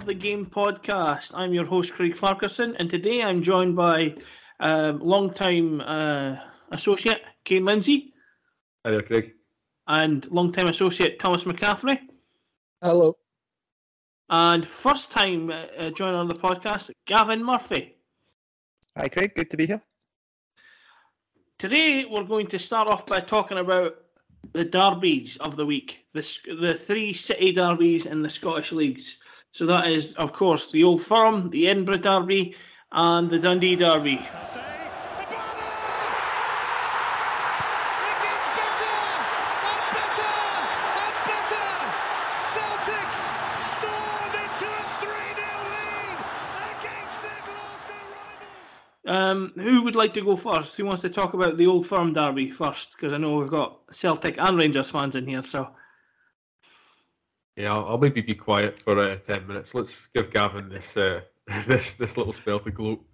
of 0.00 0.06
the 0.06 0.14
Game 0.14 0.46
podcast. 0.46 1.32
I'm 1.34 1.52
your 1.52 1.66
host 1.66 1.92
Craig 1.92 2.16
Farquharson, 2.16 2.74
and 2.78 2.88
today 2.88 3.22
I'm 3.22 3.42
joined 3.42 3.76
by 3.76 4.14
um, 4.58 4.98
long-time 5.00 5.82
uh, 5.82 6.36
associate 6.70 7.20
Kane 7.44 7.66
Lindsay. 7.66 8.14
Hi 8.82 8.92
there, 8.92 9.02
Craig. 9.02 9.34
And 9.86 10.26
long-time 10.30 10.68
associate 10.68 11.18
Thomas 11.18 11.44
McCaffrey. 11.44 11.98
Hello. 12.80 13.18
And 14.30 14.64
first 14.64 15.12
time 15.12 15.50
uh, 15.50 15.90
joining 15.90 16.18
on 16.18 16.28
the 16.28 16.34
podcast, 16.34 16.90
Gavin 17.04 17.44
Murphy. 17.44 17.94
Hi, 18.96 19.10
Craig. 19.10 19.34
Good 19.34 19.50
to 19.50 19.58
be 19.58 19.66
here. 19.66 19.82
Today 21.58 22.06
we're 22.06 22.24
going 22.24 22.46
to 22.48 22.58
start 22.58 22.88
off 22.88 23.04
by 23.04 23.20
talking 23.20 23.58
about 23.58 23.96
the 24.54 24.64
derbies 24.64 25.36
of 25.36 25.56
the 25.56 25.66
week, 25.66 26.06
the, 26.14 26.26
the 26.58 26.74
three 26.74 27.12
city 27.12 27.52
derbies 27.52 28.06
in 28.06 28.22
the 28.22 28.30
Scottish 28.30 28.72
leagues. 28.72 29.18
So 29.52 29.66
that 29.66 29.88
is, 29.88 30.14
of 30.14 30.32
course, 30.32 30.70
the 30.70 30.84
Old 30.84 31.02
Firm, 31.02 31.50
the 31.50 31.68
Edinburgh 31.68 31.98
Derby, 31.98 32.54
and 32.92 33.30
the 33.30 33.38
Dundee 33.38 33.76
Derby. 33.76 34.20
Um, 49.06 49.52
who 49.56 49.82
would 49.82 49.96
like 49.96 50.14
to 50.14 50.20
go 50.20 50.36
first? 50.36 50.76
Who 50.76 50.84
wants 50.84 51.02
to 51.02 51.10
talk 51.10 51.34
about 51.34 51.56
the 51.56 51.66
Old 51.66 51.84
Firm 51.84 52.12
derby 52.12 52.48
first? 52.50 52.92
Because 52.92 53.12
I 53.12 53.16
know 53.16 53.38
we've 53.38 53.48
got 53.48 53.80
Celtic 53.90 54.36
and 54.38 54.56
Rangers 54.56 54.90
fans 54.90 55.16
in 55.16 55.26
here. 55.26 55.42
So 55.42 55.70
yeah, 57.60 57.72
I'll, 57.72 57.86
I'll 57.86 57.98
maybe 57.98 58.20
be 58.20 58.34
quiet 58.34 58.78
for 58.78 58.98
uh, 58.98 59.16
ten 59.16 59.46
minutes. 59.46 59.74
Let's 59.74 60.08
give 60.08 60.30
Gavin 60.30 60.68
this 60.68 60.96
uh, 60.96 61.20
this 61.66 61.94
this 61.94 62.16
little 62.16 62.32
spell 62.32 62.60
to 62.60 62.70
gloat. 62.70 63.04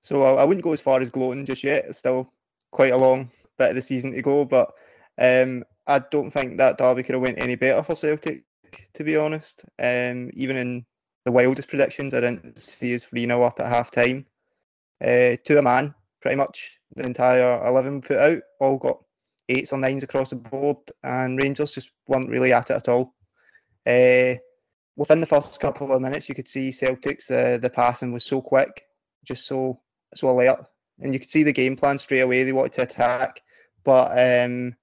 So 0.00 0.22
I, 0.22 0.42
I 0.42 0.44
wouldn't 0.44 0.64
go 0.64 0.72
as 0.72 0.80
far 0.80 1.00
as 1.00 1.10
gloating 1.10 1.46
just 1.46 1.64
yet. 1.64 1.86
It's 1.86 1.98
still 1.98 2.32
quite 2.70 2.92
a 2.92 2.98
long 2.98 3.30
bit 3.58 3.70
of 3.70 3.76
the 3.76 3.82
season 3.82 4.12
to 4.12 4.22
go, 4.22 4.44
but 4.44 4.72
um, 5.18 5.64
I 5.86 6.00
don't 6.00 6.30
think 6.30 6.58
that 6.58 6.78
derby 6.78 7.02
could 7.02 7.14
have 7.14 7.22
went 7.22 7.38
any 7.38 7.54
better 7.54 7.82
for 7.82 7.94
Celtic, 7.94 8.44
to 8.94 9.04
be 9.04 9.16
honest. 9.16 9.64
Um, 9.78 10.30
even 10.34 10.56
in 10.56 10.84
the 11.24 11.32
wildest 11.32 11.68
predictions. 11.68 12.14
I 12.14 12.20
didn't 12.20 12.58
see 12.58 12.94
us 12.94 13.04
3 13.04 13.26
0 13.26 13.42
up 13.42 13.60
at 13.60 13.66
half 13.66 13.90
time. 13.90 14.26
Uh, 15.02 15.36
to 15.44 15.58
a 15.58 15.62
man, 15.62 15.94
pretty 16.20 16.36
much 16.36 16.78
the 16.94 17.04
entire 17.04 17.66
11 17.66 18.02
put 18.02 18.16
out, 18.16 18.42
all 18.60 18.78
got 18.78 19.02
eights 19.48 19.72
or 19.72 19.78
nines 19.78 20.02
across 20.02 20.30
the 20.30 20.36
board, 20.36 20.78
and 21.02 21.38
Rangers 21.38 21.72
just 21.72 21.90
weren't 22.08 22.30
really 22.30 22.52
at 22.52 22.70
it 22.70 22.76
at 22.76 22.88
all. 22.88 23.14
Uh, 23.86 24.36
within 24.96 25.20
the 25.20 25.26
first 25.26 25.60
couple 25.60 25.92
of 25.92 26.00
minutes, 26.00 26.28
you 26.28 26.34
could 26.34 26.48
see 26.48 26.72
Celtic's 26.72 27.30
uh, 27.30 27.58
the 27.60 27.70
passing 27.70 28.12
was 28.12 28.24
so 28.24 28.40
quick, 28.40 28.84
just 29.24 29.46
so 29.46 29.80
so 30.14 30.30
alert, 30.30 30.64
and 31.00 31.12
you 31.12 31.20
could 31.20 31.30
see 31.30 31.42
the 31.42 31.52
game 31.52 31.76
plan 31.76 31.98
straight 31.98 32.20
away. 32.20 32.44
They 32.44 32.52
wanted 32.52 32.74
to 32.74 32.82
attack, 32.82 33.40
but 33.84 34.12
um, 34.18 34.76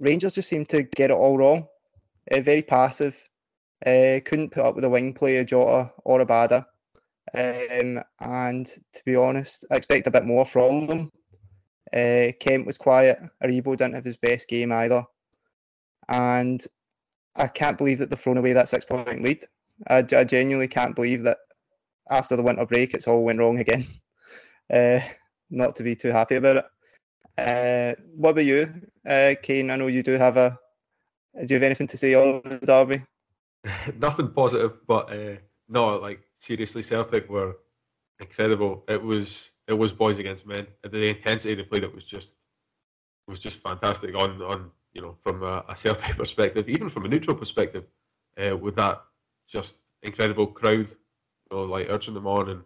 Rangers 0.00 0.34
just 0.34 0.48
seemed 0.48 0.68
to 0.70 0.82
get 0.82 1.10
it 1.10 1.16
all 1.16 1.38
wrong. 1.38 1.66
Uh, 2.30 2.40
very 2.40 2.62
passive, 2.62 3.22
uh, 3.84 4.20
couldn't 4.24 4.50
put 4.50 4.64
up 4.64 4.74
with 4.74 4.84
a 4.84 4.90
wing 4.90 5.14
player, 5.14 5.44
Jota 5.44 5.92
or 6.04 6.24
Abada. 6.24 6.66
Um, 7.34 8.02
and 8.20 8.66
to 8.66 9.02
be 9.04 9.16
honest, 9.16 9.64
I 9.70 9.76
expect 9.76 10.06
a 10.06 10.10
bit 10.10 10.24
more 10.24 10.44
from 10.44 10.86
them. 10.86 11.12
Uh, 11.92 12.32
Kent 12.40 12.66
was 12.66 12.78
quiet. 12.78 13.20
Aribo 13.42 13.76
didn't 13.76 13.94
have 13.94 14.04
his 14.04 14.16
best 14.16 14.48
game 14.48 14.72
either. 14.72 15.04
And 16.08 16.64
I 17.36 17.46
can't 17.48 17.78
believe 17.78 17.98
that 17.98 18.10
they've 18.10 18.18
thrown 18.18 18.38
away 18.38 18.52
that 18.54 18.68
six 18.68 18.84
point 18.84 19.22
lead. 19.22 19.44
I, 19.88 19.98
I 19.98 20.24
genuinely 20.24 20.68
can't 20.68 20.94
believe 20.94 21.24
that 21.24 21.38
after 22.10 22.36
the 22.36 22.42
winter 22.42 22.66
break 22.66 22.94
it's 22.94 23.08
all 23.08 23.24
went 23.24 23.38
wrong 23.38 23.58
again. 23.58 23.86
Uh, 24.72 25.00
not 25.50 25.76
to 25.76 25.82
be 25.82 25.94
too 25.94 26.08
happy 26.08 26.36
about 26.36 26.56
it. 26.56 26.64
Uh, 27.36 28.00
what 28.16 28.30
about 28.30 28.46
you, 28.46 28.72
uh, 29.06 29.34
Kane? 29.42 29.70
I 29.70 29.76
know 29.76 29.86
you 29.86 30.02
do 30.02 30.12
have 30.12 30.38
a. 30.38 30.58
Do 31.38 31.46
you 31.48 31.56
have 31.56 31.62
anything 31.62 31.88
to 31.88 31.98
say 31.98 32.14
on 32.14 32.40
the 32.44 32.58
derby? 32.58 33.02
nothing 33.98 34.30
positive, 34.30 34.86
but 34.86 35.12
uh, 35.12 35.36
no, 35.68 35.96
like 35.98 36.20
seriously, 36.38 36.80
Celtic 36.80 37.28
were 37.28 37.58
incredible. 38.18 38.84
It 38.88 39.02
was 39.02 39.51
it 39.68 39.74
was 39.74 39.92
boys 39.92 40.18
against 40.18 40.46
men. 40.46 40.66
The 40.82 41.08
intensity 41.08 41.54
they 41.54 41.62
played 41.62 41.84
it 41.84 41.94
was 41.94 42.04
just 42.04 42.36
was 43.28 43.38
just 43.38 43.60
fantastic 43.60 44.14
on 44.14 44.42
on 44.42 44.70
you 44.92 45.02
know 45.02 45.16
from 45.22 45.42
a, 45.42 45.64
a 45.68 45.76
Celtic 45.76 46.16
perspective, 46.22 46.68
even 46.68 46.88
from 46.88 47.04
a 47.04 47.08
neutral 47.08 47.36
perspective, 47.36 47.84
uh, 48.42 48.56
with 48.56 48.76
that 48.76 49.02
just 49.48 49.82
incredible 50.02 50.46
crowd, 50.46 50.88
you 50.88 51.56
know, 51.56 51.62
like 51.64 51.86
urging 51.88 52.14
them 52.14 52.26
on, 52.26 52.50
and 52.50 52.62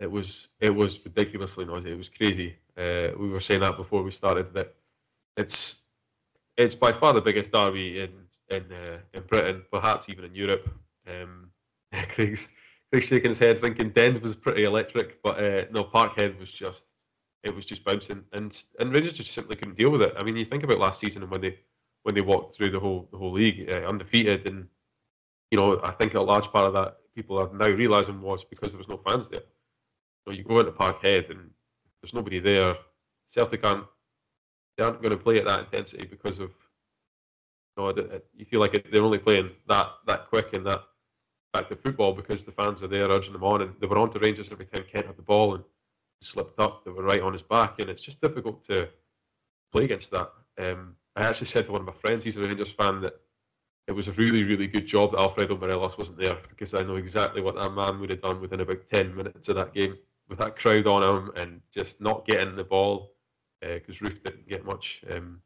it 0.00 0.10
was 0.10 0.48
it 0.60 0.70
was 0.70 1.04
ridiculously 1.04 1.64
noisy. 1.64 1.92
It 1.92 1.98
was 1.98 2.08
crazy. 2.08 2.56
Uh, 2.76 3.08
we 3.18 3.28
were 3.28 3.40
saying 3.40 3.60
that 3.60 3.76
before 3.76 4.02
we 4.02 4.10
started 4.10 4.52
that 4.54 4.74
it's 5.36 5.84
it's 6.56 6.74
by 6.74 6.92
far 6.92 7.12
the 7.12 7.20
biggest 7.20 7.52
derby 7.52 8.00
in 8.00 8.10
in 8.50 8.64
uh, 8.72 8.98
in 9.14 9.22
Britain, 9.22 9.62
perhaps 9.70 10.08
even 10.08 10.24
in 10.24 10.34
Europe. 10.34 10.68
Um, 11.06 11.50
Craig's 12.10 12.54
Craig's 12.90 13.06
shaking 13.06 13.30
his 13.30 13.38
head, 13.38 13.58
thinking 13.58 13.90
Dens 13.90 14.20
was 14.20 14.34
pretty 14.34 14.64
electric, 14.64 15.22
but 15.22 15.42
uh, 15.42 15.64
no, 15.70 15.84
Parkhead 15.84 16.38
was 16.38 16.50
just 16.50 16.92
it 17.44 17.54
was 17.54 17.66
just 17.66 17.84
bouncing, 17.84 18.24
and 18.32 18.62
and 18.80 18.92
Rangers 18.92 19.14
just 19.14 19.32
simply 19.32 19.56
couldn't 19.56 19.76
deal 19.76 19.90
with 19.90 20.02
it. 20.02 20.14
I 20.16 20.24
mean, 20.24 20.36
you 20.36 20.44
think 20.44 20.62
about 20.62 20.78
last 20.78 21.00
season 21.00 21.22
and 21.22 21.30
when 21.30 21.40
they 21.40 21.58
when 22.02 22.14
they 22.14 22.20
walked 22.20 22.54
through 22.54 22.70
the 22.70 22.80
whole 22.80 23.08
the 23.10 23.18
whole 23.18 23.32
league 23.32 23.70
uh, 23.70 23.86
undefeated, 23.86 24.48
and 24.48 24.66
you 25.50 25.58
know 25.58 25.80
I 25.82 25.90
think 25.92 26.14
a 26.14 26.20
large 26.20 26.48
part 26.48 26.64
of 26.64 26.72
that 26.74 26.96
people 27.14 27.38
are 27.38 27.52
now 27.52 27.68
realizing 27.68 28.22
was 28.22 28.44
because 28.44 28.72
there 28.72 28.78
was 28.78 28.88
no 28.88 28.96
fans 28.96 29.28
there. 29.28 29.42
So 30.24 30.32
you 30.32 30.44
go 30.44 30.60
into 30.60 30.72
Parkhead 30.72 31.30
and 31.30 31.50
there's 32.00 32.14
nobody 32.14 32.38
there. 32.38 32.74
Celtic 33.26 33.64
aren't 33.64 33.86
they 34.76 34.84
aren't 34.84 35.02
going 35.02 35.10
to 35.10 35.22
play 35.22 35.38
at 35.38 35.44
that 35.44 35.60
intensity 35.60 36.06
because 36.06 36.38
of 36.38 36.50
you 37.76 37.84
know, 37.94 38.20
you 38.34 38.44
feel 38.44 38.60
like 38.60 38.86
they're 38.90 39.02
only 39.02 39.18
playing 39.18 39.50
that 39.68 39.86
that 40.06 40.28
quick 40.28 40.52
and 40.54 40.66
that 40.66 40.80
back 41.52 41.68
to 41.68 41.76
football 41.76 42.12
because 42.12 42.44
the 42.44 42.52
fans 42.52 42.82
are 42.82 42.88
there 42.88 43.08
urging 43.08 43.32
them 43.32 43.44
on, 43.44 43.62
and 43.62 43.74
they 43.80 43.86
were 43.86 43.98
on 43.98 44.10
to 44.10 44.18
Rangers 44.18 44.50
every 44.52 44.66
time 44.66 44.84
Kent 44.90 45.06
had 45.06 45.16
the 45.16 45.22
ball 45.22 45.54
and 45.54 45.64
slipped 46.20 46.58
up. 46.60 46.84
They 46.84 46.90
were 46.90 47.02
right 47.02 47.22
on 47.22 47.32
his 47.32 47.42
back, 47.42 47.78
and 47.78 47.88
it's 47.88 48.02
just 48.02 48.20
difficult 48.20 48.64
to 48.64 48.88
play 49.72 49.84
against 49.84 50.10
that. 50.10 50.30
Um, 50.58 50.96
I 51.16 51.22
actually 51.22 51.46
said 51.46 51.66
to 51.66 51.72
one 51.72 51.80
of 51.80 51.86
my 51.86 51.92
friends, 51.92 52.24
he's 52.24 52.36
a 52.36 52.42
Rangers 52.42 52.70
fan, 52.70 53.00
that 53.02 53.14
it 53.86 53.92
was 53.92 54.08
a 54.08 54.12
really, 54.12 54.44
really 54.44 54.66
good 54.66 54.86
job 54.86 55.12
that 55.12 55.18
Alfredo 55.18 55.56
Morelos 55.56 55.96
wasn't 55.96 56.18
there 56.18 56.36
because 56.48 56.74
I 56.74 56.82
know 56.82 56.96
exactly 56.96 57.40
what 57.40 57.54
that 57.56 57.72
man 57.72 57.98
would 58.00 58.10
have 58.10 58.20
done 58.20 58.40
within 58.40 58.60
about 58.60 58.86
10 58.86 59.16
minutes 59.16 59.48
of 59.48 59.56
that 59.56 59.72
game 59.72 59.96
with 60.28 60.38
that 60.38 60.56
crowd 60.56 60.86
on 60.86 61.02
him 61.02 61.32
and 61.36 61.60
just 61.72 62.00
not 62.00 62.26
getting 62.26 62.54
the 62.54 62.64
ball 62.64 63.14
because 63.60 64.00
uh, 64.02 64.04
Roofe 64.04 64.22
didn't 64.22 64.48
get 64.48 64.64
much 64.64 65.02
um, 65.12 65.40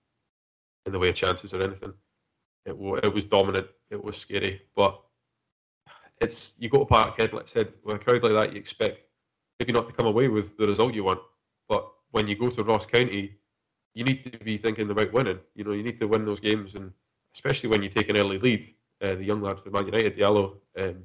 in 0.86 0.92
the 0.92 0.98
way 0.98 1.08
of 1.08 1.14
chances 1.14 1.54
or 1.54 1.62
anything. 1.62 1.92
It, 2.66 2.72
it 3.04 3.14
was 3.14 3.24
dominant. 3.24 3.68
It 3.90 4.02
was 4.02 4.16
scary, 4.16 4.62
but 4.74 5.00
it's 6.20 6.54
you 6.58 6.68
go 6.68 6.80
to 6.80 6.84
Parkhead, 6.84 7.32
like 7.32 7.44
I 7.44 7.46
said, 7.46 7.74
with 7.84 7.96
a 7.96 7.98
crowd 7.98 8.22
like 8.22 8.32
that, 8.32 8.52
you 8.52 8.58
expect 8.58 9.00
maybe 9.58 9.72
not 9.72 9.86
to 9.86 9.92
come 9.92 10.06
away 10.06 10.28
with 10.28 10.56
the 10.56 10.66
result 10.66 10.94
you 10.94 11.04
want, 11.04 11.20
but 11.68 11.88
when 12.10 12.28
you 12.28 12.36
go 12.36 12.48
to 12.48 12.62
Ross 12.62 12.86
County, 12.86 13.36
you 13.94 14.04
need 14.04 14.22
to 14.24 14.30
be 14.38 14.56
thinking 14.56 14.90
about 14.90 15.12
winning. 15.12 15.40
You 15.54 15.64
know, 15.64 15.72
you 15.72 15.82
need 15.82 15.98
to 15.98 16.06
win 16.06 16.24
those 16.24 16.40
games, 16.40 16.74
and 16.74 16.92
especially 17.34 17.68
when 17.70 17.82
you 17.82 17.88
take 17.88 18.08
an 18.08 18.18
early 18.18 18.38
lead. 18.38 18.66
Uh, 19.02 19.14
the 19.14 19.24
young 19.24 19.42
lad 19.42 19.58
for 19.58 19.70
Man 19.70 19.86
United, 19.86 20.14
Diallo, 20.14 20.58
um, 20.80 21.04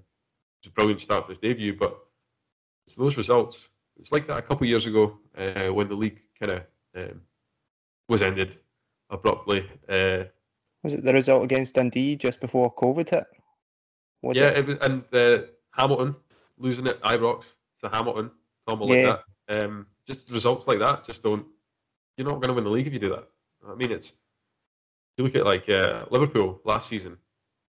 was 0.59 0.68
a 0.68 0.69
brilliant 0.71 1.01
start 1.01 1.25
for 1.25 1.31
his 1.31 1.39
debut, 1.39 1.75
but 1.75 1.98
it's 2.86 2.95
those 2.95 3.18
results. 3.18 3.69
It's 4.00 4.12
like 4.12 4.27
that 4.27 4.38
a 4.38 4.42
couple 4.42 4.65
of 4.65 4.69
years 4.69 4.86
ago 4.86 5.18
uh, 5.36 5.74
when 5.74 5.88
the 5.88 5.95
league 5.95 6.21
kind 6.39 6.51
of 6.51 6.63
um, 6.95 7.21
was 8.07 8.21
ended 8.21 8.59
abruptly. 9.09 9.68
Uh, 9.89 10.25
was 10.83 10.94
it 10.94 11.04
the 11.04 11.13
result 11.13 11.44
against 11.44 11.75
Dundee 11.75 12.15
just 12.15 12.39
before 12.39 12.74
COVID 12.74 13.09
hit? 13.09 13.25
Was 14.22 14.38
yeah, 14.38 14.48
it? 14.48 14.69
It 14.69 14.84
and 14.84 15.04
uh, 15.14 15.46
Hamilton 15.72 16.16
losing 16.58 16.88
at 16.88 17.02
Ibrox 17.02 17.54
to 17.80 17.90
Hamilton, 17.90 18.31
Tom 18.68 18.81
yeah. 18.81 18.88
like 18.88 19.19
that. 19.48 19.64
Um, 19.64 19.88
just 20.06 20.31
results 20.31 20.68
like 20.68 20.80
that 20.80 21.06
just 21.06 21.24
don't. 21.24 21.46
You're 22.18 22.28
not 22.28 22.36
going 22.36 22.48
to 22.48 22.54
win 22.54 22.64
the 22.64 22.69
league 22.69 22.88
if 22.88 22.94
you 22.94 23.00
do 23.00 23.10
that. 23.10 23.28
I 23.68 23.75
mean, 23.75 23.92
it's 23.92 24.14
you 25.18 25.24
look 25.24 25.36
at 25.36 25.46
like 25.46 25.69
uh, 25.69 26.06
Liverpool 26.10 26.62
last 26.66 26.88
season. 26.88 27.18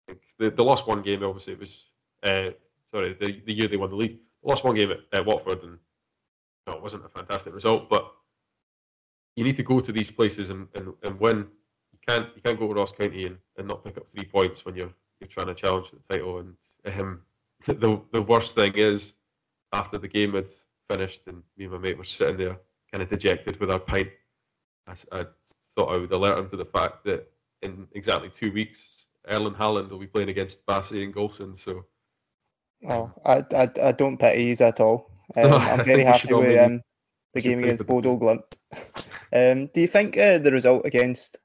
They, 0.08 0.50
they 0.50 0.64
lost 0.64 0.88
one 0.88 1.02
game. 1.02 1.24
Obviously, 1.24 1.54
it 1.54 1.60
was 1.60 1.88
uh, 2.24 2.52
sorry 2.92 3.16
the, 3.20 3.42
the 3.46 3.54
year 3.54 3.68
they 3.68 3.78
won 3.78 3.90
the 3.90 3.96
league. 3.96 4.18
They 4.44 4.50
lost 4.50 4.64
one 4.64 4.76
game 4.76 4.92
at, 4.92 5.00
at 5.14 5.26
Watford, 5.26 5.64
and 5.64 5.78
no, 6.68 6.74
it 6.74 6.82
wasn't 6.82 7.06
a 7.06 7.10
fantastic 7.10 7.54
result. 7.54 7.90
But 7.90 8.12
you 9.36 9.44
need 9.44 9.56
to 9.56 9.64
go 9.64 9.80
to 9.80 9.92
these 9.92 10.12
places 10.12 10.50
and, 10.50 10.68
and, 10.76 10.94
and 11.04 11.20
win 11.20 11.48
You 11.94 12.00
can't 12.08 12.28
you 12.36 12.42
can't 12.42 12.60
go 12.60 12.68
to 12.68 12.74
Ross 12.74 12.92
County 12.92 13.26
and, 13.26 13.38
and 13.58 13.68
not 13.68 13.84
pick 13.84 13.98
up 13.98 14.08
three 14.08 14.26
points 14.26 14.66
when 14.66 14.76
you're 14.76 14.94
you're 15.20 15.28
trying 15.28 15.48
to 15.48 15.56
challenge 15.56 15.92
the 15.92 16.00
title. 16.10 16.40
And 16.40 16.56
um, 17.00 17.22
the 17.66 18.02
the 18.12 18.22
worst 18.22 18.56
thing 18.56 18.74
is 18.76 19.14
after 19.74 19.98
the 19.98 20.08
game 20.08 20.34
had 20.34 20.48
finished 20.90 21.28
and 21.28 21.44
me 21.58 21.66
and 21.66 21.74
my 21.74 21.80
mate 21.80 21.98
were 21.98 22.04
sitting 22.04 22.38
there 22.38 22.58
kind 22.92 23.02
of 23.04 23.10
dejected 23.10 23.60
with 23.60 23.72
our 23.72 23.80
pint. 23.80 24.10
I, 24.88 24.94
I 25.12 25.26
thought 25.76 25.94
I 25.94 25.98
would 25.98 26.12
alert 26.12 26.40
him 26.40 26.50
to 26.50 26.58
the 26.58 26.66
fact 26.66 27.04
that 27.06 27.30
in 27.62 27.88
exactly 27.94 28.30
two 28.30 28.52
weeks 28.52 29.08
Erling 29.28 29.56
Haaland 29.56 29.90
will 29.90 30.00
be 30.00 30.08
playing 30.08 30.30
against 30.30 30.66
Bassey 30.66 31.04
and 31.04 31.14
Goldson. 31.14 31.56
So. 31.56 31.86
Oh, 32.88 33.12
I, 33.26 33.44
I, 33.56 33.70
I 33.82 33.92
don't 33.92 34.18
pity 34.18 34.46
these 34.46 34.62
at 34.62 34.80
all. 34.80 35.12
Um, 35.36 35.52
I'm 35.52 35.84
very 35.84 36.06
happy 36.06 36.34
with 36.34 36.58
um, 36.58 36.82
the 37.34 37.42
game 37.42 37.60
against 37.60 37.86
Bodo 37.86 38.18
Glimt. 38.18 38.56
Um, 39.34 39.68
do 39.74 39.82
you 39.82 39.88
think 39.88 40.18
uh, 40.18 40.38
the 40.38 40.54
result 40.54 40.86
against 40.86 41.36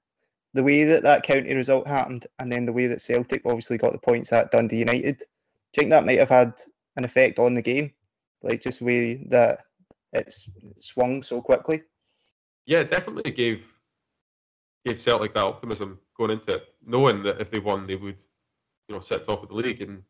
the 0.54 0.62
way 0.62 0.84
that 0.84 1.02
that 1.02 1.22
county 1.22 1.54
result 1.54 1.86
happened, 1.86 2.26
and 2.38 2.50
then 2.50 2.66
the 2.66 2.72
way 2.72 2.86
that 2.86 3.00
Celtic 3.00 3.42
obviously 3.44 3.78
got 3.78 3.92
the 3.92 3.98
points 3.98 4.32
at 4.32 4.50
Dundee 4.50 4.78
United, 4.78 5.18
do 5.18 5.24
you 5.24 5.80
think 5.80 5.90
that 5.90 6.04
might 6.04 6.18
have 6.18 6.28
had 6.28 6.60
an 6.96 7.04
effect 7.04 7.38
on 7.38 7.54
the 7.54 7.62
game, 7.62 7.92
like 8.42 8.60
just 8.60 8.80
the 8.80 8.84
way 8.84 9.14
that 9.28 9.62
it's 10.12 10.50
swung 10.78 11.22
so 11.22 11.40
quickly? 11.40 11.82
Yeah, 12.66 12.82
definitely 12.82 13.32
gave 13.32 13.72
gave 14.84 15.00
Celtic 15.00 15.32
that 15.34 15.44
optimism 15.44 15.98
going 16.16 16.32
into 16.32 16.56
it, 16.56 16.74
knowing 16.84 17.22
that 17.22 17.40
if 17.40 17.50
they 17.50 17.60
won, 17.60 17.86
they 17.86 17.96
would, 17.96 18.20
you 18.88 18.94
know, 18.94 19.00
sit 19.00 19.24
top 19.24 19.42
of 19.42 19.48
the 19.48 19.54
league, 19.54 19.80
and 19.80 20.02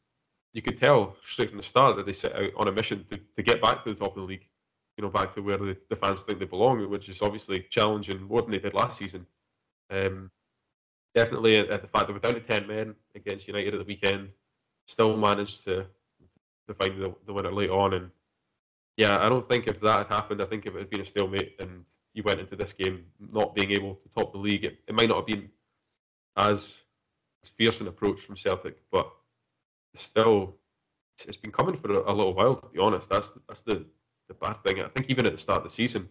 you 0.55 0.63
could 0.63 0.79
tell 0.79 1.17
straight 1.23 1.51
from 1.51 1.59
the 1.59 1.63
start 1.63 1.97
that 1.97 2.07
they 2.07 2.13
set 2.13 2.35
out 2.35 2.51
on 2.57 2.69
a 2.69 2.73
mission 2.73 3.05
to, 3.11 3.19
to 3.37 3.43
get 3.43 3.63
back 3.63 3.85
to 3.85 3.93
the 3.93 3.99
top 3.99 4.17
of 4.17 4.23
the 4.23 4.27
league, 4.27 4.49
you 4.97 5.05
know, 5.05 5.11
back 5.11 5.33
to 5.35 5.41
where 5.41 5.59
the, 5.59 5.77
the 5.89 5.97
fans 5.97 6.23
think 6.23 6.39
they 6.39 6.47
belong, 6.47 6.89
which 6.91 7.09
is 7.09 7.23
obviously 7.23 7.67
challenging 7.71 8.23
more 8.23 8.43
than 8.43 8.51
they 8.51 8.59
did 8.59 8.75
last 8.75 8.99
season. 8.99 9.27
Um, 9.93 10.31
definitely 11.15 11.59
at, 11.59 11.83
the 11.83 11.89
fact 11.89 12.07
that 12.07 12.13
we're 12.13 12.19
down 12.19 12.35
to 12.35 12.41
10 12.41 12.67
men 12.67 12.95
against 13.15 13.47
United 13.47 13.75
at 13.75 13.81
the 13.81 13.87
weekend, 13.87 14.31
still 14.87 15.17
managed 15.17 15.65
to 15.65 15.87
to 16.69 16.75
find 16.75 17.01
the, 17.01 17.15
the 17.27 17.33
winner 17.33 17.53
late 17.53 17.71
on. 17.71 17.95
And 17.95 18.11
yeah, 18.97 19.25
I 19.25 19.29
don't 19.29 19.45
think 19.45 19.67
if 19.67 19.81
that 19.81 19.99
had 19.99 20.07
happened, 20.09 20.41
I 20.41 20.45
think 20.45 20.67
if 20.67 20.75
it 20.75 20.79
had 20.79 20.91
been 20.91 21.01
a 21.01 21.05
stalemate 21.05 21.57
and 21.59 21.85
you 22.15 22.23
went 22.23 22.41
into 22.41 22.57
this 22.57 22.73
game 22.73 23.05
not 23.19 23.55
being 23.55 23.73
able 23.73 23.97
to 23.97 24.09
top 24.09 24.33
the 24.33 24.39
league, 24.39 24.65
it, 24.65 24.79
it 24.87 24.95
might 24.95 25.09
not 25.09 25.19
have 25.19 25.27
been 25.27 25.49
as 26.37 26.83
fierce 27.57 27.81
an 27.81 27.89
approach 27.89 28.21
from 28.21 28.37
Celtic, 28.37 28.77
but 28.91 29.11
still, 29.95 30.57
it's, 31.17 31.27
it's 31.27 31.37
been 31.37 31.51
coming 31.51 31.75
for 31.75 31.93
a, 31.93 32.13
a, 32.13 32.15
little 32.15 32.35
while, 32.35 32.55
to 32.55 32.69
be 32.69 32.79
honest. 32.79 33.09
That's 33.09 33.37
that's 33.49 33.63
the, 33.63 33.85
the 34.29 34.35
bad 34.35 34.63
thing. 34.63 34.81
I 34.81 34.89
think 34.89 35.11
even 35.11 35.27
at 35.27 35.33
the 35.33 35.39
start 35.39 35.59
of 35.59 35.65
the 35.65 35.71
season, 35.71 36.09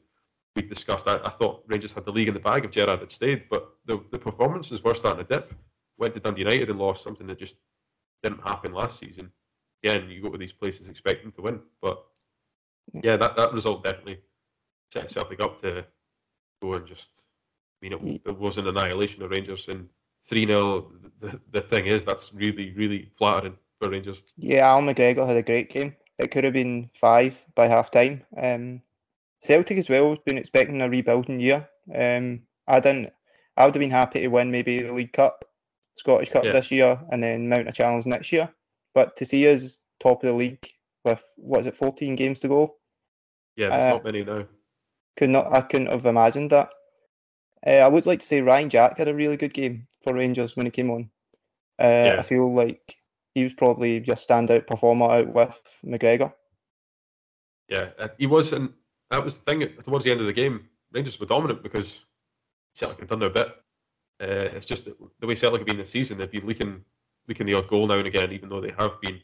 we 0.56 0.64
discussed. 0.64 1.08
I, 1.08 1.20
I, 1.24 1.30
thought 1.30 1.64
Rangers 1.68 1.94
had 1.94 2.06
the 2.06 2.12
league 2.12 2.28
in 2.28 2.34
the 2.34 2.40
bag 2.40 2.66
if 2.66 2.72
Gerrard 2.72 3.00
had 3.00 3.12
stayed, 3.12 3.46
but 3.50 3.72
the 3.86 4.04
the 4.12 4.20
performances 4.20 4.84
were 4.84 4.94
starting 4.94 5.26
to 5.26 5.34
dip. 5.34 5.54
Went 5.98 6.14
to 6.16 6.20
Dundee 6.20 6.42
United 6.42 6.70
and 6.70 6.80
lost 6.80 7.04
something 7.04 7.28
that 7.28 7.40
just 7.40 7.58
didn't 8.24 8.42
happen 8.42 8.74
last 8.74 9.00
season. 9.00 9.32
Again, 9.84 10.10
you 10.10 10.22
go 10.22 10.30
to 10.30 10.38
these 10.38 10.54
places 10.54 10.90
expecting 10.90 11.32
to 11.34 11.42
win, 11.42 11.60
but 11.82 12.04
yeah, 12.94 13.18
that, 13.18 13.36
that 13.36 13.54
result 13.54 13.84
definitely 13.84 14.20
set 14.92 15.10
Celtic 15.10 15.42
up 15.42 15.62
to 15.62 15.86
go 16.62 16.74
and 16.74 16.86
just. 16.86 17.26
I 17.82 17.90
mean, 17.90 18.08
it, 18.08 18.30
it 18.30 18.38
was 18.38 18.58
an 18.58 18.68
annihilation 18.68 19.24
of 19.24 19.32
Rangers 19.32 19.68
and 19.68 19.90
three 20.24 20.46
0 20.46 20.92
the, 21.20 21.40
the 21.52 21.62
thing 21.62 21.88
is 21.88 22.06
that's 22.06 22.34
really 22.34 22.72
really 22.74 23.10
flattering 23.18 23.58
for 23.80 23.90
Rangers. 23.90 24.22
Yeah, 24.38 24.68
Al 24.68 24.82
McGregor 24.82 25.28
had 25.28 25.38
a 25.38 25.42
great 25.42 25.70
game. 25.70 25.96
It 26.20 26.30
could 26.30 26.44
have 26.44 26.54
been 26.54 26.90
five 26.94 27.44
by 27.56 27.68
half 27.68 27.90
time. 27.90 28.24
Um, 28.38 28.82
Celtic 29.42 29.78
as 29.78 29.90
well 29.90 30.10
has 30.10 30.20
been 30.20 30.38
expecting 30.38 30.82
a 30.82 30.90
rebuilding 30.90 31.40
year. 31.40 31.68
Um, 31.94 32.44
I 32.68 32.80
didn't. 32.80 33.12
I 33.58 33.66
would 33.66 33.76
have 33.76 33.80
been 33.80 33.92
happy 33.92 34.22
to 34.22 34.28
win 34.28 34.52
maybe 34.52 34.82
the 34.82 34.94
League 34.94 35.14
Cup, 35.14 35.44
Scottish 35.96 36.30
Cup 36.30 36.44
yeah. 36.44 36.52
this 36.52 36.72
year, 36.72 37.00
and 37.12 37.22
then 37.22 37.50
mount 37.50 37.68
a 37.68 37.72
challenge 37.72 38.06
next 38.06 38.32
year. 38.32 38.50
But 38.94 39.16
to 39.18 39.26
see 39.26 39.52
us 39.52 39.80
top 40.00 40.24
of 40.24 40.30
the 40.30 40.36
league 40.36 40.68
with 41.04 41.24
what 41.38 41.62
is 41.62 41.68
it, 41.68 41.76
14 41.76 42.16
games 42.16 42.40
to 42.40 42.48
go? 42.48 42.76
Yeah, 43.56 43.70
there's 43.70 43.86
uh, 43.86 43.90
not 43.90 44.04
many 44.06 44.24
now. 44.24 44.46
Could 45.18 45.30
not. 45.32 45.52
I 45.52 45.62
couldn't 45.62 45.92
have 45.92 46.06
imagined 46.06 46.52
that. 46.52 46.72
Uh, 47.66 47.72
I 47.72 47.88
would 47.88 48.06
like 48.06 48.20
to 48.20 48.26
say 48.26 48.42
Ryan 48.42 48.70
Jack 48.70 48.98
had 48.98 49.08
a 49.08 49.16
really 49.16 49.38
good 49.38 49.54
game 49.54 49.88
for 50.02 50.14
Rangers 50.14 50.56
when 50.56 50.66
he 50.66 50.72
came 50.72 50.90
on. 50.90 51.10
Uh, 51.80 52.14
yeah. 52.14 52.16
I 52.20 52.22
feel 52.22 52.52
like 52.52 52.96
he 53.34 53.44
was 53.44 53.54
probably 53.54 54.04
your 54.04 54.16
standout 54.16 54.68
performer 54.68 55.06
out 55.06 55.34
with 55.34 55.80
McGregor. 55.86 56.34
Yeah, 57.70 57.90
uh, 57.98 58.10
he 58.18 58.28
was, 58.28 58.52
and 58.54 58.74
that 59.12 59.24
was 59.24 59.38
the 59.38 59.44
thing. 59.44 59.68
Towards 59.84 60.06
the 60.06 60.12
end 60.12 60.22
of 60.22 60.26
the 60.26 60.34
game, 60.34 60.68
Rangers 60.92 61.20
were 61.20 61.26
dominant 61.26 61.62
because 61.62 62.06
Celtic 62.74 63.00
had 63.00 63.10
done 63.10 63.20
their 63.20 63.30
bit. 63.30 63.48
Uh, 64.22 64.50
it's 64.56 64.66
just 64.66 64.86
the 64.86 65.28
way 65.28 65.36
Celtic 65.36 65.60
have 65.60 65.68
been 65.68 65.78
this 65.78 65.92
season; 65.92 66.18
they've 66.18 66.32
been 66.32 66.48
leaking, 66.48 66.84
leaking 67.28 67.46
the 67.46 67.54
odd 67.54 67.68
goal 67.68 67.88
now 67.88 67.96
and 67.98 68.08
again, 68.08 68.32
even 68.32 68.50
though 68.50 68.62
they 68.62 68.74
have 68.78 69.00
been, 69.02 69.20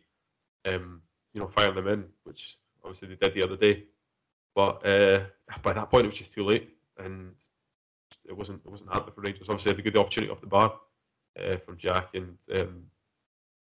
um, 0.67 1.01
you 1.33 1.41
know, 1.41 1.47
firing 1.47 1.75
them 1.75 1.87
in, 1.87 2.05
which 2.23 2.57
obviously 2.83 3.07
they 3.07 3.15
did 3.15 3.33
the 3.33 3.43
other 3.43 3.57
day. 3.57 3.85
But 4.55 4.85
uh, 4.85 5.21
by 5.61 5.73
that 5.73 5.89
point, 5.89 6.05
it 6.05 6.09
was 6.09 6.17
just 6.17 6.33
too 6.33 6.43
late, 6.43 6.69
and 6.97 7.31
it 8.25 8.35
wasn't 8.35 8.61
it 8.65 8.71
wasn't 8.71 8.93
happening 8.93 9.13
for 9.13 9.21
Rangers. 9.21 9.49
Obviously, 9.49 9.71
they 9.71 9.77
had 9.77 9.87
a 9.87 9.91
good 9.91 9.99
opportunity 9.99 10.31
off 10.31 10.41
the 10.41 10.47
bar 10.47 10.73
uh, 11.39 11.57
from 11.57 11.77
Jack, 11.77 12.09
and 12.13 12.37
um, 12.59 12.83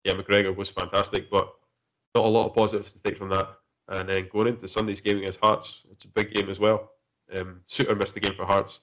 yeah, 0.04 0.14
McGregor 0.14 0.56
was 0.56 0.70
fantastic, 0.70 1.32
but 1.32 1.54
not 2.14 2.26
a 2.26 2.28
lot 2.28 2.48
of 2.48 2.56
positives 2.56 2.92
to 2.92 3.02
take 3.02 3.18
from 3.18 3.30
that. 3.30 3.58
And 3.88 4.08
then 4.08 4.30
going 4.32 4.48
into 4.48 4.68
Sunday's 4.68 5.02
game 5.02 5.18
against 5.18 5.40
Hearts, 5.42 5.86
it's 5.92 6.06
a 6.06 6.08
big 6.08 6.34
game 6.34 6.50
as 6.50 6.60
well. 6.60 6.92
Um, 7.36 7.62
Souttar 7.70 7.98
missed 7.98 8.14
the 8.14 8.20
game 8.20 8.36
for 8.36 8.46
Hearts 8.46 8.82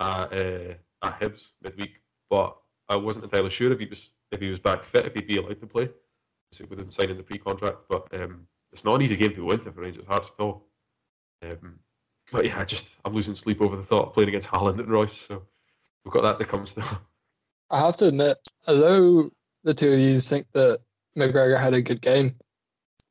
at, 0.00 0.32
uh, 0.32 0.74
at 1.02 1.20
Hibs 1.20 1.52
midweek, 1.62 2.00
but 2.28 2.56
I 2.88 2.96
wasn't 2.96 3.24
entirely 3.24 3.50
sure 3.50 3.72
if 3.72 3.78
he 3.78 3.86
was 3.86 4.10
if 4.32 4.40
he 4.40 4.48
was 4.48 4.58
back 4.58 4.84
fit, 4.84 5.06
if 5.06 5.14
he'd 5.14 5.26
be 5.26 5.38
allowed 5.38 5.60
to 5.60 5.66
play. 5.66 5.90
With 6.68 6.80
him 6.80 6.90
signing 6.90 7.16
the 7.16 7.22
pre-contract, 7.22 7.82
but 7.88 8.08
um, 8.12 8.48
it's 8.72 8.84
not 8.84 8.96
an 8.96 9.02
easy 9.02 9.16
game 9.16 9.34
to 9.34 9.46
go 9.46 9.52
into 9.52 9.70
for 9.70 9.82
Rangers 9.82 10.04
Hearts 10.08 10.32
at 10.36 10.42
all. 10.42 10.66
Um, 11.42 11.78
but 12.32 12.44
yeah, 12.44 12.64
just 12.64 12.98
I'm 13.04 13.14
losing 13.14 13.36
sleep 13.36 13.60
over 13.60 13.76
the 13.76 13.84
thought 13.84 14.08
of 14.08 14.14
playing 14.14 14.30
against 14.30 14.48
Haaland 14.48 14.80
and 14.80 14.88
Reus. 14.88 15.16
So 15.16 15.42
we've 16.04 16.12
got 16.12 16.22
that 16.22 16.38
to 16.40 16.44
come 16.44 16.66
still. 16.66 16.84
I 17.70 17.80
have 17.86 17.96
to 17.98 18.08
admit, 18.08 18.36
although 18.66 19.30
the 19.62 19.74
two 19.74 19.92
of 19.92 20.00
you 20.00 20.18
think 20.18 20.50
that 20.52 20.80
McGregor 21.16 21.58
had 21.58 21.74
a 21.74 21.82
good 21.82 22.00
game, 22.00 22.32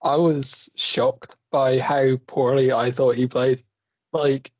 I 0.01 0.15
was 0.15 0.71
shocked 0.75 1.35
by 1.51 1.79
how 1.79 2.17
poorly 2.25 2.71
I 2.71 2.91
thought 2.91 3.15
he 3.15 3.27
played. 3.27 3.61
Like 4.13 4.51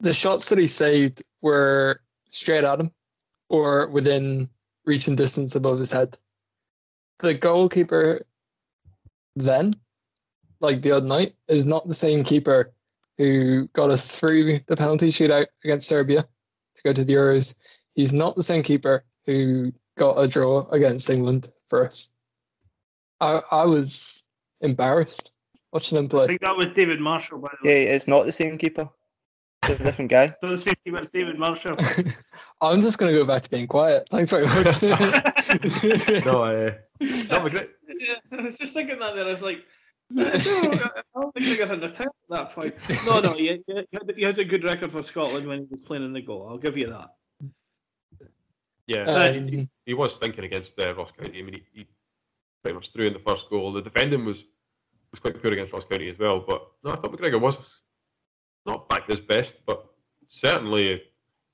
the 0.00 0.12
shots 0.12 0.48
that 0.48 0.58
he 0.58 0.66
saved 0.66 1.22
were 1.40 2.00
straight 2.30 2.64
at 2.64 2.80
him 2.80 2.90
or 3.48 3.86
within 3.88 4.50
reaching 4.84 5.16
distance 5.16 5.54
above 5.54 5.78
his 5.78 5.92
head. 5.92 6.16
The 7.20 7.34
goalkeeper 7.34 8.26
then, 9.36 9.72
like 10.60 10.82
the 10.82 10.92
other 10.92 11.06
night, 11.06 11.34
is 11.48 11.64
not 11.64 11.86
the 11.86 11.94
same 11.94 12.24
keeper 12.24 12.74
who 13.18 13.68
got 13.68 13.90
us 13.90 14.18
through 14.18 14.60
the 14.66 14.76
penalty 14.76 15.08
shootout 15.08 15.46
against 15.62 15.88
Serbia 15.88 16.22
to 16.22 16.82
go 16.82 16.92
to 16.92 17.04
the 17.04 17.14
Euros. 17.14 17.64
He's 17.94 18.12
not 18.12 18.34
the 18.34 18.42
same 18.42 18.62
keeper 18.62 19.04
who 19.26 19.72
got 19.96 20.18
a 20.18 20.26
draw 20.26 20.66
against 20.68 21.08
England 21.08 21.48
for 21.68 21.86
us. 21.86 22.14
I, 23.20 23.40
I 23.50 23.64
was 23.66 24.23
embarrassed 24.64 25.32
watching 25.72 25.98
him 25.98 26.08
play. 26.08 26.24
I 26.24 26.26
think 26.28 26.40
that 26.40 26.56
was 26.56 26.70
David 26.70 27.00
Marshall, 27.00 27.38
by 27.38 27.50
the 27.62 27.68
way. 27.68 27.84
Yeah, 27.84 27.94
it's 27.94 28.08
not 28.08 28.24
the 28.24 28.32
same 28.32 28.56
keeper. 28.58 28.88
It's 29.64 29.80
a 29.80 29.84
different 29.84 30.10
guy. 30.10 30.24
It's 30.24 30.36
not 30.42 30.50
the 30.50 30.58
same 30.58 30.74
keeper, 30.84 30.98
it's 30.98 31.10
David 31.10 31.38
Marshall. 31.38 31.76
I'm 32.60 32.80
just 32.80 32.98
going 32.98 33.12
to 33.12 33.18
go 33.18 33.26
back 33.26 33.42
to 33.42 33.50
being 33.50 33.66
quiet. 33.66 34.08
Thanks 34.10 34.30
very 34.30 34.46
much. 34.46 34.82
no, 36.24 36.44
uh, 36.44 36.72
no, 37.30 37.48
great. 37.48 37.70
Yeah, 37.88 38.14
I 38.32 38.42
was 38.42 38.58
just 38.58 38.74
thinking 38.74 38.98
that 38.98 39.14
there. 39.14 39.26
I 39.26 39.30
was 39.30 39.42
like, 39.42 39.64
I 40.16 40.22
don't 41.14 41.34
think 41.34 41.46
they 41.46 41.56
got 41.56 41.70
a 41.70 41.84
at 41.84 42.06
that 42.28 42.50
point. 42.50 42.74
No, 43.06 43.20
no, 43.20 43.32
he, 43.32 43.62
he, 44.16 44.22
had, 44.22 44.38
a 44.38 44.44
good 44.44 44.64
record 44.64 44.92
for 44.92 45.02
Scotland 45.02 45.46
when 45.46 45.58
he 45.58 45.66
was 45.70 45.80
playing 45.80 46.04
in 46.04 46.12
the 46.12 46.20
goal. 46.20 46.46
I'll 46.48 46.58
give 46.58 46.76
you 46.76 46.88
that. 46.88 47.08
Yeah, 48.86 49.04
um, 49.04 49.48
he, 49.48 49.68
he, 49.86 49.94
was 49.94 50.18
thinking 50.18 50.44
against 50.44 50.78
uh, 50.78 50.94
Ross 50.94 51.10
County. 51.12 51.38
I 51.38 51.42
mean, 51.42 51.54
he, 51.54 51.80
he, 51.80 51.86
pretty 52.62 52.74
much 52.74 52.92
threw 52.92 53.06
in 53.06 53.14
the 53.14 53.18
first 53.18 53.48
goal. 53.48 53.72
The 53.72 53.80
defending 53.80 54.26
was 54.26 54.44
was 55.14 55.20
quite 55.20 55.42
poor 55.42 55.52
against 55.52 55.72
Ross 55.72 55.84
County 55.84 56.08
as 56.08 56.18
well. 56.18 56.44
But 56.46 56.66
no, 56.82 56.92
I 56.92 56.96
thought 56.96 57.12
McGregor 57.12 57.40
was 57.40 57.80
not 58.66 58.88
back 58.88 59.06
to 59.06 59.12
his 59.12 59.20
best, 59.20 59.64
but 59.66 59.86
certainly 60.26 61.02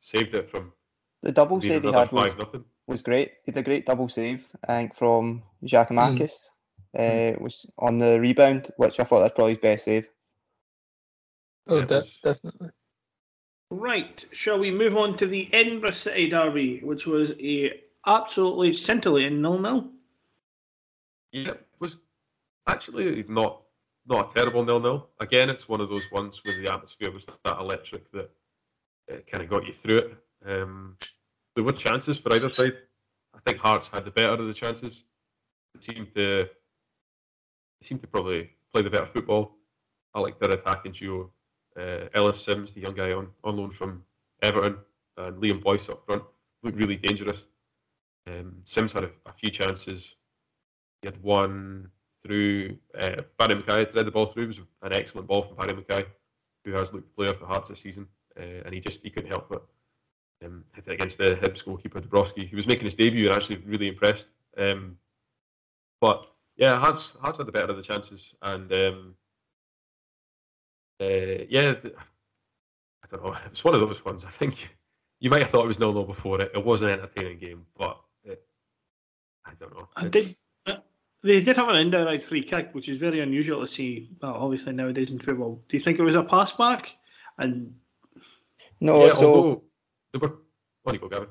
saved 0.01 0.35
it 0.35 0.51
from 0.51 0.73
the 1.23 1.33
double 1.33 1.61
save 1.61 1.83
he 1.83 1.93
had 1.93 2.13
was, 2.13 2.37
was 2.87 3.03
great. 3.03 3.33
He 3.45 3.53
had 3.53 3.59
a 3.59 3.63
great 3.63 3.85
double 3.85 4.09
save, 4.09 4.49
I 4.67 4.77
think, 4.77 4.95
from 4.95 5.43
Giakoumakis. 5.65 6.21
Mm 6.21 6.51
uh, 6.99 7.33
was 7.41 7.67
on 7.79 7.99
the 7.99 8.21
rebound, 8.21 8.71
which 8.77 8.99
I 8.99 9.05
thought 9.05 9.21
that's 9.21 9.35
probably 9.35 9.53
his 9.53 9.61
best 9.61 9.85
save. 9.85 10.09
Oh, 11.69 11.85
de- 11.85 12.03
definitely. 12.23 12.71
Right, 13.71 14.25
shall 14.33 14.59
we 14.59 14.73
move 14.73 14.97
on 14.97 15.17
to 15.19 15.27
the 15.27 15.49
Edinburgh 15.53 15.93
City 15.93 16.29
Derby, 16.29 16.81
which 16.81 17.07
was 17.07 17.33
a 17.39 17.81
absolutely 18.05 18.73
scintillating 18.73 19.41
nil-nil? 19.41 19.91
Yeah, 21.31 21.43
it 21.43 21.49
was 21.49 21.57
actually 22.67 23.25
not 23.29 23.63
not 24.07 24.31
a 24.31 24.35
terrible 24.35 24.65
nil-nil. 24.65 25.09
Again, 25.21 25.51
it's 25.51 25.69
one 25.69 25.81
of 25.81 25.89
those 25.89 26.11
ones 26.11 26.41
where 26.45 26.61
the 26.61 26.73
atmosphere 26.73 27.11
was 27.11 27.27
that 27.27 27.59
electric 27.59 28.11
that 28.13 28.31
it 29.09 29.27
kind 29.27 29.43
of 29.43 29.51
got 29.51 29.67
you 29.67 29.73
through 29.73 29.99
it. 29.99 30.17
Um, 30.47 30.97
there 31.55 31.65
were 31.65 31.73
chances 31.73 32.19
for 32.19 32.33
either 32.33 32.51
side. 32.51 32.73
I 33.35 33.39
think 33.45 33.59
Hearts 33.59 33.89
had 33.89 34.05
the 34.05 34.11
better 34.11 34.33
of 34.33 34.47
the 34.47 34.55
chances. 34.55 35.05
It 35.75 35.85
seemed 35.85 36.15
to 36.15 36.49
they 37.81 37.87
seem 37.87 37.99
to 37.99 38.07
probably 38.07 38.51
play 38.73 38.83
the 38.83 38.91
better 38.91 39.07
football. 39.07 39.57
I 40.15 40.21
like 40.21 40.39
their 40.39 40.51
attacking 40.51 40.93
duo. 40.93 41.31
Uh, 41.79 42.09
Ellis 42.15 42.43
Sims, 42.43 42.75
the 42.75 42.81
young 42.81 42.95
guy 42.95 43.13
on, 43.13 43.29
on 43.45 43.57
loan 43.57 43.71
from 43.71 44.03
Everton, 44.43 44.77
and 45.17 45.43
Liam 45.43 45.63
Boyce 45.63 45.89
up 45.89 46.05
front, 46.05 46.23
looked 46.63 46.79
really 46.79 46.97
dangerous. 46.97 47.47
Um, 48.27 48.57
Sims 48.65 48.93
had 48.93 49.05
a, 49.05 49.11
a, 49.27 49.33
few 49.33 49.51
chances. 49.51 50.17
He 51.01 51.09
had 51.09 51.23
one 51.23 51.91
through 52.23 52.77
uh, 52.99 53.17
Barrie 53.39 53.63
McKay 53.63 53.91
thread 53.91 54.07
the 54.07 54.11
ball 54.11 54.27
through. 54.27 54.45
It 54.45 54.47
was 54.49 54.61
an 54.83 54.93
excellent 54.95 55.27
ball 55.27 55.43
from 55.43 55.57
Barrie 55.57 55.75
McKay, 55.75 56.07
who 56.65 56.73
has 56.73 56.93
looked 56.93 57.09
the 57.09 57.15
player 57.15 57.35
for 57.35 57.47
Hearts 57.47 57.69
this 57.69 57.81
season, 57.81 58.07
uh, 58.39 58.63
and 58.65 58.75
he 58.75 58.81
just 58.81 59.03
he 59.03 59.11
couldn't 59.11 59.31
help 59.31 59.49
but 59.49 59.63
Um, 60.43 60.65
hit 60.75 60.89
it 60.89 60.95
against 60.95 61.19
the 61.19 61.37
Hibs 61.37 61.63
goalkeeper 61.65 62.01
Dabrowski. 62.01 62.49
He 62.49 62.57
was 62.57 62.67
making 62.67 62.87
his 62.87 62.95
debut 62.95 63.27
and 63.27 63.37
actually 63.37 63.59
really 63.67 63.89
impressed. 63.89 64.29
Um, 64.57 64.97
but 66.01 66.27
yeah, 66.57 66.79
Hearts 66.79 67.17
Hearts 67.21 67.39
had 67.39 67.47
the 67.47 67.53
better 67.53 67.71
of 67.71 67.77
the 67.77 67.83
chances, 67.83 68.35
and 68.41 68.73
um, 68.73 69.15
uh, 71.01 71.45
yeah, 71.49 71.75
I 73.03 73.07
don't 73.09 73.23
know. 73.23 73.35
It 73.47 73.51
was 73.51 73.65
one 73.65 73.75
of 73.75 73.81
those 73.81 74.05
ones. 74.05 74.25
I 74.25 74.31
think 74.31 74.55
you 75.21 75.31
might 75.31 75.43
have 75.43 75.51
thought 75.51 75.65
it 75.65 75.69
was 75.75 75.79
nil 75.79 75.93
nil 75.93 76.05
before 76.05 76.41
it. 76.41 76.53
It 76.55 76.65
was 76.65 76.81
an 76.83 76.91
entertaining 76.91 77.39
game, 77.39 77.67
but 77.77 78.01
it, 78.25 78.43
I 79.45 79.53
don't 79.59 79.75
know. 79.75 79.89
I 79.97 80.09
did, 80.09 80.35
they 81.23 81.41
did 81.41 81.57
have 81.57 81.69
an 81.69 81.77
indirect 81.77 82.23
free 82.23 82.43
kick, 82.43 82.71
which 82.73 82.89
is 82.89 82.99
very 82.99 83.21
unusual 83.21 83.61
to 83.61 83.67
see. 83.67 84.11
Well, 84.23 84.35
obviously 84.35 84.73
nowadays 84.73 85.11
in 85.11 85.19
football. 85.19 85.63
Do 85.69 85.77
you 85.77 85.81
think 85.81 85.99
it 85.99 86.03
was 86.03 86.15
a 86.15 86.23
pass 86.23 86.53
back? 86.53 86.97
And 87.39 87.75
no, 88.81 89.07
yeah, 89.07 89.15
so 89.15 89.35
although 89.35 89.63
they 90.13 90.19
were. 90.19 90.39
What 90.83 90.93
do 90.93 90.97
you 90.97 91.01
go, 91.01 91.09
Gavin? 91.09 91.29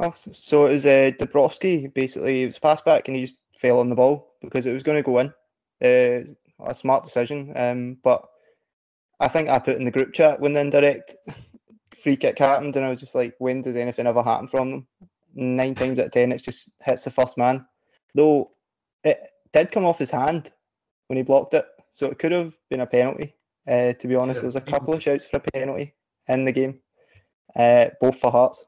Oh, 0.00 0.14
so 0.16 0.66
it 0.66 0.72
was 0.72 0.86
uh, 0.86 1.10
Dabrowski 1.18 1.92
basically. 1.92 2.42
It 2.42 2.46
was 2.46 2.58
pass 2.58 2.82
back 2.82 3.08
and 3.08 3.16
he 3.16 3.22
just 3.22 3.36
fell 3.56 3.80
on 3.80 3.90
the 3.90 3.96
ball 3.96 4.34
because 4.40 4.66
it 4.66 4.72
was 4.72 4.82
going 4.82 4.98
to 4.98 5.02
go 5.02 5.18
in. 5.18 5.32
Uh, 5.82 6.24
a 6.60 6.74
smart 6.74 7.04
decision, 7.04 7.52
um, 7.54 7.96
but 8.02 8.26
I 9.20 9.28
think 9.28 9.48
I 9.48 9.60
put 9.60 9.76
in 9.76 9.84
the 9.84 9.92
group 9.92 10.12
chat 10.12 10.40
when 10.40 10.52
the 10.52 10.60
indirect 10.60 11.14
free 11.94 12.16
kick 12.16 12.38
happened, 12.38 12.74
and 12.76 12.84
I 12.84 12.88
was 12.88 13.00
just 13.00 13.14
like, 13.14 13.34
when 13.38 13.62
does 13.62 13.76
anything 13.76 14.06
ever 14.06 14.22
happen 14.22 14.48
from 14.48 14.70
them? 14.70 14.86
Nine 15.34 15.74
times 15.74 15.98
out 16.00 16.06
of 16.06 16.10
ten, 16.12 16.32
it 16.32 16.42
just 16.42 16.68
hits 16.84 17.04
the 17.04 17.12
first 17.12 17.38
man. 17.38 17.66
Though 18.14 18.50
it 19.04 19.18
did 19.52 19.70
come 19.70 19.84
off 19.84 19.98
his 19.98 20.10
hand 20.10 20.50
when 21.06 21.16
he 21.16 21.22
blocked 21.22 21.54
it, 21.54 21.66
so 21.92 22.06
it 22.06 22.18
could 22.18 22.32
have 22.32 22.54
been 22.70 22.80
a 22.80 22.86
penalty. 22.86 23.34
Uh, 23.66 23.92
to 23.92 24.08
be 24.08 24.14
honest, 24.14 24.38
yeah, 24.38 24.42
there 24.42 24.48
was 24.48 24.56
a 24.56 24.60
couple 24.60 24.94
of 24.94 25.02
shouts 25.02 25.26
for 25.26 25.38
a 25.38 25.40
penalty 25.52 25.94
in 26.28 26.44
the 26.44 26.52
game, 26.52 26.80
uh, 27.56 27.86
both 28.00 28.18
for 28.18 28.30
Hearts. 28.30 28.64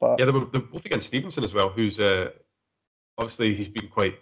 But 0.00 0.18
yeah, 0.18 0.26
they 0.26 0.32
were, 0.32 0.46
they 0.46 0.58
were 0.58 0.66
both 0.66 0.84
against 0.84 1.08
Stevenson 1.08 1.44
as 1.44 1.54
well, 1.54 1.70
who's 1.70 1.98
uh, 1.98 2.30
obviously 3.18 3.54
he's 3.54 3.68
been 3.68 3.88
quite 3.88 4.14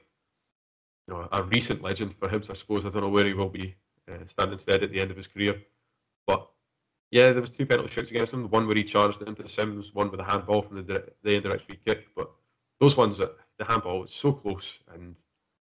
you 1.06 1.14
know 1.14 1.28
a 1.32 1.42
recent 1.44 1.82
legend 1.82 2.14
for 2.14 2.28
Hibs, 2.28 2.50
I 2.50 2.54
suppose. 2.54 2.86
I 2.86 2.90
don't 2.90 3.02
know 3.02 3.08
where 3.08 3.26
he 3.26 3.34
will 3.34 3.48
be 3.48 3.74
uh, 4.10 4.26
stand 4.26 4.52
instead 4.52 4.82
at 4.82 4.90
the 4.90 5.00
end 5.00 5.10
of 5.10 5.16
his 5.16 5.26
career. 5.26 5.60
But 6.26 6.48
yeah, 7.10 7.32
there 7.32 7.40
was 7.40 7.50
two 7.50 7.66
penalty 7.66 7.92
shoots 7.92 8.10
against 8.10 8.32
him. 8.32 8.48
One 8.48 8.66
where 8.66 8.76
he 8.76 8.84
charged 8.84 9.22
into 9.22 9.46
Sims, 9.48 9.94
one 9.94 10.10
with 10.10 10.20
a 10.20 10.24
handball 10.24 10.62
from 10.62 10.86
the, 10.86 11.12
the 11.22 11.30
indirect 11.30 11.64
free 11.66 11.80
kick. 11.84 12.06
But 12.14 12.30
those 12.80 12.96
ones, 12.96 13.18
that 13.18 13.36
the 13.58 13.64
handball 13.64 14.00
was 14.00 14.12
so 14.12 14.32
close, 14.32 14.80
and 14.94 15.16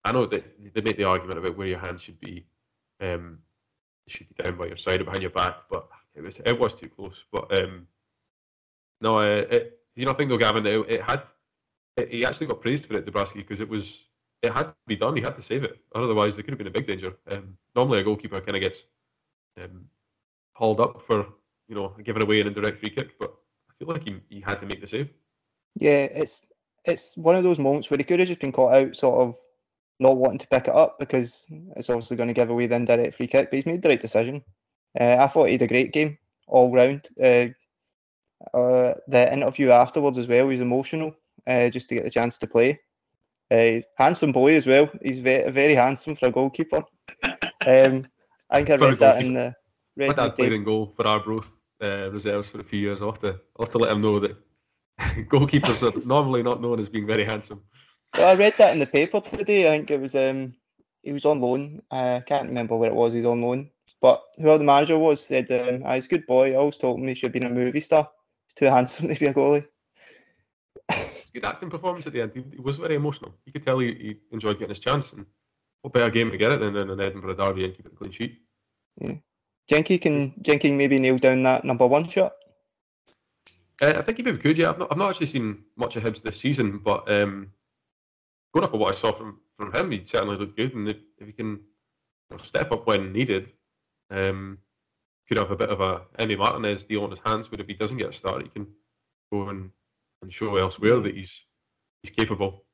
I 0.05 0.13
know 0.13 0.27
that 0.27 0.75
they 0.75 0.81
make 0.81 0.97
the 0.97 1.05
argument 1.05 1.39
about 1.39 1.57
where 1.57 1.69
your 1.69 1.79
hand 1.79 2.01
should 2.01 2.21
be. 2.21 2.47
Um, 3.01 3.39
should 4.09 4.29
be 4.29 4.43
down 4.43 4.57
by 4.57 4.67
your 4.67 4.77
side 4.77 5.01
or 5.01 5.05
behind 5.05 5.23
your 5.23 5.31
back, 5.31 5.57
but 5.71 5.89
it 6.15 6.23
was 6.23 6.41
it 6.45 6.59
was 6.59 6.75
too 6.75 6.89
close. 6.89 7.25
But 7.33 7.61
um, 7.61 7.87
no, 9.01 9.19
uh, 9.19 9.45
it, 9.51 9.81
you 9.95 10.05
know, 10.05 10.13
I 10.13 10.15
think 10.15 10.31
though, 10.31 10.39
Gavin, 10.39 10.67
it, 10.67 10.91
it 10.91 11.03
had 11.03 11.23
it, 11.97 12.11
he 12.11 12.25
actually 12.25 12.47
got 12.47 12.61
praised 12.61 12.87
for 12.87 12.95
it, 12.97 13.07
Dabrowski, 13.07 13.37
because 13.37 13.61
it 13.61 13.69
was 13.69 14.07
it 14.43 14.53
had 14.53 14.69
to 14.69 14.75
be 14.87 14.97
done. 14.97 15.17
He 15.17 15.23
had 15.23 15.35
to 15.37 15.43
save 15.43 15.65
it, 15.65 15.79
otherwise 15.95 16.37
there 16.37 16.43
could 16.43 16.53
have 16.53 16.59
been 16.59 16.67
a 16.67 16.71
big 16.71 16.87
danger. 16.87 17.17
Um, 17.31 17.57
normally, 17.75 18.01
a 18.01 18.05
goalkeeper 18.05 18.41
kind 18.41 18.57
of 18.57 18.61
gets 18.61 18.85
um, 19.63 19.87
hauled 20.55 20.81
up 20.81 21.03
for 21.03 21.27
you 21.69 21.75
know 21.75 21.95
giving 22.03 22.23
away 22.23 22.41
an 22.41 22.47
indirect 22.47 22.79
free 22.79 22.91
kick, 22.91 23.19
but 23.19 23.35
I 23.71 23.73
feel 23.79 23.89
like 23.89 24.05
he, 24.05 24.21
he 24.29 24.41
had 24.41 24.61
to 24.61 24.67
make 24.67 24.81
the 24.81 24.87
save. 24.87 25.11
Yeah, 25.75 26.05
it's 26.05 26.43
it's 26.89 27.17
one 27.17 27.35
of 27.35 27.45
those 27.45 27.59
moments 27.59 27.91
where 27.91 27.99
he 27.99 28.05
could 28.05 28.21
have 28.21 28.29
just 28.29 28.41
been 28.41 28.53
caught 28.53 28.75
out, 28.75 28.97
sort 28.97 29.21
of 29.21 29.37
not 29.99 30.17
wanting 30.17 30.39
to 30.39 30.49
pick 30.49 30.69
it 30.69 30.75
up 30.75 30.99
because 30.99 31.47
it's 31.77 31.89
obviously 31.89 32.17
going 32.17 32.29
to 32.29 32.35
give 32.35 32.51
away 32.51 32.67
the 32.67 32.77
indirect 32.77 33.15
free 33.15 33.27
kick. 33.27 33.51
But 33.51 33.57
he's 33.57 33.67
made 33.67 33.83
the 33.83 33.89
right 33.89 34.01
decision. 34.01 34.43
Uh, 34.99 35.17
I 35.19 35.27
thought 35.27 35.47
he 35.47 35.53
had 35.53 35.63
a 35.63 35.67
great 35.69 35.93
game 35.93 36.19
all 36.47 36.73
round. 36.73 37.09
Uh, 37.23 37.47
uh, 38.55 38.95
the 39.09 39.33
interview 39.33 39.71
afterwards 39.71 40.19
as 40.19 40.27
well 40.27 40.45
he 40.45 40.53
was 40.53 40.61
emotional, 40.61 41.15
uh, 41.47 41.69
just 41.71 41.89
to 41.89 41.95
get 41.95 42.05
the 42.05 42.11
chance 42.11 42.39
to 42.39 42.47
play. 42.47 42.81
Uh, 43.51 43.81
handsome 43.97 44.33
boy 44.33 44.55
as 44.55 44.67
well. 44.67 44.91
He's 45.03 45.21
very, 45.21 45.51
very 45.51 45.75
handsome 45.75 46.17
for 46.17 46.27
a 46.27 46.33
goalkeeper. 46.33 46.83
Um, 47.67 48.07
I 48.51 48.63
think 48.63 48.71
I 48.71 48.77
read 48.77 48.99
that 48.99 49.23
in 49.23 49.35
the. 49.35 49.55
Read 49.97 50.09
My 50.09 50.15
dad 50.15 50.37
played 50.37 50.53
in 50.53 50.65
goal 50.65 50.93
for 50.95 51.07
Arbroath 51.07 51.51
uh, 51.83 52.11
reserves 52.11 52.51
for 52.51 52.61
a 52.61 52.65
few 52.65 52.81
years. 52.81 53.03
I'll 53.03 53.13
have, 53.13 53.21
to, 53.21 53.41
I'll 53.59 53.67
have 53.67 53.73
to 53.73 53.79
let 53.79 53.93
him 53.93 54.03
know 54.03 54.19
that 54.21 54.37
goalkeepers 55.29 55.83
are 55.83 56.07
normally 56.07 56.43
not 56.43 56.61
known 56.61 56.81
as 56.81 56.89
being 56.89 57.07
very 57.07 57.25
handsome. 57.25 57.63
Well, 58.17 58.29
I 58.29 58.35
read 58.35 58.55
that 58.59 58.73
in 58.73 58.79
the 58.79 58.87
paper 58.87 59.21
today. 59.21 59.69
I 59.69 59.77
think 59.77 59.91
it 59.91 60.01
was 60.01 60.15
um, 60.15 60.55
he 61.03 61.13
was 61.13 61.25
on 61.25 61.41
loan. 61.41 61.83
I 61.91 62.23
can't 62.27 62.49
remember 62.49 62.77
where 62.77 62.91
it 62.91 62.95
was. 62.97 63.13
He's 63.13 63.25
on 63.25 63.43
loan, 63.43 63.71
but 64.01 64.23
whoever 64.39 64.59
the 64.59 64.65
manager 64.65 64.99
was 64.99 65.25
said 65.25 65.51
um, 65.51 65.83
ah, 65.85 65.95
he's 65.95 66.07
a 66.07 66.09
good 66.09 66.27
boy. 66.27 66.53
I 66.53 66.57
always 66.57 66.77
told 66.77 66.99
him 66.99 67.09
he 67.09 67.15
should 67.15 67.29
have 67.29 67.41
been 67.41 67.51
a 67.51 67.55
movie 67.55 67.81
star. 67.81 68.09
He's 68.47 68.55
too 68.55 68.67
handsome 68.67 69.09
to 69.15 69.15
be 69.15 69.27
a 69.27 69.35
goalie 69.35 69.67
good 71.37 71.45
acting 71.45 71.71
performance 71.71 72.07
at 72.07 72.13
the 72.15 72.23
end. 72.23 72.33
He, 72.35 72.43
he, 72.51 72.61
was 72.61 72.79
very 72.79 72.95
emotional. 72.95 73.35
You 73.45 73.53
could 73.53 73.63
tell 73.63 73.79
he, 73.79 73.89
he 73.89 74.17
enjoyed 74.33 74.57
getting 74.59 74.71
his 74.71 74.79
chance, 74.79 75.13
and 75.13 75.27
what 75.83 75.93
better 75.93 76.11
game 76.11 76.31
to 76.31 76.39
get 76.39 76.51
it 76.51 76.61
than 76.61 76.77
in 76.77 76.91
an 76.91 77.01
Edinburgh 77.01 77.35
derby 77.35 77.65
and 77.65 77.75
keep 77.77 77.87
it 77.87 77.97
clean 77.97 78.11
sheet. 78.11 78.39
Yeah. 79.01 79.17
Jenky 79.69 79.99
can 79.99 80.35
Jenky 80.41 80.73
maybe 80.73 80.99
nail 80.99 81.19
down 81.19 81.43
that 81.43 81.65
number 81.65 81.87
one 81.87 82.09
shot. 82.09 82.33
Uh, 83.83 83.95
I 83.97 84.03
think 84.03 84.19
he 84.19 84.25
maybe 84.25 84.39
could. 84.39 84.57
Yeah, 84.57 84.71
I've 84.71 84.79
not, 84.79 84.89
I've 84.91 84.99
not 84.99 85.11
actually 85.11 85.27
seen 85.27 85.65
much 85.77 85.97
of 85.97 86.05
him 86.05 86.15
this 86.25 86.41
season, 86.41 86.79
but 86.79 87.11
um, 87.11 87.49
going 88.55 88.65
off 88.65 88.73
of 88.73 88.81
what 88.81 88.95
I 88.95 88.97
saw 88.97 89.13
from, 89.13 89.41
from 89.59 89.73
him, 89.73 89.91
he 89.91 89.99
certainly 89.99 90.37
looked 90.37 90.57
good. 90.57 90.75
And 90.75 90.89
if, 90.89 90.97
if 91.19 91.27
he 91.27 91.33
can 91.33 91.61
step 92.43 92.73
up 92.73 92.87
when 92.87 93.13
needed, 93.13 93.53
um, 94.11 94.59
could 95.29 95.39
have 95.39 95.51
a 95.51 95.57
bit 95.57 95.71
of 95.71 95.81
a 95.81 96.03
Emi 96.19 96.39
Martinez 96.39 96.85
deal 96.85 97.05
on 97.05 97.11
his 97.11 97.21
hands. 97.21 97.49
But 97.49 97.61
if 97.61 97.67
he 97.67 97.75
doesn't 97.75 97.99
get 97.99 98.11
a 98.11 98.13
start, 98.13 98.43
he 98.43 98.49
can 98.49 98.67
go 99.31 99.49
and 99.49 99.71
and 100.23 100.33
show 100.33 100.57
elsewhere 100.57 101.01
that 101.01 101.15
he's 101.15 101.47
he's 102.03 102.15
capable. 102.15 102.65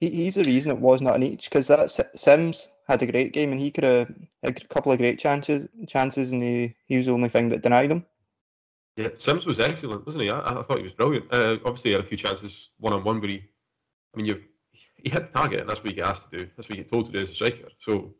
He, 0.00 0.08
he's 0.08 0.34
the 0.36 0.44
reason 0.44 0.70
it 0.70 0.78
was 0.78 1.00
not 1.02 1.16
an 1.16 1.22
each 1.22 1.48
because 1.48 1.68
that 1.68 1.90
Sims 2.14 2.68
had 2.88 3.02
a 3.02 3.06
great 3.06 3.32
game 3.32 3.52
and 3.52 3.60
he 3.60 3.70
could 3.70 3.84
have 3.84 4.12
a 4.42 4.52
couple 4.52 4.92
of 4.92 4.98
great 4.98 5.18
chances 5.18 5.68
chances 5.86 6.32
and 6.32 6.42
he, 6.42 6.74
he 6.86 6.96
was 6.96 7.06
the 7.06 7.12
only 7.12 7.28
thing 7.28 7.48
that 7.50 7.62
denied 7.62 7.90
him. 7.90 8.04
Yeah, 9.00 9.08
Sims 9.14 9.46
was 9.46 9.60
excellent, 9.60 10.04
wasn't 10.04 10.24
he? 10.24 10.30
I, 10.30 10.40
I 10.40 10.62
thought 10.62 10.76
he 10.76 10.82
was 10.82 10.92
brilliant. 10.92 11.32
Uh, 11.32 11.56
obviously, 11.64 11.90
he 11.90 11.94
had 11.94 12.04
a 12.04 12.06
few 12.06 12.18
chances 12.18 12.68
one 12.78 12.92
on 12.92 13.02
one, 13.02 13.18
but 13.18 13.30
he, 13.30 13.36
I 14.14 14.16
mean, 14.16 14.26
you 14.26 14.42
he 15.02 15.08
hit 15.08 15.26
the 15.26 15.32
target, 15.32 15.60
and 15.60 15.68
that's 15.68 15.80
what 15.80 15.88
you 15.88 15.96
get 15.96 16.06
asked 16.06 16.30
to 16.30 16.38
do. 16.38 16.50
That's 16.54 16.68
what 16.68 16.76
you 16.76 16.84
get 16.84 16.90
told 16.90 17.06
to 17.06 17.12
do 17.12 17.18
as 17.18 17.30
a 17.30 17.34
striker. 17.34 17.68
So 17.78 18.14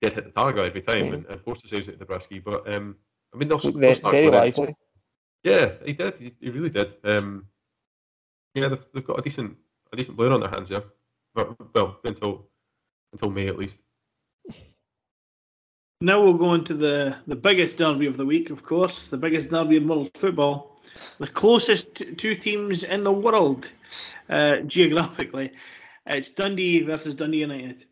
he 0.00 0.08
did 0.08 0.14
hit 0.14 0.24
the 0.24 0.30
target 0.30 0.64
every 0.64 0.80
time 0.80 1.04
yeah. 1.04 1.12
and, 1.12 1.26
and 1.26 1.40
forced 1.42 1.62
the 1.62 1.68
saves 1.68 1.88
at 1.88 1.98
Dabrowski. 1.98 2.42
But 2.42 2.66
um, 2.72 2.96
I 3.34 3.36
mean, 3.36 3.48
they'll, 3.48 3.58
they'll 3.58 3.72
very, 3.72 4.00
very 4.00 4.30
lively. 4.30 4.74
Yeah, 5.42 5.72
he 5.84 5.92
did. 5.92 6.18
He, 6.18 6.34
he 6.40 6.48
really 6.48 6.70
did. 6.70 6.94
Um, 7.04 7.46
yeah, 8.54 8.68
they've, 8.68 8.86
they've 8.94 9.06
got 9.06 9.18
a 9.18 9.22
decent 9.22 9.56
a 9.92 9.96
decent 9.96 10.16
player 10.16 10.32
on 10.32 10.40
their 10.40 10.48
hands, 10.48 10.70
yeah. 10.70 10.80
But, 11.34 11.74
well, 11.74 12.00
until 12.04 12.48
until 13.12 13.30
May 13.30 13.48
at 13.48 13.58
least. 13.58 13.82
Now 16.04 16.22
we'll 16.22 16.34
go 16.34 16.52
into 16.52 16.74
the, 16.74 17.16
the 17.26 17.34
biggest 17.34 17.78
derby 17.78 18.04
of 18.04 18.18
the 18.18 18.26
week, 18.26 18.50
of 18.50 18.62
course, 18.62 19.04
the 19.04 19.16
biggest 19.16 19.48
derby 19.48 19.78
in 19.78 19.88
world 19.88 20.10
football, 20.12 20.76
the 21.16 21.26
closest 21.26 22.18
two 22.18 22.34
teams 22.34 22.84
in 22.84 23.04
the 23.04 23.10
world 23.10 23.72
uh, 24.28 24.56
geographically. 24.66 25.52
It's 26.04 26.28
Dundee 26.28 26.82
versus 26.82 27.14
Dundee 27.14 27.38
United. 27.38 27.86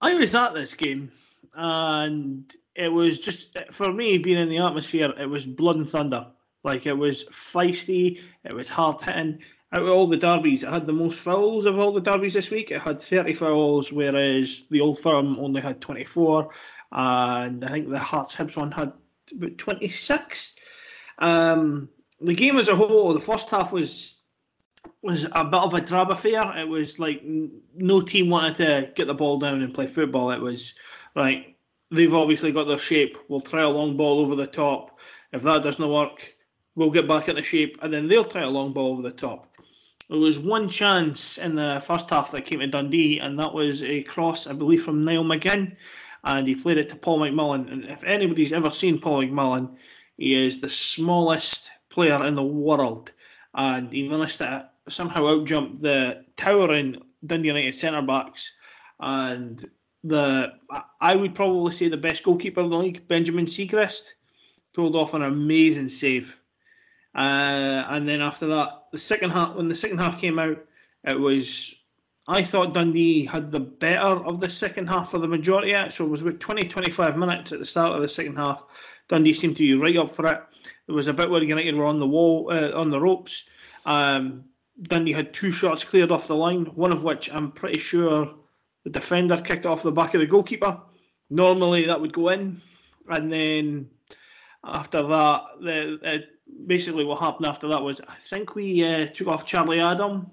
I 0.00 0.14
was 0.14 0.36
at 0.36 0.54
this 0.54 0.74
game, 0.74 1.10
and 1.52 2.44
it 2.76 2.92
was 2.92 3.18
just 3.18 3.58
for 3.72 3.92
me 3.92 4.18
being 4.18 4.38
in 4.38 4.48
the 4.48 4.58
atmosphere. 4.58 5.12
It 5.18 5.26
was 5.26 5.44
blood 5.44 5.74
and 5.74 5.90
thunder. 5.90 6.28
Like 6.62 6.86
it 6.86 6.96
was 6.96 7.24
feisty, 7.24 8.20
it 8.44 8.54
was 8.54 8.68
hard 8.68 9.02
hitting, 9.02 9.40
out 9.72 9.82
of 9.82 9.88
all 9.88 10.06
the 10.06 10.18
derbies, 10.18 10.62
it 10.62 10.68
had 10.68 10.86
the 10.86 10.92
most 10.92 11.18
fouls 11.18 11.64
of 11.64 11.78
all 11.78 11.92
the 11.92 12.00
derbies 12.02 12.34
this 12.34 12.50
week. 12.50 12.70
It 12.70 12.82
had 12.82 13.00
30 13.00 13.32
fouls, 13.32 13.90
whereas 13.90 14.66
the 14.70 14.82
Old 14.82 14.98
Firm 14.98 15.38
only 15.38 15.62
had 15.62 15.80
24, 15.80 16.50
and 16.92 17.64
I 17.64 17.68
think 17.70 17.88
the 17.88 17.98
Hearts 17.98 18.34
Hibs 18.34 18.56
one 18.56 18.70
had 18.70 18.92
about 19.32 19.58
26. 19.58 20.54
Um, 21.18 21.88
the 22.20 22.34
game 22.34 22.58
as 22.58 22.68
a 22.68 22.76
whole, 22.76 23.14
the 23.14 23.20
first 23.20 23.50
half 23.50 23.72
was 23.72 24.18
was 25.00 25.24
a 25.24 25.44
bit 25.44 25.60
of 25.60 25.74
a 25.74 25.80
drab 25.80 26.10
affair. 26.10 26.58
It 26.58 26.68
was 26.68 26.98
like 26.98 27.22
no 27.24 28.00
team 28.02 28.30
wanted 28.30 28.54
to 28.56 28.92
get 28.94 29.06
the 29.06 29.14
ball 29.14 29.38
down 29.38 29.62
and 29.62 29.74
play 29.74 29.86
football. 29.86 30.30
It 30.30 30.40
was 30.40 30.74
right. 31.14 31.56
They've 31.90 32.14
obviously 32.14 32.52
got 32.52 32.68
their 32.68 32.78
shape. 32.78 33.18
We'll 33.28 33.40
try 33.40 33.62
a 33.62 33.68
long 33.68 33.96
ball 33.96 34.20
over 34.20 34.34
the 34.34 34.46
top. 34.46 35.00
If 35.32 35.42
that 35.42 35.62
doesn't 35.62 35.88
work, 35.88 36.34
we'll 36.74 36.90
get 36.90 37.08
back 37.08 37.28
into 37.28 37.42
shape, 37.42 37.78
and 37.82 37.92
then 37.92 38.08
they'll 38.08 38.24
try 38.24 38.42
a 38.42 38.50
long 38.50 38.72
ball 38.72 38.92
over 38.92 39.02
the 39.02 39.10
top. 39.10 39.48
There 40.08 40.18
was 40.18 40.38
one 40.38 40.68
chance 40.68 41.38
in 41.38 41.54
the 41.54 41.82
first 41.84 42.10
half 42.10 42.32
that 42.32 42.44
came 42.44 42.60
to 42.60 42.66
Dundee, 42.66 43.18
and 43.18 43.38
that 43.38 43.54
was 43.54 43.82
a 43.82 44.02
cross, 44.02 44.46
I 44.46 44.52
believe, 44.52 44.82
from 44.82 45.04
Niall 45.04 45.24
McGinn, 45.24 45.76
and 46.24 46.46
he 46.46 46.54
played 46.54 46.78
it 46.78 46.90
to 46.90 46.96
Paul 46.96 47.20
McMullen. 47.20 47.70
And 47.70 47.84
if 47.84 48.04
anybody's 48.04 48.52
ever 48.52 48.70
seen 48.70 49.00
Paul 49.00 49.22
McMullen, 49.22 49.76
he 50.16 50.34
is 50.34 50.60
the 50.60 50.68
smallest 50.68 51.70
player 51.88 52.24
in 52.24 52.34
the 52.34 52.42
world, 52.42 53.12
and 53.54 53.92
he 53.92 54.08
managed 54.08 54.38
to 54.38 54.68
somehow 54.88 55.22
outjump 55.22 55.80
the 55.80 56.24
towering 56.36 57.02
Dundee 57.24 57.48
United 57.48 57.74
centre 57.74 58.02
backs 58.02 58.52
and 58.98 59.64
the 60.04 60.52
I 61.00 61.14
would 61.14 61.34
probably 61.34 61.72
say 61.72 61.88
the 61.88 61.96
best 61.96 62.22
goalkeeper 62.22 62.60
in 62.60 62.70
the 62.70 62.78
league, 62.78 63.06
Benjamin 63.06 63.46
Siegrist, 63.46 64.12
pulled 64.72 64.96
off 64.96 65.14
an 65.14 65.22
amazing 65.22 65.88
save. 65.88 66.40
Uh, 67.14 67.18
and 67.88 68.08
then 68.08 68.22
after 68.22 68.48
that, 68.48 68.84
the 68.90 68.98
second 68.98 69.30
half 69.30 69.54
when 69.54 69.68
the 69.68 69.76
second 69.76 69.98
half 69.98 70.20
came 70.20 70.38
out, 70.38 70.64
it 71.04 71.18
was 71.18 71.74
I 72.26 72.44
thought 72.44 72.74
Dundee 72.74 73.24
had 73.24 73.50
the 73.50 73.60
better 73.60 74.24
of 74.24 74.38
the 74.38 74.48
second 74.48 74.86
half 74.86 75.10
for 75.10 75.18
the 75.18 75.26
majority 75.26 75.72
of 75.72 75.88
it. 75.88 75.92
So 75.92 76.04
it 76.04 76.10
was 76.10 76.20
about 76.20 76.38
20 76.40 76.68
25 76.68 77.16
minutes 77.16 77.52
at 77.52 77.58
the 77.58 77.66
start 77.66 77.94
of 77.94 78.00
the 78.00 78.08
second 78.08 78.36
half. 78.36 78.62
Dundee 79.08 79.34
seemed 79.34 79.56
to 79.56 79.62
be 79.62 79.80
right 79.80 79.96
up 79.96 80.12
for 80.12 80.26
it. 80.26 80.40
It 80.86 80.92
was 80.92 81.08
a 81.08 81.12
bit 81.12 81.28
where 81.30 81.42
United 81.42 81.74
were 81.74 81.84
on 81.84 81.98
the 81.98 82.06
wall, 82.06 82.48
uh, 82.52 82.70
on 82.78 82.90
the 82.90 83.00
ropes. 83.00 83.44
Um, 83.84 84.44
Dundee 84.80 85.12
had 85.12 85.34
two 85.34 85.50
shots 85.50 85.84
cleared 85.84 86.12
off 86.12 86.28
the 86.28 86.36
line, 86.36 86.64
one 86.66 86.92
of 86.92 87.04
which 87.04 87.30
I'm 87.30 87.52
pretty 87.52 87.78
sure 87.78 88.34
the 88.84 88.90
defender 88.90 89.36
kicked 89.36 89.64
it 89.64 89.66
off 89.66 89.82
the 89.82 89.92
back 89.92 90.14
of 90.14 90.20
the 90.20 90.26
goalkeeper. 90.26 90.80
Normally 91.28 91.86
that 91.86 92.00
would 92.00 92.12
go 92.12 92.28
in, 92.28 92.60
and 93.08 93.32
then 93.32 93.90
after 94.64 95.02
that, 95.02 95.42
the, 95.60 95.98
uh, 96.04 96.18
basically 96.66 97.04
what 97.04 97.20
happened 97.20 97.46
after 97.46 97.68
that 97.68 97.82
was 97.82 98.00
I 98.00 98.14
think 98.14 98.54
we 98.54 98.84
uh, 98.84 99.06
took 99.06 99.28
off 99.28 99.46
Charlie 99.46 99.80
Adam, 99.80 100.30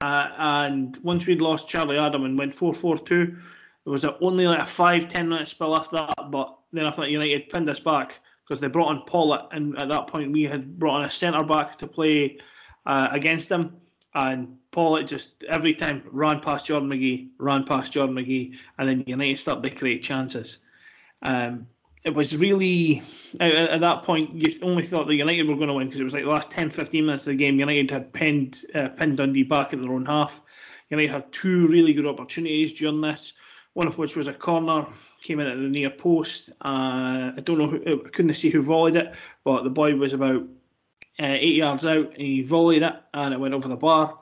uh, 0.00 0.28
and 0.36 0.98
once 1.02 1.26
we'd 1.26 1.40
lost 1.40 1.68
Charlie 1.68 1.98
Adam 1.98 2.24
and 2.24 2.38
went 2.38 2.52
4-4-2, 2.54 3.06
there 3.08 3.92
was 3.92 4.04
a, 4.04 4.18
only 4.18 4.46
like 4.46 4.60
a 4.60 4.66
five 4.66 5.08
ten 5.08 5.28
minute 5.28 5.48
spell 5.48 5.76
after 5.76 5.96
that. 5.96 6.30
But 6.30 6.56
then 6.72 6.86
I 6.86 6.90
that, 6.90 7.10
United 7.10 7.48
pinned 7.48 7.68
us 7.68 7.80
back 7.80 8.20
because 8.44 8.60
they 8.60 8.68
brought 8.68 8.88
on 8.88 9.02
Pawlett, 9.06 9.48
and 9.52 9.78
at 9.78 9.88
that 9.88 10.08
point 10.08 10.32
we 10.32 10.44
had 10.44 10.78
brought 10.78 10.96
on 10.96 11.04
a 11.04 11.10
centre 11.10 11.44
back 11.44 11.76
to 11.78 11.86
play 11.86 12.38
uh, 12.84 13.08
against 13.10 13.48
them 13.48 13.80
and 14.16 14.56
Pawlett 14.70 15.06
just 15.06 15.44
every 15.44 15.74
time 15.74 16.02
ran 16.10 16.40
past 16.40 16.66
Jordan 16.66 16.88
McGhee, 16.88 17.28
ran 17.38 17.64
past 17.64 17.92
Jordan 17.92 18.16
McGhee. 18.16 18.56
and 18.78 18.88
then 18.88 19.04
United 19.06 19.36
started 19.36 19.62
to 19.68 19.76
create 19.76 20.02
chances. 20.02 20.58
Um, 21.20 21.66
it 22.06 22.14
was 22.14 22.36
really 22.38 23.02
at, 23.40 23.52
at, 23.52 23.80
that 23.80 24.04
point 24.04 24.32
you 24.32 24.48
only 24.62 24.86
thought 24.86 25.08
that 25.08 25.14
United 25.14 25.48
were 25.48 25.56
going 25.56 25.66
to 25.66 25.74
win 25.74 25.88
because 25.88 25.98
it 25.98 26.04
was 26.04 26.14
like 26.14 26.22
the 26.22 26.30
last 26.30 26.52
10, 26.52 26.70
15 26.70 27.04
minutes 27.04 27.24
of 27.24 27.32
the 27.32 27.36
game. 27.36 27.58
United 27.58 27.90
had 27.90 28.12
pinned 28.12 28.62
uh, 28.72 28.88
pinned 28.88 29.16
Dundee 29.16 29.42
back 29.42 29.72
in 29.72 29.82
their 29.82 29.92
own 29.92 30.06
half. 30.06 30.40
United 30.88 31.10
had 31.10 31.32
two 31.32 31.66
really 31.66 31.94
good 31.94 32.06
opportunities 32.06 32.74
during 32.74 33.00
this. 33.00 33.32
One 33.72 33.88
of 33.88 33.98
which 33.98 34.16
was 34.16 34.28
a 34.28 34.32
corner, 34.32 34.86
came 35.20 35.40
in 35.40 35.48
at 35.48 35.56
the 35.56 35.68
near 35.68 35.90
post. 35.90 36.50
Uh, 36.64 37.32
I 37.36 37.40
don't 37.42 37.58
know, 37.58 37.66
who, 37.66 38.04
I 38.06 38.08
couldn't 38.08 38.32
see 38.34 38.50
who 38.50 38.62
volleyed 38.62 38.96
it, 38.96 39.14
but 39.44 39.64
the 39.64 39.70
boy 39.70 39.96
was 39.96 40.12
about 40.12 40.42
uh, 40.42 40.46
eight 41.18 41.56
yards 41.56 41.84
out. 41.84 42.16
He 42.16 42.42
volleyed 42.42 42.82
it 42.82 42.94
and 43.12 43.34
it 43.34 43.40
went 43.40 43.52
over 43.52 43.68
the 43.68 43.76
bar. 43.76 44.18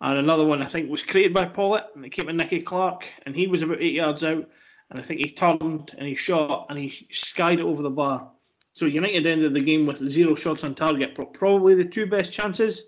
And 0.00 0.18
another 0.18 0.44
one 0.44 0.62
I 0.62 0.66
think 0.66 0.90
was 0.90 1.02
created 1.02 1.32
by 1.32 1.46
Pawlett 1.46 1.86
and 1.96 2.04
it 2.04 2.10
came 2.10 2.26
to 2.26 2.32
Nicky 2.34 2.60
Clark 2.60 3.06
and 3.24 3.34
he 3.34 3.46
was 3.46 3.62
about 3.62 3.80
eight 3.80 3.94
yards 3.94 4.22
out. 4.22 4.48
And 4.94 5.02
I 5.02 5.04
think 5.04 5.18
he 5.18 5.30
turned 5.30 5.92
and 5.98 6.06
he 6.06 6.14
shot 6.14 6.66
and 6.70 6.78
he 6.78 7.08
skied 7.10 7.58
it 7.58 7.64
over 7.64 7.82
the 7.82 7.90
bar. 7.90 8.30
So 8.74 8.86
United 8.86 9.26
ended 9.26 9.52
the 9.52 9.60
game 9.60 9.86
with 9.86 10.08
zero 10.08 10.36
shots 10.36 10.62
on 10.62 10.76
target, 10.76 11.16
but 11.16 11.32
probably 11.32 11.74
the 11.74 11.84
two 11.84 12.06
best 12.06 12.32
chances. 12.32 12.84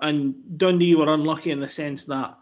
And 0.00 0.56
Dundee 0.56 0.94
were 0.94 1.12
unlucky 1.12 1.50
in 1.50 1.58
the 1.58 1.68
sense 1.68 2.04
that 2.04 2.38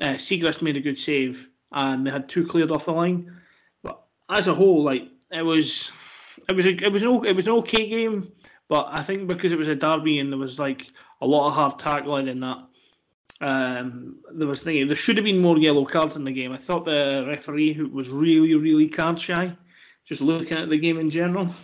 uh, 0.00 0.06
Siegrist 0.06 0.62
made 0.62 0.76
a 0.76 0.80
good 0.80 1.00
save 1.00 1.48
and 1.72 2.06
they 2.06 2.12
had 2.12 2.28
two 2.28 2.46
cleared 2.46 2.70
off 2.70 2.84
the 2.84 2.92
line. 2.92 3.40
But 3.82 4.04
as 4.30 4.46
a 4.46 4.54
whole, 4.54 4.84
like 4.84 5.08
it 5.32 5.42
was, 5.42 5.90
it 6.48 6.54
was 6.54 6.66
a, 6.68 6.70
it 6.70 6.92
was 6.92 7.02
an 7.02 7.24
it 7.24 7.34
was 7.34 7.48
an 7.48 7.54
okay 7.54 7.88
game. 7.88 8.30
But 8.68 8.86
I 8.92 9.02
think 9.02 9.26
because 9.26 9.50
it 9.50 9.58
was 9.58 9.66
a 9.66 9.74
derby 9.74 10.20
and 10.20 10.30
there 10.30 10.38
was 10.38 10.60
like 10.60 10.86
a 11.20 11.26
lot 11.26 11.48
of 11.48 11.54
hard 11.54 11.76
tackling 11.80 12.28
in 12.28 12.38
that, 12.40 12.67
um, 13.40 14.16
there 14.32 14.48
was 14.48 14.62
thinking 14.62 14.86
there 14.86 14.96
should 14.96 15.16
have 15.16 15.24
been 15.24 15.38
more 15.38 15.58
yellow 15.58 15.84
cards 15.84 16.16
in 16.16 16.24
the 16.24 16.32
game. 16.32 16.52
I 16.52 16.56
thought 16.56 16.84
the 16.84 17.24
referee 17.26 17.72
who 17.72 17.88
was 17.88 18.08
really 18.08 18.54
really 18.54 18.88
card 18.88 19.20
shy, 19.20 19.56
just 20.04 20.20
looking 20.20 20.58
at 20.58 20.68
the 20.68 20.78
game 20.78 20.98
in 20.98 21.10
general. 21.10 21.54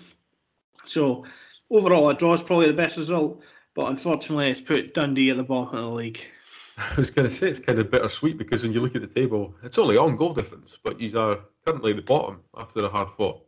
So 0.85 1.25
overall, 1.71 2.11
a 2.11 2.15
draw 2.15 2.35
is 2.35 2.43
probably 2.43 2.67
the 2.67 2.73
best 2.73 2.97
result, 2.97 3.43
but 3.75 3.87
unfortunately, 3.87 4.49
it's 4.49 4.61
put 4.61 4.95
Dundee 4.95 5.31
at 5.31 5.37
the 5.37 5.43
bottom 5.43 5.79
of 5.79 5.85
the 5.85 5.91
league. 5.91 6.21
I 6.79 6.95
was 6.97 7.11
going 7.11 7.29
to 7.29 7.35
say 7.35 7.49
it's 7.49 7.61
kind 7.61 7.79
of 7.79 7.91
bittersweet 7.91 8.37
because 8.37 8.63
when 8.63 8.73
you 8.73 8.81
look 8.81 8.97
at 8.97 9.01
the 9.01 9.07
table, 9.07 9.55
it's 9.63 9.79
only 9.79 9.97
on 9.97 10.17
goal 10.17 10.35
difference, 10.35 10.79
but 10.83 11.01
you 11.01 11.19
are 11.19 11.41
currently 11.65 11.93
the 11.93 12.03
bottom 12.03 12.41
after 12.57 12.85
a 12.85 12.89
hard 12.89 13.11
fought 13.11 13.45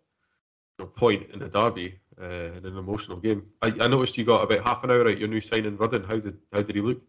point 0.85 1.31
in 1.33 1.39
the 1.39 1.49
derby 1.49 1.99
uh, 2.21 2.53
in 2.57 2.67
an 2.67 2.77
emotional 2.77 3.19
game. 3.19 3.47
I, 3.62 3.69
I, 3.81 3.89
noticed 3.89 4.19
you 4.19 4.25
got 4.25 4.43
about 4.43 4.67
half 4.67 4.85
an 4.85 4.91
hour 4.91 5.07
at 5.09 5.19
your 5.19 5.29
new 5.29 5.41
signing 5.41 5.77
Rudden. 5.77 6.05
How 6.05 6.19
did 6.19 6.39
how 6.53 6.62
did 6.62 6.77
he 6.77 6.83
look? 6.83 7.01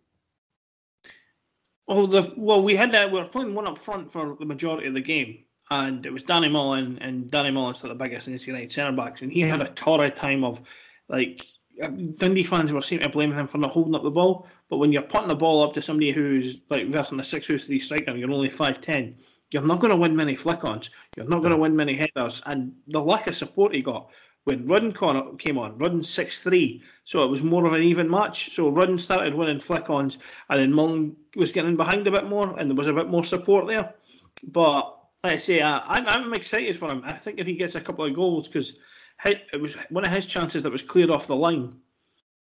Oh, 1.88 2.06
the 2.06 2.34
well, 2.36 2.62
we 2.62 2.76
had 2.76 2.91
that. 2.91 3.12
We 3.12 3.19
were 3.19 3.26
playing 3.26 3.56
one 3.56 3.67
up 3.67 3.78
front 3.78 4.12
for 4.12 4.36
the 4.38 4.45
majority 4.45 4.88
of 4.88 4.93
the 4.93 5.02
game, 5.02 5.45
and 5.69 6.06
it 6.06 6.12
was 6.12 6.23
Danny 6.23 6.50
Mullen, 6.50 7.00
and 7.00 7.30
Danny 7.30 7.52
Mullen's 7.52 7.82
the 7.82 7.93
biggest 7.95 8.28
United 8.28 8.71
centre 8.71 8.95
backs, 8.95 9.21
and 9.21 9.32
he 9.32 9.41
had 9.41 9.62
a 9.62 9.67
torrid 9.67 10.15
time 10.15 10.43
of 10.43 10.62
like 11.08 11.45
Dundee 11.80 12.43
fans 12.43 12.73
were 12.73 12.82
seeming 12.82 13.04
to 13.04 13.10
blame 13.10 13.32
him 13.32 13.47
for 13.47 13.58
not 13.60 13.71
holding 13.71 13.95
up 13.95 14.04
the 14.04 14.10
ball, 14.10 14.47
but 14.69 14.78
when 14.78 14.91
you're 14.91 15.04
putting 15.04 15.30
the 15.30 15.36
ball 15.36 15.63
up 15.63 15.73
to 15.73 15.82
somebody 15.82 16.12
who's 16.12 16.58
like 16.69 16.88
versing 16.88 17.19
a 17.19 17.23
six 17.23 17.45
foot 17.45 17.62
three 17.62 17.80
striker, 17.80 18.12
and 18.12 18.19
you're 18.19 18.32
only 18.32 18.50
five 18.50 18.82
ten, 18.82 19.17
you're 19.52 19.65
not 19.65 19.80
going 19.80 19.91
to 19.91 19.97
win 19.97 20.15
many 20.15 20.36
flick 20.36 20.65
ons. 20.65 20.89
You're 21.15 21.30
not 21.30 21.39
going 21.39 21.52
to 21.52 21.58
win 21.58 21.76
many 21.76 21.95
headers, 21.95 22.41
and 22.45 22.73
the 22.88 23.02
lack 23.02 23.28
of 23.28 23.36
support 23.36 23.73
he 23.73 23.82
got 23.82 24.10
when 24.48 24.66
Rudden 24.66 24.94
came 25.38 25.58
on, 25.58 25.78
Rudden 25.78 26.04
6 26.04 26.40
3, 26.40 26.82
so 27.04 27.26
it 27.26 27.28
was 27.28 27.44
more 27.44 27.66
of 27.66 27.74
an 27.74 27.84
even 27.84 28.10
match. 28.10 28.52
So 28.52 28.70
Rudden 28.70 28.98
started 28.98 29.34
winning 29.34 29.60
flick 29.60 29.90
ons, 29.90 30.18
and 30.50 30.58
then 30.58 30.72
Mullen 30.72 31.18
was 31.36 31.52
getting 31.52 31.76
behind 31.76 32.08
a 32.08 32.12
bit 32.12 32.26
more, 32.26 32.58
and 32.58 32.70
there 32.70 32.76
was 32.78 32.88
a 32.88 32.94
bit 32.94 33.10
more 33.10 33.26
support 33.26 33.68
there. 33.68 33.94
But 34.42 34.98
like 35.22 35.34
I 35.34 35.38
say, 35.38 35.60
uh, 35.60 35.82
I'm, 35.86 36.34
excited 36.34 36.78
for 36.78 36.90
him. 36.90 37.04
I 37.04 37.12
think 37.12 37.40
if 37.40 37.46
he 37.46 37.56
gets 37.56 37.76
a 37.76 37.82
couple 37.82 38.06
of 38.06 38.16
goals, 38.16 38.48
because 38.48 38.80
it 39.26 39.60
was 39.60 39.76
one 39.90 40.06
of 40.06 40.14
his 40.14 40.26
chances 40.26 40.64
that 40.64 40.72
was 40.72 40.82
cleared 40.82 41.10
off 41.10 41.28
the 41.28 41.36
line 41.36 41.82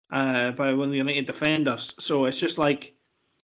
uh, 0.09 0.51
by 0.51 0.75
one 0.75 0.85
of 0.85 0.91
the 0.91 0.99
United 0.99 1.25
defenders. 1.25 1.93
So 1.99 2.23
it's 2.23 2.39
just 2.39 2.57
like, 2.57 2.95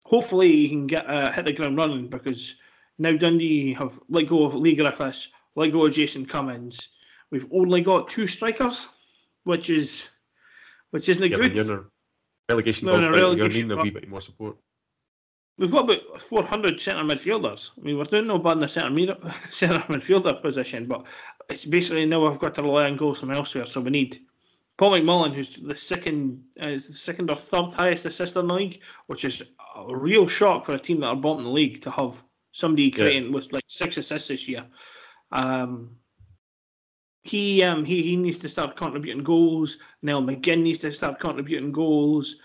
hopefully 0.06 0.56
he 0.56 0.70
can 0.70 0.88
get 0.88 1.06
uh, 1.06 1.34
hit 1.34 1.44
the 1.44 1.52
ground 1.52 1.76
running 1.76 2.08
because 2.08 2.56
now 2.98 3.12
Dundee 3.12 3.74
have 3.74 4.00
let 4.08 4.28
go 4.28 4.46
of 4.46 4.56
Leigh 4.56 4.78
Griffiths, 4.78 5.28
let 5.54 5.74
go 5.74 5.86
of 5.86 5.92
Jason 5.92 6.28
Cummings 6.28 6.88
We've 7.34 7.52
only 7.52 7.82
got 7.82 8.10
two 8.10 8.28
strikers, 8.28 8.88
which 9.44 9.72
is 9.72 10.08
which 10.92 11.10
isn't 11.10 11.32
yeah, 11.32 11.38
good. 11.38 11.56
You're 11.56 11.64
in 11.64 11.80
a 11.80 11.82
relegation 12.48 12.88
you're 12.88 13.50
needing 13.50 13.72
a 13.72 13.78
wee 13.78 13.90
bit 13.90 14.08
more 14.08 14.22
support. 14.22 14.58
We've 15.58 15.72
got 15.72 15.86
about 15.86 16.22
400 16.22 16.80
centre 16.80 17.02
midfielders. 17.02 17.72
I 17.76 17.82
mean, 17.82 17.98
we're 17.98 18.04
doing 18.04 18.28
no 18.28 18.38
bad 18.38 18.52
in 18.52 18.60
the 18.60 18.68
centre, 18.68 18.92
mid- 18.92 19.18
centre 19.50 19.80
midfielder 19.80 20.44
position, 20.44 20.86
but 20.86 21.08
it's 21.50 21.66
basically 21.66 22.06
now 22.06 22.24
we've 22.24 22.38
got 22.38 22.54
to 22.54 22.62
rely 22.62 22.86
on 22.86 22.98
goals 22.98 23.22
from 23.22 23.32
elsewhere. 23.32 23.66
So 23.66 23.82
we 23.82 23.90
need 23.90 24.20
Paul 24.78 24.92
McMullen, 24.92 25.34
who's 25.34 25.56
the 25.56 25.76
second, 25.76 26.44
uh, 26.62 26.78
second 26.78 27.32
or 27.32 27.36
third 27.36 27.74
highest 27.74 28.06
assist 28.06 28.36
in 28.36 28.46
the 28.46 28.54
league, 28.54 28.82
which 29.08 29.26
is 29.26 29.42
a 29.76 29.98
real 29.98 30.28
shock 30.28 30.68
for 30.68 30.74
a 30.74 30.80
team 30.80 31.00
that 31.00 31.08
are 31.08 31.16
bottom 31.16 31.40
in 31.40 31.46
the 31.46 31.52
league 31.52 31.82
to 31.82 31.90
have 31.90 32.22
somebody 32.52 32.92
creating 32.92 33.32
yeah. 33.32 33.36
with 33.36 33.52
like 33.52 33.64
six 33.66 33.98
assists 33.98 34.28
this 34.28 34.48
year. 34.48 34.66
Um, 35.32 35.96
he 37.24 37.64
um 37.64 37.86
he, 37.86 38.04
he 38.04 38.16
needs 38.16 38.40
to 38.40 38.50
start 38.50 38.76
contributing 38.76 39.24
goals. 39.24 39.78
Niall 40.02 40.24
McGinn 40.24 40.64
needs 40.64 40.80
to 40.80 40.92
start 40.92 41.20
contributing 41.20 41.72
goals. 41.72 42.36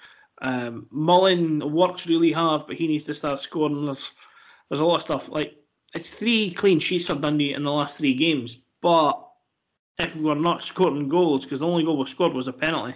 Um, 0.41 0.87
Mullen 0.91 1.73
works 1.73 2.07
really 2.07 2.31
hard, 2.31 2.67
but 2.67 2.77
he 2.77 2.87
needs 2.87 3.05
to 3.05 3.15
start 3.15 3.41
scoring. 3.41 3.83
There's 3.83 4.13
there's 4.69 4.81
a 4.81 4.85
lot 4.85 4.97
of 4.97 5.03
stuff 5.03 5.29
like 5.29 5.57
it's 5.95 6.13
three 6.13 6.53
clean 6.53 6.79
sheets 6.79 7.07
for 7.07 7.15
Dundee 7.15 7.55
in 7.55 7.65
the 7.65 7.73
last 7.73 7.99
three 7.99 8.15
games, 8.15 8.57
but 8.81 9.25
if 9.99 10.15
we're 10.15 10.35
not 10.35 10.63
scoring 10.63 11.09
goals, 11.09 11.45
because 11.45 11.61
the 11.61 11.67
only 11.67 11.83
goal 11.83 11.99
we 11.99 12.07
scored 12.07 12.35
was 12.35 12.47
a 12.47 12.53
penalty, 12.53 12.95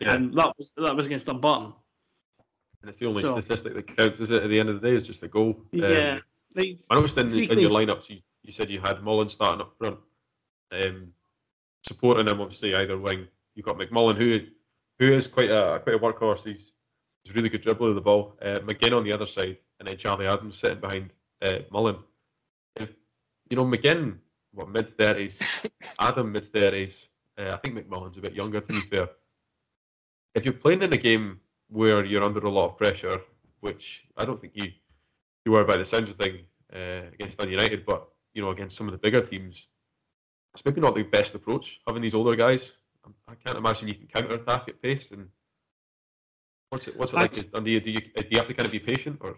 yeah. 0.00 0.14
and 0.14 0.34
that 0.34 0.54
was 0.58 0.72
that 0.76 0.96
was 0.96 1.06
against 1.06 1.26
Dumbarton. 1.26 1.72
And 2.80 2.88
it's 2.88 2.98
the 2.98 3.06
only 3.06 3.22
so, 3.22 3.38
statistic 3.40 3.74
that 3.74 3.96
counts, 3.96 4.18
is 4.18 4.32
it? 4.32 4.42
At 4.42 4.50
the 4.50 4.58
end 4.58 4.68
of 4.68 4.80
the 4.80 4.88
day, 4.88 4.96
is 4.96 5.06
just 5.06 5.22
a 5.22 5.28
goal. 5.28 5.60
Yeah. 5.70 6.18
Um, 6.56 6.64
I 6.90 6.94
noticed 6.96 7.16
in, 7.16 7.28
in 7.28 7.60
your 7.60 7.70
lineups, 7.70 8.10
you, 8.10 8.18
you 8.42 8.52
said 8.52 8.68
you 8.70 8.80
had 8.80 9.02
Mullen 9.02 9.28
starting 9.28 9.60
up 9.60 9.74
front. 9.78 9.98
Um, 10.72 11.12
supporting 11.86 12.28
him, 12.28 12.40
obviously, 12.40 12.74
either 12.74 12.98
wing. 12.98 13.28
You've 13.54 13.66
got 13.66 13.78
McMullen, 13.78 14.16
who 14.16 14.34
is 14.34 14.44
who 14.98 15.12
is 15.12 15.26
quite 15.26 15.50
a 15.50 15.80
quite 15.82 15.96
a 15.96 15.98
workhorse. 15.98 16.44
He's 16.44 16.72
he's 17.22 17.32
a 17.32 17.34
really 17.34 17.48
good 17.48 17.62
dribbler 17.62 17.90
of 17.90 17.94
the 17.94 18.00
ball. 18.00 18.38
Uh, 18.40 18.58
McGinn 18.60 18.96
on 18.96 19.04
the 19.04 19.12
other 19.12 19.26
side, 19.26 19.58
and 19.78 19.88
then 19.88 19.96
Charlie 19.96 20.26
Adams 20.26 20.58
sitting 20.58 20.80
behind 20.80 21.12
uh, 21.42 21.58
Mullen. 21.70 21.96
If 22.76 22.90
you 23.50 23.56
know 23.56 23.64
McGinn, 23.64 24.18
what 24.52 24.70
mid 24.70 24.96
thirties, 24.96 25.66
Adam 26.00 26.32
mid 26.32 26.46
thirties. 26.46 27.08
Uh, 27.38 27.50
I 27.52 27.56
think 27.56 27.76
McMullen's 27.76 28.18
a 28.18 28.20
bit 28.22 28.34
younger 28.34 28.60
to 28.60 28.72
be 28.72 28.80
fair. 28.80 29.08
If 30.34 30.44
you're 30.44 30.54
playing 30.54 30.82
in 30.82 30.92
a 30.92 30.98
game 30.98 31.40
where 31.68 32.04
you're 32.04 32.24
under 32.24 32.40
a 32.40 32.50
lot 32.50 32.70
of 32.70 32.78
pressure, 32.78 33.20
which 33.60 34.06
I 34.16 34.24
don't 34.24 34.38
think 34.38 34.54
you 34.56 34.70
you 35.44 35.52
were 35.52 35.64
by 35.64 35.76
the 35.76 35.84
sounds 35.84 36.10
of 36.10 36.16
thing 36.16 36.40
uh, 36.74 37.08
against 37.12 37.38
Man 37.38 37.50
United, 37.50 37.84
but 37.84 38.08
you 38.34 38.42
know 38.42 38.50
against 38.50 38.76
some 38.76 38.88
of 38.88 38.92
the 38.92 38.98
bigger 38.98 39.20
teams, 39.20 39.68
it's 40.54 40.64
maybe 40.64 40.80
not 40.80 40.94
the 40.94 41.02
best 41.02 41.34
approach 41.34 41.80
having 41.86 42.02
these 42.02 42.14
older 42.14 42.36
guys. 42.36 42.72
Um, 43.04 43.14
I 43.28 43.34
can't 43.34 43.58
imagine 43.58 43.88
you 43.88 43.94
can 43.94 44.06
counter 44.06 44.34
attack 44.34 44.68
at 44.68 44.80
pace, 44.80 45.10
and 45.10 45.28
What's 46.72 46.88
it? 46.88 46.96
What's 46.96 47.12
it 47.12 47.16
like? 47.16 47.36
Is 47.36 47.48
Dundee? 47.48 47.80
Do 47.80 47.90
you 47.90 48.00
do 48.00 48.24
you 48.30 48.38
have 48.38 48.46
to 48.46 48.54
kind 48.54 48.64
of 48.64 48.72
be 48.72 48.78
patient 48.78 49.18
or? 49.20 49.36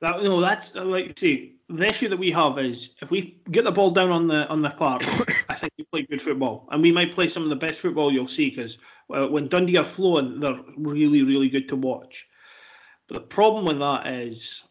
That, 0.00 0.22
no, 0.22 0.40
that's 0.40 0.76
uh, 0.76 0.84
like 0.84 1.18
see 1.18 1.56
the 1.68 1.88
issue 1.88 2.08
that 2.10 2.18
we 2.18 2.30
have 2.30 2.58
is 2.58 2.90
if 3.00 3.10
we 3.10 3.40
get 3.50 3.64
the 3.64 3.72
ball 3.72 3.90
down 3.90 4.10
on 4.10 4.28
the 4.28 4.46
on 4.46 4.62
the 4.62 4.70
park, 4.70 5.02
I 5.48 5.54
think 5.54 5.72
we 5.76 5.84
play 5.92 6.06
good 6.08 6.22
football, 6.22 6.68
and 6.70 6.80
we 6.80 6.92
might 6.92 7.12
play 7.12 7.26
some 7.26 7.42
of 7.42 7.48
the 7.48 7.56
best 7.56 7.80
football 7.80 8.12
you'll 8.12 8.28
see 8.28 8.50
because 8.50 8.78
well, 9.08 9.24
uh, 9.24 9.28
when 9.28 9.48
Dundee 9.48 9.78
are 9.78 9.84
flowing, 9.84 10.38
they're 10.38 10.60
really 10.76 11.24
really 11.24 11.48
good 11.48 11.70
to 11.70 11.76
watch. 11.76 12.28
But 13.08 13.14
the 13.14 13.26
problem 13.26 13.64
with 13.64 13.80
that 13.80 14.06
is 14.06 14.62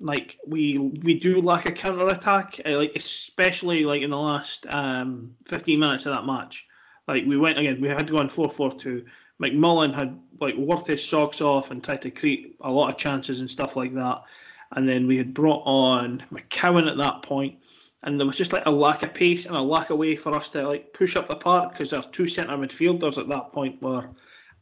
like 0.00 0.38
we 0.46 0.78
we 0.78 1.14
do 1.14 1.40
lack 1.40 1.66
a 1.66 1.72
counter 1.72 2.08
attack, 2.08 2.60
uh, 2.64 2.76
like 2.76 2.92
especially 2.96 3.84
like 3.84 4.02
in 4.02 4.10
the 4.10 4.18
last 4.18 4.66
um, 4.68 5.34
15 5.46 5.78
minutes 5.78 6.06
of 6.06 6.14
that 6.14 6.26
match. 6.26 6.66
Like 7.08 7.24
we 7.26 7.36
went 7.36 7.58
again, 7.58 7.80
we 7.80 7.88
had 7.88 8.06
to 8.06 8.12
go 8.12 8.18
on 8.18 8.28
4-4-2. 8.28 9.04
McMullen 9.40 9.94
had 9.94 10.18
like 10.40 10.56
worked 10.56 10.88
his 10.88 11.06
socks 11.06 11.40
off 11.40 11.70
and 11.70 11.82
tried 11.82 12.02
to 12.02 12.10
create 12.10 12.56
a 12.60 12.70
lot 12.70 12.90
of 12.90 12.96
chances 12.96 13.40
and 13.40 13.50
stuff 13.50 13.76
like 13.76 13.94
that. 13.94 14.22
And 14.72 14.88
then 14.88 15.06
we 15.06 15.16
had 15.16 15.32
brought 15.32 15.62
on 15.66 16.24
McCowan 16.32 16.90
at 16.90 16.96
that 16.96 17.22
point, 17.22 17.60
and 18.02 18.18
there 18.18 18.26
was 18.26 18.36
just 18.36 18.52
like 18.52 18.66
a 18.66 18.70
lack 18.70 19.02
of 19.02 19.14
pace 19.14 19.46
and 19.46 19.56
a 19.56 19.60
lack 19.60 19.90
of 19.90 19.98
way 19.98 20.16
for 20.16 20.34
us 20.34 20.50
to 20.50 20.66
like 20.66 20.92
push 20.92 21.16
up 21.16 21.28
the 21.28 21.36
park 21.36 21.72
because 21.72 21.92
our 21.92 22.02
two 22.02 22.26
centre 22.26 22.56
midfielders 22.56 23.18
at 23.18 23.28
that 23.28 23.52
point 23.52 23.80
were 23.80 24.08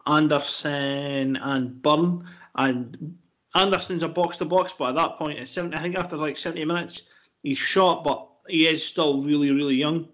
Anderson 0.06 1.36
and 1.36 1.80
Byrne, 1.80 2.26
and 2.54 3.16
Anderson's 3.54 4.02
a 4.02 4.08
box 4.08 4.38
to 4.38 4.44
box, 4.44 4.74
but 4.76 4.90
at 4.90 4.94
that 4.96 5.18
point, 5.18 5.38
at 5.38 5.48
70, 5.48 5.76
I 5.76 5.80
think 5.80 5.96
after 5.96 6.16
like 6.16 6.36
70 6.36 6.64
minutes, 6.64 7.02
he's 7.42 7.58
shot, 7.58 8.02
but 8.04 8.28
he 8.48 8.66
is 8.66 8.84
still 8.84 9.22
really, 9.22 9.50
really 9.50 9.76
young. 9.76 10.08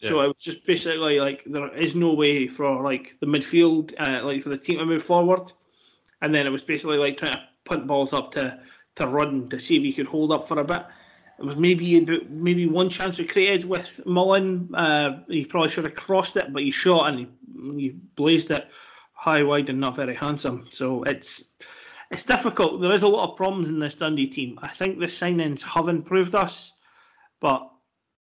Yeah. 0.00 0.08
So 0.08 0.20
it 0.20 0.28
was 0.28 0.42
just 0.42 0.66
basically 0.66 1.20
like 1.20 1.44
there 1.46 1.74
is 1.76 1.94
no 1.94 2.14
way 2.14 2.48
for 2.48 2.82
like 2.82 3.18
the 3.20 3.26
midfield, 3.26 3.94
uh, 3.98 4.24
like 4.24 4.42
for 4.42 4.48
the 4.48 4.56
team 4.56 4.78
to 4.78 4.86
move 4.86 5.02
forward, 5.02 5.52
and 6.20 6.34
then 6.34 6.46
it 6.46 6.50
was 6.50 6.62
basically 6.62 6.96
like 6.96 7.18
trying 7.18 7.32
to 7.32 7.42
punt 7.64 7.86
balls 7.86 8.12
up 8.12 8.32
to 8.32 8.60
to 8.96 9.06
run 9.06 9.48
to 9.50 9.60
see 9.60 9.76
if 9.76 9.82
he 9.82 9.92
could 9.92 10.06
hold 10.06 10.32
up 10.32 10.48
for 10.48 10.58
a 10.58 10.64
bit. 10.64 10.84
It 11.38 11.44
was 11.44 11.56
maybe 11.56 12.00
maybe 12.28 12.66
one 12.66 12.88
chance 12.88 13.18
we 13.18 13.26
created 13.26 13.68
with 13.68 14.04
Mullen. 14.06 14.74
Uh, 14.74 15.22
he 15.28 15.44
probably 15.44 15.68
should 15.68 15.84
have 15.84 15.94
crossed 15.94 16.36
it, 16.36 16.52
but 16.52 16.62
he 16.62 16.70
shot 16.70 17.08
and 17.08 17.18
he, 17.18 17.28
he 17.78 17.88
blazed 17.90 18.50
it 18.50 18.68
high, 19.12 19.42
wide, 19.42 19.68
and 19.68 19.80
not 19.80 19.96
very 19.96 20.14
handsome. 20.14 20.68
So 20.70 21.02
it's 21.02 21.44
it's 22.10 22.24
difficult. 22.24 22.80
There 22.80 22.92
is 22.92 23.02
a 23.02 23.08
lot 23.08 23.30
of 23.30 23.36
problems 23.36 23.68
in 23.68 23.78
this 23.78 23.96
Dundee 23.96 24.26
team. 24.26 24.58
I 24.62 24.68
think 24.68 24.98
the 24.98 25.06
signings 25.06 25.62
have 25.62 25.88
improved 25.88 26.34
us, 26.34 26.72
but 27.40 27.70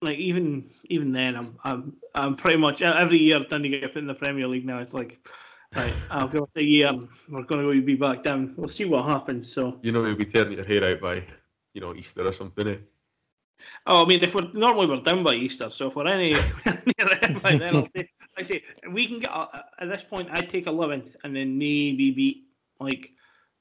like 0.02 0.17
even 0.17 0.70
even 0.86 1.12
then, 1.12 1.36
I'm 1.36 1.58
I'm 1.63 1.94
I'm 2.13 2.36
pretty 2.36 2.58
much 2.58 2.82
every 2.82 3.20
year 3.20 3.39
Dundee 3.39 3.70
get 3.70 3.94
put 3.94 4.00
in 4.00 4.08
the 4.08 4.13
Premier 4.13 4.48
League 4.48 4.65
now. 4.65 4.80
It's 4.80 4.94
like. 4.94 5.26
Right, 5.74 5.94
I'll 6.10 6.28
give 6.28 6.44
it 6.54 6.60
a 6.60 6.63
year. 6.63 6.91
We're 7.30 7.44
going 7.44 7.65
to 7.65 7.82
be 7.82 7.96
back 7.96 8.24
down. 8.24 8.56
We'll 8.58 8.67
see 8.67 8.84
what 8.84 9.06
happens. 9.06 9.54
So 9.54 9.80
you 9.82 9.94
know, 9.94 10.04
you'll 10.04 10.17
be 10.17 10.26
tearing 10.26 10.52
your 10.52 10.65
hair 10.65 10.84
out 10.84 11.00
by, 11.00 11.24
you 11.74 11.80
know, 11.80 11.96
Easter 11.96 12.28
or 12.28 12.34
something. 12.34 12.67
Eh? 12.67 12.76
Oh, 13.88 14.04
I 14.04 14.06
mean, 14.06 14.22
if 14.22 14.36
we're 14.36 14.52
normally 14.54 14.88
we're 14.88 14.98
down 14.98 15.24
by 15.24 15.34
Easter, 15.34 15.70
so 15.70 15.88
if 15.88 15.96
we're 15.96 16.08
any 16.08 16.34
by 17.41 17.56
then, 17.56 17.76
I'll 17.78 17.88
take, 17.96 18.10
I 18.38 18.41
say 18.41 18.63
we 18.91 19.08
can 19.08 19.20
get 19.20 19.32
at 19.32 19.88
this 19.88 20.04
point. 20.04 20.30
I'd 20.32 20.50
take 20.50 20.65
11th 20.65 21.15
and 21.24 21.34
then 21.34 21.58
maybe 21.58 22.12
beat 22.12 22.48
like 22.80 23.13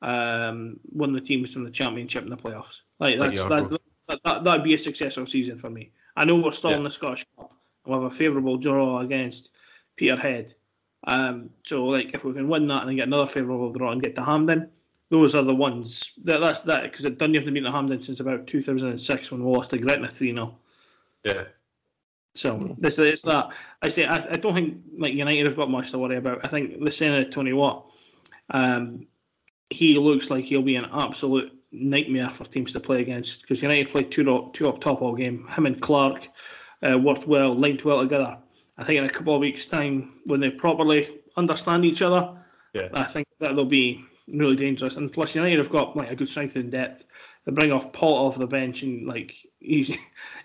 um, 0.02 0.80
one 0.84 1.10
of 1.10 1.14
the 1.14 1.20
teams 1.20 1.52
from 1.52 1.64
the 1.64 1.70
championship 1.70 2.24
in 2.24 2.30
the 2.30 2.36
playoffs. 2.36 2.80
Like 2.98 3.18
that's 3.18 3.42
that, 3.42 3.78
that, 4.08 4.20
that 4.24 4.44
that'd 4.44 4.64
be 4.64 4.74
a 4.74 4.78
successful 4.78 5.26
season 5.26 5.56
for 5.56 5.70
me. 5.70 5.92
I 6.16 6.24
know 6.24 6.36
we're 6.36 6.50
still 6.50 6.70
yeah. 6.70 6.78
in 6.78 6.82
the 6.82 6.90
Scottish 6.90 7.26
Cup. 7.36 7.54
We 7.86 7.92
have 7.92 8.02
a 8.02 8.10
favourable 8.10 8.56
draw 8.56 9.00
against 9.00 9.50
Peterhead. 9.96 10.54
Um, 11.04 11.50
so 11.64 11.86
like 11.86 12.14
if 12.14 12.24
we 12.24 12.32
can 12.32 12.48
win 12.48 12.66
that 12.68 12.80
and 12.80 12.88
then 12.88 12.96
get 12.96 13.06
another 13.06 13.26
favourable 13.26 13.72
draw 13.72 13.92
and 13.92 14.02
get 14.02 14.14
to 14.16 14.24
Hampden, 14.24 14.70
those 15.10 15.34
are 15.34 15.42
the 15.42 15.54
ones. 15.54 16.12
That, 16.24 16.38
that's 16.38 16.62
that 16.62 16.84
because 16.84 17.04
Dundee 17.04 17.38
haven't 17.38 17.54
been 17.54 17.64
to 17.64 17.72
Hampden 17.72 18.00
since 18.00 18.20
about 18.20 18.46
2006 18.46 19.30
when 19.30 19.44
we 19.44 19.50
lost 19.50 19.70
to 19.70 19.78
Gretna 19.78 20.08
3 20.08 20.34
0. 20.34 20.58
Yeah. 21.24 21.44
So 22.34 22.76
this 22.78 22.98
is 22.98 23.22
that. 23.22 23.52
I 23.82 23.88
say 23.88 24.04
I, 24.04 24.18
I 24.18 24.36
don't 24.36 24.54
think 24.54 24.82
like 24.96 25.14
United 25.14 25.46
have 25.46 25.56
got 25.56 25.70
much 25.70 25.90
to 25.90 25.98
worry 25.98 26.16
about. 26.16 26.44
I 26.44 26.48
think 26.48 26.82
the 26.82 26.90
Senate 26.90 27.32
Tony 27.32 27.52
Watt. 27.52 27.90
Um, 28.48 29.06
he 29.70 29.96
looks 29.98 30.30
like 30.30 30.44
he'll 30.44 30.62
be 30.62 30.76
an 30.76 30.88
absolute 30.92 31.52
nightmare 31.72 32.28
for 32.28 32.44
teams 32.44 32.72
to 32.72 32.80
play 32.80 33.00
against 33.00 33.42
because 33.42 33.62
United 33.62 33.90
played 33.90 34.10
two, 34.10 34.50
two 34.52 34.68
up 34.68 34.80
top 34.80 35.00
all 35.00 35.14
game. 35.14 35.46
Him 35.48 35.66
and 35.66 35.80
Clark 35.80 36.28
uh, 36.82 36.98
worked 36.98 37.26
well, 37.26 37.54
linked 37.54 37.84
well 37.84 38.00
together. 38.00 38.38
I 38.76 38.84
think 38.84 38.98
in 38.98 39.04
a 39.04 39.10
couple 39.10 39.34
of 39.34 39.40
weeks' 39.40 39.66
time, 39.66 40.20
when 40.26 40.40
they 40.40 40.50
properly 40.50 41.08
understand 41.36 41.84
each 41.84 42.02
other, 42.02 42.36
yeah. 42.72 42.88
I 42.92 43.04
think 43.04 43.28
that 43.38 43.54
they'll 43.54 43.64
be 43.64 44.04
really 44.28 44.56
dangerous. 44.56 44.96
And 44.96 45.12
plus, 45.12 45.34
United 45.34 45.58
have 45.58 45.70
got 45.70 45.96
like 45.96 46.10
a 46.10 46.16
good 46.16 46.28
strength 46.28 46.56
in 46.56 46.70
depth. 46.70 47.04
They 47.44 47.52
bring 47.52 47.72
off 47.72 47.92
Paul 47.92 48.26
off 48.26 48.38
the 48.38 48.46
bench, 48.46 48.82
and 48.82 49.06
like 49.06 49.34
he's 49.58 49.96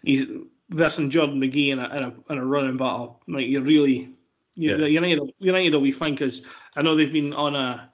he's 0.03 0.25
versing 0.69 1.09
Jordan 1.09 1.39
McGhee 1.39 1.69
in 1.69 1.79
a, 1.79 1.95
in 1.95 2.03
a, 2.03 2.33
in 2.33 2.37
a 2.37 2.45
running 2.45 2.77
battle. 2.77 3.21
Like 3.27 3.47
you're 3.47 3.61
really 3.61 4.15
you, 4.55 4.77
yeah. 4.77 4.85
United 4.85 5.33
United 5.39 5.73
will 5.73 5.81
be 5.81 5.91
fine 5.91 6.13
because 6.13 6.41
I 6.75 6.81
know 6.81 6.95
they've 6.95 7.11
been 7.11 7.33
on 7.33 7.55
a 7.55 7.89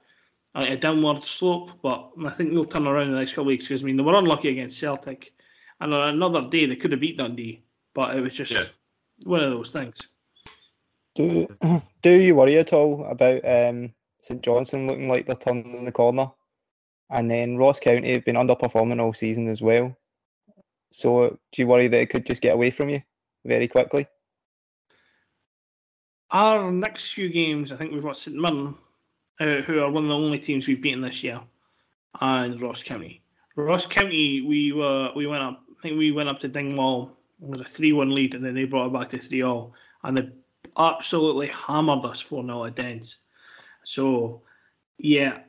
a 0.54 0.76
downward 0.76 1.24
slope, 1.24 1.80
but 1.82 2.10
I 2.24 2.30
think 2.30 2.52
they'll 2.52 2.64
turn 2.64 2.86
around 2.86 3.06
in 3.06 3.12
the 3.12 3.18
next 3.18 3.32
couple 3.32 3.44
of 3.44 3.48
weeks 3.48 3.66
because 3.66 3.82
I 3.82 3.86
mean 3.86 3.96
they 3.96 4.02
were 4.02 4.16
unlucky 4.16 4.48
against 4.48 4.78
Celtic, 4.78 5.32
and 5.80 5.92
on 5.94 6.08
another 6.08 6.48
day 6.48 6.66
they 6.66 6.76
could 6.76 6.92
have 6.92 7.00
beat 7.00 7.18
Dundee, 7.18 7.62
but 7.94 8.14
it 8.14 8.20
was 8.20 8.34
just 8.34 8.52
yeah. 8.52 8.64
one 9.24 9.40
of 9.40 9.50
those 9.50 9.70
things. 9.70 10.08
Do 11.14 11.48
do 12.02 12.10
you 12.10 12.34
worry 12.34 12.58
at 12.58 12.72
all 12.72 13.04
about 13.04 13.44
um, 13.44 13.90
St 14.20 14.42
Johnstone 14.42 14.86
looking 14.86 15.08
like 15.08 15.26
they're 15.26 15.36
turning 15.36 15.84
the 15.84 15.92
corner, 15.92 16.30
and 17.10 17.30
then 17.30 17.56
Ross 17.56 17.80
County 17.80 18.12
have 18.12 18.24
been 18.24 18.36
underperforming 18.36 19.00
all 19.00 19.14
season 19.14 19.48
as 19.48 19.62
well? 19.62 19.96
So 20.90 21.38
do 21.52 21.62
you 21.62 21.66
worry 21.66 21.88
that 21.88 22.00
it 22.00 22.10
could 22.10 22.26
just 22.26 22.42
get 22.42 22.54
away 22.54 22.70
from 22.70 22.90
you 22.90 23.02
very 23.44 23.68
quickly? 23.68 24.06
Our 26.30 26.70
next 26.70 27.12
few 27.12 27.30
games, 27.30 27.72
I 27.72 27.76
think 27.76 27.92
we've 27.92 28.02
got 28.02 28.16
St 28.16 28.36
Mirren 28.36 28.74
uh, 29.42 29.60
who 29.62 29.80
are 29.80 29.90
one 29.90 30.04
of 30.04 30.08
the 30.08 30.14
only 30.14 30.38
teams 30.38 30.68
we've 30.68 30.80
beaten 30.80 31.00
this 31.00 31.24
year, 31.24 31.40
and 32.20 32.60
Ross 32.60 32.82
County. 32.82 33.22
Ross 33.56 33.86
County, 33.86 34.40
we 34.40 34.72
were 34.72 35.10
we 35.16 35.26
went 35.26 35.42
up. 35.42 35.62
I 35.78 35.82
think 35.82 35.98
we 35.98 36.12
went 36.12 36.28
up 36.28 36.38
to 36.40 36.48
Dingwall 36.48 37.10
with 37.40 37.60
a 37.60 37.64
three-one 37.64 38.14
lead, 38.14 38.34
and 38.34 38.44
then 38.44 38.54
they 38.54 38.64
brought 38.64 38.86
it 38.86 38.92
back 38.92 39.08
to 39.08 39.18
three-all, 39.18 39.74
and 40.04 40.16
they 40.16 40.28
absolutely 40.78 41.48
hammered 41.48 42.04
us 42.04 42.20
four 42.20 42.44
0 42.44 42.64
at 42.64 42.76
Dens. 42.76 43.18
So, 43.84 44.42
yeah, 44.96 45.40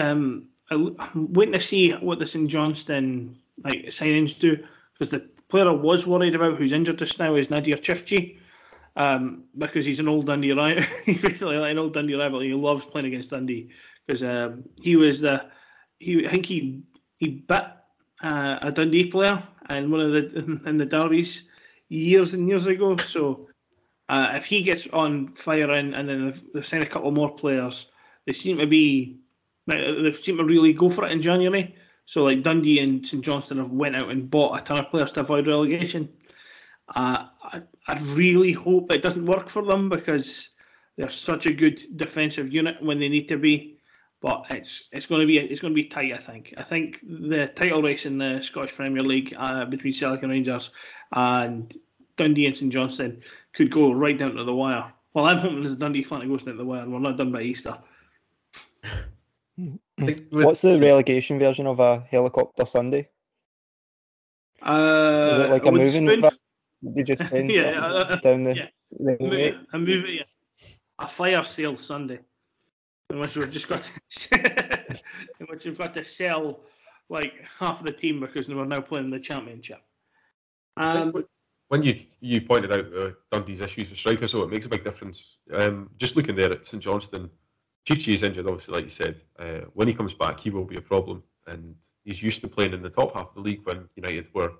um, 0.00 0.48
I'm 0.70 0.96
waiting 1.14 1.52
to 1.52 1.60
see 1.60 1.92
what 1.92 2.18
the 2.18 2.26
St 2.26 2.48
Johnstone 2.48 3.36
like 3.62 3.86
signings 3.86 4.38
do 4.38 4.64
because 4.94 5.10
the 5.10 5.28
player 5.48 5.68
I 5.68 5.72
was 5.72 6.06
worried 6.06 6.34
about 6.34 6.56
who's 6.56 6.72
injured 6.72 6.98
just 6.98 7.18
now 7.18 7.34
is 7.34 7.50
Nadir 7.50 7.76
Çiftçi 7.76 8.38
um, 8.96 9.44
because 9.56 9.84
he's 9.84 10.00
an 10.00 10.08
old 10.08 10.26
Dundee 10.26 10.52
rival. 10.52 10.84
he's 11.04 11.22
basically 11.22 11.58
like 11.58 11.72
an 11.72 11.78
old 11.78 11.92
Dundee 11.92 12.14
rival. 12.14 12.40
He 12.40 12.54
loves 12.54 12.84
playing 12.86 13.06
against 13.06 13.30
Dundee 13.30 13.70
because 14.06 14.22
um, 14.22 14.64
he 14.80 14.96
was 14.96 15.20
the 15.20 15.46
he 15.98 16.26
I 16.26 16.30
think 16.30 16.46
he 16.46 16.82
he 17.18 17.28
bit 17.28 17.64
uh, 18.22 18.58
a 18.62 18.72
Dundee 18.72 19.10
player 19.10 19.42
in 19.68 19.90
one 19.90 20.00
of 20.00 20.12
the 20.12 20.60
in 20.66 20.76
the 20.76 20.86
derbies 20.86 21.46
years 21.88 22.34
and 22.34 22.48
years 22.48 22.66
ago. 22.66 22.96
So 22.96 23.48
uh, 24.08 24.32
if 24.34 24.46
he 24.46 24.62
gets 24.62 24.86
on 24.86 25.28
firing 25.28 25.94
and 25.94 26.08
then 26.08 26.24
they've, 26.24 26.42
they've 26.54 26.66
signed 26.66 26.82
a 26.82 26.88
couple 26.88 27.10
more 27.10 27.34
players, 27.34 27.86
they 28.24 28.32
seem 28.32 28.58
to 28.58 28.66
be 28.66 29.18
they 29.66 30.10
seem 30.12 30.36
to 30.36 30.44
really 30.44 30.72
go 30.72 30.88
for 30.88 31.06
it 31.06 31.12
in 31.12 31.22
January. 31.22 31.74
So 32.04 32.24
like 32.24 32.42
Dundee 32.42 32.78
and 32.78 33.04
St 33.04 33.24
Johnstone 33.24 33.58
have 33.58 33.72
went 33.72 33.96
out 33.96 34.10
and 34.10 34.30
bought 34.30 34.58
a 34.58 34.62
ton 34.62 34.78
of 34.78 34.90
players 34.90 35.12
to 35.12 35.20
avoid 35.20 35.48
relegation. 35.48 36.08
Uh, 36.88 37.26
I, 37.42 37.62
I 37.86 37.98
really 38.14 38.52
hope 38.52 38.92
it 38.92 39.02
doesn't 39.02 39.26
work 39.26 39.48
for 39.48 39.62
them 39.62 39.88
because 39.88 40.50
they're 40.96 41.10
such 41.10 41.46
a 41.46 41.52
good 41.52 41.80
defensive 41.94 42.52
unit 42.52 42.82
when 42.82 43.00
they 43.00 43.08
need 43.08 43.28
to 43.28 43.36
be. 43.36 43.80
But 44.22 44.46
it's 44.50 44.88
it's 44.92 45.06
going 45.06 45.20
to 45.20 45.26
be 45.26 45.38
it's 45.38 45.60
going 45.60 45.72
to 45.72 45.82
be 45.82 45.88
tight. 45.88 46.12
I 46.12 46.18
think. 46.18 46.54
I 46.56 46.62
think 46.62 47.00
the 47.02 47.46
title 47.46 47.82
race 47.82 48.06
in 48.06 48.18
the 48.18 48.40
Scottish 48.40 48.74
Premier 48.74 49.02
League 49.02 49.34
uh, 49.36 49.66
between 49.66 49.92
Celtic 49.92 50.22
and 50.22 50.32
Rangers 50.32 50.70
and 51.12 51.72
Dundee 52.16 52.46
and 52.46 52.56
St 52.56 52.72
Johnstone 52.72 53.22
could 53.52 53.70
go 53.70 53.92
right 53.92 54.16
down 54.16 54.34
to 54.36 54.44
the 54.44 54.54
wire. 54.54 54.92
Well, 55.12 55.26
I'm 55.26 55.38
hoping 55.38 55.60
there's 55.60 55.72
a 55.72 55.76
Dundee 55.76 56.02
fan 56.02 56.22
it 56.22 56.28
goes 56.28 56.42
down 56.44 56.54
to 56.54 56.58
the 56.58 56.64
wire 56.64 56.82
and 56.82 56.92
we're 56.92 56.98
not 56.98 57.16
done 57.16 57.32
by 57.32 57.42
Easter. 57.42 57.76
What's 60.30 60.62
the 60.62 60.78
relegation 60.80 61.38
version 61.38 61.66
of 61.66 61.80
a 61.80 62.00
helicopter 62.00 62.64
Sunday? 62.66 63.08
Uh, 64.62 65.28
Is 65.32 65.42
it 65.42 65.50
like 65.50 65.66
a 65.66 65.72
moving? 65.72 66.22
They 66.82 67.02
just 67.02 67.22
yeah, 67.32 67.80
uh, 67.80 68.16
down 68.16 68.44
the, 68.44 68.56
yeah. 68.56 68.66
the 68.90 69.16
move, 69.20 69.66
a 69.72 69.78
move 69.78 70.04
yeah. 70.08 70.22
a 70.98 71.08
fire 71.08 71.42
sale 71.42 71.76
Sunday, 71.76 72.20
in 73.10 73.18
which 73.18 73.36
we've 73.36 73.50
just 73.50 73.68
got 73.68 73.90
to, 74.08 75.00
in 75.40 75.46
which 75.48 75.64
we've 75.64 75.78
got 75.78 75.94
to 75.94 76.04
sell 76.04 76.60
like 77.08 77.32
half 77.58 77.82
the 77.82 77.92
team 77.92 78.20
because 78.20 78.48
we're 78.48 78.64
now 78.64 78.80
playing 78.80 79.10
the 79.10 79.20
championship. 79.20 79.80
Um, 80.76 81.12
when 81.68 81.82
you 81.82 81.98
you 82.20 82.40
pointed 82.42 82.72
out 82.72 82.86
uh, 82.96 83.10
Dundee's 83.32 83.60
issues 83.60 83.90
with 83.90 83.98
strikers, 83.98 84.32
so 84.32 84.42
it 84.42 84.50
makes 84.50 84.66
a 84.66 84.70
big 84.70 84.84
difference. 84.84 85.38
Um, 85.52 85.90
just 85.98 86.16
looking 86.16 86.36
there 86.36 86.52
at 86.52 86.66
St 86.66 86.82
Johnstone, 86.82 87.30
Çiftçi 87.88 88.12
is 88.12 88.22
injured, 88.22 88.46
obviously, 88.46 88.74
like 88.74 88.84
you 88.84 88.90
said. 88.90 89.20
Uh, 89.38 89.60
when 89.74 89.88
he 89.88 89.94
comes 89.94 90.14
back, 90.14 90.38
he 90.40 90.50
will 90.50 90.64
be 90.64 90.76
a 90.76 90.82
problem, 90.82 91.22
and 91.46 91.74
he's 92.04 92.22
used 92.22 92.40
to 92.42 92.48
playing 92.48 92.72
in 92.72 92.82
the 92.82 92.90
top 92.90 93.14
half 93.14 93.28
of 93.28 93.34
the 93.34 93.40
league 93.40 93.60
when 93.64 93.88
United 93.96 94.28
were, 94.34 94.52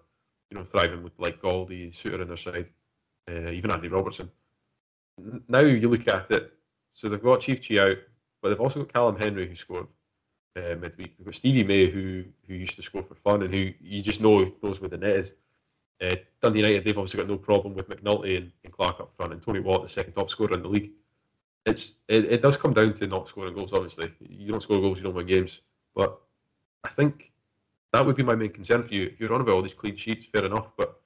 you 0.50 0.58
know, 0.58 0.64
thriving 0.64 1.02
with 1.02 1.18
like 1.18 1.42
Goldie, 1.42 1.90
Souttar 1.90 2.20
on 2.20 2.28
their 2.28 2.36
side, 2.36 2.66
uh, 3.30 3.50
even 3.50 3.70
Andy 3.70 3.88
Robertson. 3.88 4.30
Now 5.48 5.60
you 5.60 5.88
look 5.88 6.08
at 6.08 6.30
it, 6.30 6.52
so 6.92 7.08
they've 7.08 7.22
got 7.22 7.40
Çiftçi 7.40 7.80
out, 7.80 7.98
but 8.42 8.50
they've 8.50 8.60
also 8.60 8.80
got 8.80 8.92
Callum 8.92 9.16
Hendry 9.16 9.48
who 9.48 9.54
scored 9.54 9.86
uh, 10.56 10.74
midweek. 10.76 11.16
They've 11.16 11.24
got 11.24 11.34
Stevie 11.34 11.64
May 11.64 11.90
who 11.90 12.24
who 12.46 12.54
used 12.54 12.76
to 12.76 12.82
score 12.82 13.02
for 13.02 13.14
fun 13.14 13.42
and 13.42 13.52
who 13.52 13.72
you 13.80 14.02
just 14.02 14.20
know 14.20 14.50
knows 14.62 14.80
where 14.80 14.90
the 14.90 14.98
net 14.98 15.16
is. 15.16 15.32
Uh, 16.02 16.16
Dundee 16.42 16.58
United, 16.58 16.84
they've 16.84 16.98
obviously 16.98 17.18
got 17.18 17.28
no 17.28 17.38
problem 17.38 17.74
with 17.74 17.88
McNulty 17.88 18.36
and, 18.36 18.52
and 18.64 18.72
Clark 18.72 19.00
up 19.00 19.16
front, 19.16 19.32
and 19.32 19.40
Tony 19.40 19.60
Watt, 19.60 19.82
the 19.82 19.88
second 19.88 20.12
top 20.12 20.28
scorer 20.28 20.52
in 20.52 20.62
the 20.62 20.68
league 20.68 20.90
it's 21.66 21.94
it, 22.08 22.24
it 22.26 22.42
does 22.42 22.56
come 22.56 22.72
down 22.72 22.94
to 22.94 23.06
not 23.06 23.28
scoring 23.28 23.54
goals. 23.54 23.72
Obviously, 23.72 24.12
you 24.20 24.50
don't 24.50 24.62
score 24.62 24.80
goals, 24.80 24.98
you 24.98 25.04
don't 25.04 25.14
win 25.14 25.26
games. 25.26 25.60
But 25.94 26.18
I 26.84 26.88
think 26.88 27.32
that 27.96 28.04
would 28.04 28.16
be 28.16 28.22
my 28.22 28.34
main 28.34 28.52
concern 28.52 28.84
for 28.84 28.92
you. 28.92 29.04
If 29.06 29.18
you're 29.18 29.32
on 29.32 29.40
about 29.40 29.54
all 29.54 29.62
these 29.62 29.74
clean 29.74 29.96
sheets, 29.96 30.26
fair 30.26 30.44
enough, 30.44 30.68
but 30.76 31.00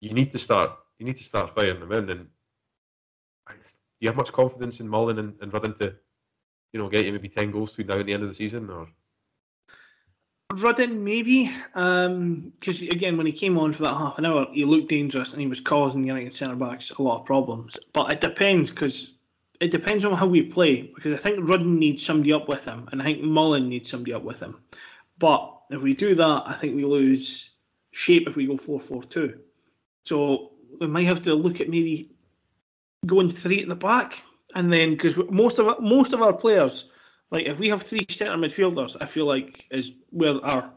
you 0.00 0.14
need 0.14 0.32
to 0.32 0.38
start 0.38 0.70
you 0.98 1.06
need 1.06 1.16
to 1.16 1.24
start 1.24 1.54
firing 1.54 1.80
them 1.80 1.92
in. 1.92 2.10
And 2.10 2.26
do 3.48 3.54
you 4.00 4.08
have 4.08 4.16
much 4.16 4.32
confidence 4.32 4.80
in 4.80 4.88
Mullen 4.88 5.18
and, 5.18 5.34
and 5.40 5.52
Rudden 5.52 5.74
to, 5.74 5.94
you 6.72 6.80
know, 6.80 6.88
get 6.88 7.04
you 7.04 7.12
maybe 7.12 7.28
ten 7.28 7.50
goals 7.50 7.70
between 7.70 7.88
now 7.88 8.00
and 8.00 8.08
the 8.08 8.14
end 8.14 8.22
of 8.22 8.28
the 8.28 8.34
season, 8.34 8.70
or? 8.70 8.88
Rudden 10.52 11.04
maybe, 11.04 11.50
because 11.72 12.82
um, 12.82 12.88
again, 12.90 13.16
when 13.16 13.26
he 13.26 13.32
came 13.32 13.58
on 13.58 13.72
for 13.72 13.82
that 13.82 13.94
half 13.94 14.18
an 14.18 14.26
hour, 14.26 14.46
he 14.52 14.64
looked 14.64 14.88
dangerous 14.88 15.32
and 15.32 15.40
he 15.40 15.48
was 15.48 15.60
causing 15.60 16.02
the 16.02 16.08
United 16.08 16.34
centre 16.34 16.54
backs 16.54 16.90
a 16.90 17.02
lot 17.02 17.20
of 17.20 17.26
problems. 17.26 17.78
But 17.92 18.12
it 18.12 18.20
depends 18.20 18.70
because 18.70 19.12
it 19.60 19.72
depends 19.72 20.04
on 20.04 20.12
how 20.12 20.26
we 20.26 20.42
play 20.42 20.82
because 20.82 21.12
I 21.12 21.16
think 21.16 21.48
Rudden 21.48 21.78
needs 21.78 22.04
somebody 22.04 22.32
up 22.32 22.48
with 22.48 22.64
him, 22.64 22.88
and 22.92 23.00
I 23.00 23.04
think 23.04 23.22
Mullen 23.22 23.68
needs 23.68 23.90
somebody 23.90 24.12
up 24.12 24.22
with 24.22 24.38
him. 24.40 24.58
But 25.18 25.60
if 25.70 25.80
we 25.80 25.94
do 25.94 26.14
that, 26.14 26.42
I 26.46 26.54
think 26.54 26.76
we 26.76 26.84
lose 26.84 27.50
shape 27.92 28.28
if 28.28 28.36
we 28.36 28.46
go 28.46 28.56
4 28.56 28.80
4 28.80 29.02
2. 29.04 29.38
So 30.04 30.52
we 30.80 30.86
might 30.86 31.06
have 31.06 31.22
to 31.22 31.34
look 31.34 31.60
at 31.60 31.68
maybe 31.68 32.10
going 33.06 33.30
three 33.30 33.62
at 33.62 33.68
the 33.68 33.76
back, 33.76 34.22
and 34.54 34.72
then 34.72 34.90
because 34.90 35.16
most 35.30 35.58
of 35.58 35.80
most 35.80 36.12
of 36.12 36.22
our 36.22 36.32
players, 36.32 36.90
like 37.30 37.46
if 37.46 37.58
we 37.58 37.68
have 37.68 37.82
three 37.82 38.06
centre 38.08 38.36
midfielders, 38.36 38.96
I 39.00 39.06
feel 39.06 39.26
like 39.26 39.66
is 39.70 39.92
where 40.10 40.44
our 40.44 40.70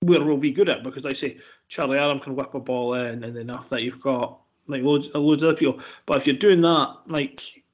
where 0.00 0.22
we'll 0.22 0.36
be 0.36 0.52
good 0.52 0.68
at 0.68 0.84
because 0.84 1.04
I 1.04 1.12
say 1.12 1.38
Charlie 1.66 1.98
Adam 1.98 2.20
can 2.20 2.36
whip 2.36 2.54
a 2.54 2.60
ball 2.60 2.94
in, 2.94 3.24
and 3.24 3.36
enough 3.36 3.68
that 3.70 3.82
you've 3.82 4.00
got 4.00 4.40
like 4.66 4.82
loads 4.82 5.08
loads 5.14 5.42
of 5.42 5.50
other 5.50 5.58
people. 5.58 5.80
But 6.06 6.18
if 6.18 6.26
you're 6.26 6.36
doing 6.36 6.60
that, 6.60 6.96
like 7.06 7.64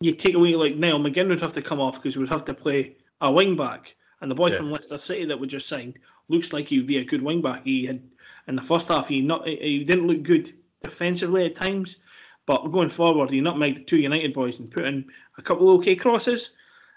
you 0.00 0.12
take 0.12 0.34
away 0.34 0.54
like 0.54 0.76
Niall 0.76 1.00
McGinn 1.00 1.28
would 1.28 1.40
have 1.40 1.52
to 1.54 1.62
come 1.62 1.80
off 1.80 1.96
because 1.96 2.16
we 2.16 2.20
would 2.20 2.30
have 2.30 2.44
to 2.46 2.54
play 2.54 2.96
a 3.20 3.30
wing 3.30 3.56
back. 3.56 3.94
And 4.20 4.30
the 4.30 4.34
boy 4.34 4.50
yeah. 4.50 4.56
from 4.56 4.70
Leicester 4.70 4.98
City 4.98 5.26
that 5.26 5.40
we 5.40 5.46
just 5.46 5.68
signed 5.68 5.98
looks 6.28 6.52
like 6.52 6.68
he 6.68 6.78
would 6.78 6.86
be 6.86 6.98
a 6.98 7.04
good 7.04 7.22
wing 7.22 7.42
back. 7.42 7.64
He 7.64 7.86
had 7.86 8.02
in 8.46 8.56
the 8.56 8.62
first 8.62 8.88
half 8.88 9.08
he 9.08 9.20
not 9.20 9.46
he 9.46 9.84
didn't 9.84 10.06
look 10.06 10.22
good 10.22 10.52
defensively 10.80 11.46
at 11.46 11.54
times, 11.54 11.96
but 12.46 12.68
going 12.68 12.88
forward 12.88 13.30
he 13.30 13.40
nutmegged 13.40 13.76
the 13.76 13.84
two 13.84 13.98
United 13.98 14.32
boys 14.32 14.58
and 14.58 14.70
put 14.70 14.84
in 14.84 15.06
a 15.36 15.42
couple 15.42 15.70
of 15.70 15.80
okay 15.80 15.96
crosses, 15.96 16.50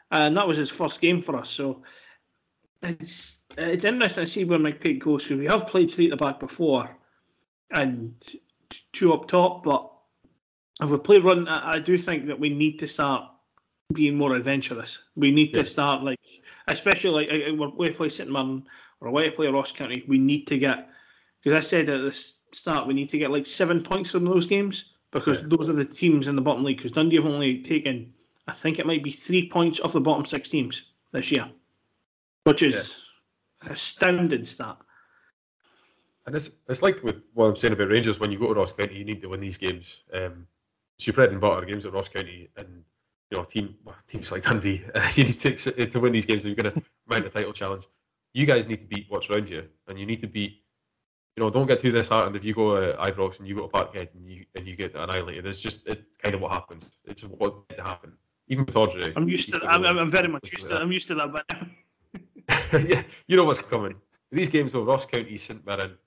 and 0.10 0.38
that 0.38 0.48
was 0.48 0.58
his 0.58 0.70
first 0.70 1.02
game 1.02 1.22
for 1.22 1.38
us. 1.38 1.50
So 1.50 1.84
it's 2.82 3.38
it's 3.58 3.84
interesting 3.84 4.26
to 4.26 4.32
see 4.32 4.46
where 4.46 4.60
McPake 4.60 5.00
goes. 5.00 5.24
Because 5.24 5.40
we 5.40 5.46
have 5.46 5.68
played 5.68 5.92
three 5.92 6.12
at 6.12 6.18
the 6.18 6.18
back 6.18 6.40
before, 6.40 6.90
and 7.72 8.16
two 8.92 9.14
up 9.14 9.28
top, 9.28 9.64
but 9.64 9.92
if 10.82 10.90
we 10.90 10.98
play 10.98 11.20
run, 11.20 11.48
I, 11.48 11.80
do 11.80 11.98
think 11.98 12.28
that 12.28 12.40
we 12.40 12.50
need 12.50 12.80
to 12.80 12.88
start 12.88 13.30
being 13.94 14.16
more 14.16 14.36
adventurous. 14.36 15.00
We 15.16 15.32
need 15.32 15.56
yeah. 15.56 15.64
to 15.64 15.66
start 15.66 16.04
like, 16.04 16.20
especially 16.68 17.26
like 17.26 17.58
we're 17.58 17.70
we 17.70 17.90
play 17.92 18.10
St 18.10 18.30
Mirren 18.30 18.66
or 19.00 19.12
we 19.12 19.30
play 19.30 19.48
Ross 19.48 19.72
County. 19.72 20.04
We 20.08 20.20
need 20.20 20.48
to 20.48 20.58
get 20.58 20.90
because 21.44 21.58
I 21.58 21.68
said 21.68 21.90
at 21.90 22.02
the 22.02 22.32
start 22.54 22.88
we 22.88 22.94
need 22.94 23.10
to 23.10 23.18
get 23.18 23.32
like 23.32 23.46
seven 23.46 23.84
points 23.84 24.12
from 24.12 24.26
those 24.26 24.46
games 24.46 24.86
because 25.12 25.42
yeah. 25.42 25.48
those 25.48 25.70
are 25.70 25.74
the 25.74 25.86
teams 25.86 26.28
in 26.28 26.36
the 26.36 26.42
bottom 26.42 26.64
league. 26.64 26.78
Because 26.78 26.92
Dundee 26.92 27.18
have 27.18 27.26
only 27.26 27.62
taken, 27.62 28.14
I 28.48 28.54
think 28.54 28.80
it 28.80 28.86
might 28.86 29.04
be 29.04 29.12
three 29.12 29.50
points 29.50 29.80
off 29.80 29.94
the 29.94 30.02
bottom 30.02 30.26
six 30.26 30.50
teams 30.50 30.84
this 31.12 31.32
year, 31.32 31.50
which 32.44 32.64
is 32.64 32.96
yeah. 33.64 33.74
astounding 33.74 34.46
stat. 34.46 34.78
And 36.26 36.36
it's 36.36 36.52
it's 36.70 36.82
like 36.82 37.04
with 37.04 37.22
what 37.34 37.48
I'm 37.48 37.56
saying 37.56 37.74
about 37.74 37.90
Rangers. 37.90 38.20
When 38.20 38.32
you 38.32 38.40
go 38.40 38.54
to 38.54 38.60
Ross 38.60 38.72
County, 38.72 38.96
you 38.96 39.06
need 39.06 39.22
to 39.22 39.30
win 39.30 39.40
these 39.40 39.58
games. 39.58 40.02
Um, 40.14 40.48
it's 40.98 41.08
your 41.08 41.16
bread 41.16 41.32
and 41.32 41.42
butter 41.42 41.66
games 41.66 41.86
at 41.86 41.94
Ross 41.94 42.10
County, 42.10 42.50
and 42.56 42.84
you 43.32 43.38
know 43.38 43.44
team 43.44 43.76
well, 43.84 43.96
teams 44.08 44.32
like 44.32 44.44
Dundee. 44.44 44.84
Uh, 44.96 45.10
you 45.16 45.24
need 45.24 45.40
to 45.40 45.56
to 45.88 46.00
win 46.00 46.12
these 46.12 46.26
games 46.26 46.46
if 46.46 46.56
you're 46.56 46.64
going 46.64 46.74
to 46.82 46.84
mount 47.08 47.26
a 47.26 47.30
title 47.30 47.54
challenge. 47.54 47.88
You 48.34 48.46
guys 48.46 48.68
need 48.68 48.82
to 48.82 48.88
beat 48.88 49.08
what's 49.10 49.30
around 49.30 49.50
you, 49.50 49.68
and 49.88 50.00
you 50.00 50.06
need 50.06 50.22
to 50.22 50.28
beat. 50.28 50.64
You 51.38 51.44
know, 51.44 51.50
don't 51.50 51.66
get 51.66 51.80
too 51.80 51.92
disheartened 51.92 52.36
if 52.36 52.44
you 52.44 52.54
go 52.54 52.76
to 52.76 52.98
Ibrox 52.98 53.40
and 53.40 53.48
you 53.48 53.56
go 53.56 53.68
to 53.68 53.68
Parkhead 53.70 54.14
and 54.14 54.30
you 54.30 54.46
and 54.56 54.68
you 54.68 54.76
get 54.76 54.96
annihilated. 54.96 55.46
It's 55.46 55.62
just 55.62 55.88
it's 55.88 56.02
kind 56.22 56.36
of 56.36 56.42
what 56.42 56.52
happens. 56.52 56.92
It's 57.06 57.24
what 57.24 57.70
to 57.70 57.84
happen. 57.84 58.14
Even 58.48 58.66
with 58.66 58.76
Audrey. 58.76 59.14
I'm 59.16 59.30
used 59.30 59.52
to. 59.54 59.66
I'm, 59.66 59.86
I'm 59.86 60.12
very 60.12 60.28
much 60.28 60.52
used 60.52 60.68
to. 60.68 60.74
That. 60.74 60.82
I'm 60.82 60.92
used 60.92 61.08
to 61.08 61.16
that. 61.16 61.32
But 61.32 62.90
yeah, 62.90 63.04
you 63.28 63.38
know 63.38 63.46
what's 63.46 63.62
coming. 63.62 63.96
These 64.32 64.50
games 64.50 64.74
though, 64.74 64.84
Ross 64.84 65.06
County, 65.06 65.38
St 65.38 65.66
Mirren, 65.66 65.98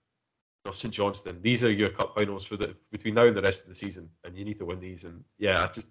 know, 0.65 0.73
St 0.73 0.93
Johnstone. 0.93 1.41
These 1.43 1.65
are 1.65 1.73
your 1.73 1.91
cup 1.91 2.15
finals 2.15 2.45
for 2.45 2.57
the 2.57 2.75
between 2.91 3.15
now 3.15 3.25
and 3.25 3.37
the 3.37 3.43
rest 3.43 3.63
of 3.63 3.69
the 3.69 3.75
season, 3.75 4.09
and 4.25 4.37
you 4.37 4.45
need 4.45 4.59
to 4.59 4.65
win 4.65 4.81
these. 4.81 5.05
And 5.05 5.25
yeah, 5.39 5.63
I 5.63 5.67
just 5.67 5.87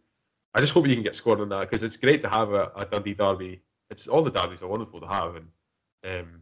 I 0.54 0.62
just 0.62 0.74
hope 0.74 0.88
you 0.88 0.94
can 0.94 1.04
get 1.04 1.16
scored 1.16 1.42
on 1.42 1.50
that 1.50 1.62
because 1.62 1.84
it's 1.84 1.98
great 1.98 2.22
to 2.22 2.30
have 2.30 2.54
a, 2.54 2.72
a, 2.76 2.86
Dundee 2.86 3.16
derby. 3.16 3.62
It's 3.90 4.08
all 4.08 4.22
the 4.22 4.30
derbies 4.30 4.62
are 4.62 4.68
wonderful 4.68 5.02
to 5.02 5.08
have, 5.08 5.36
and 5.36 5.48
um, 6.06 6.42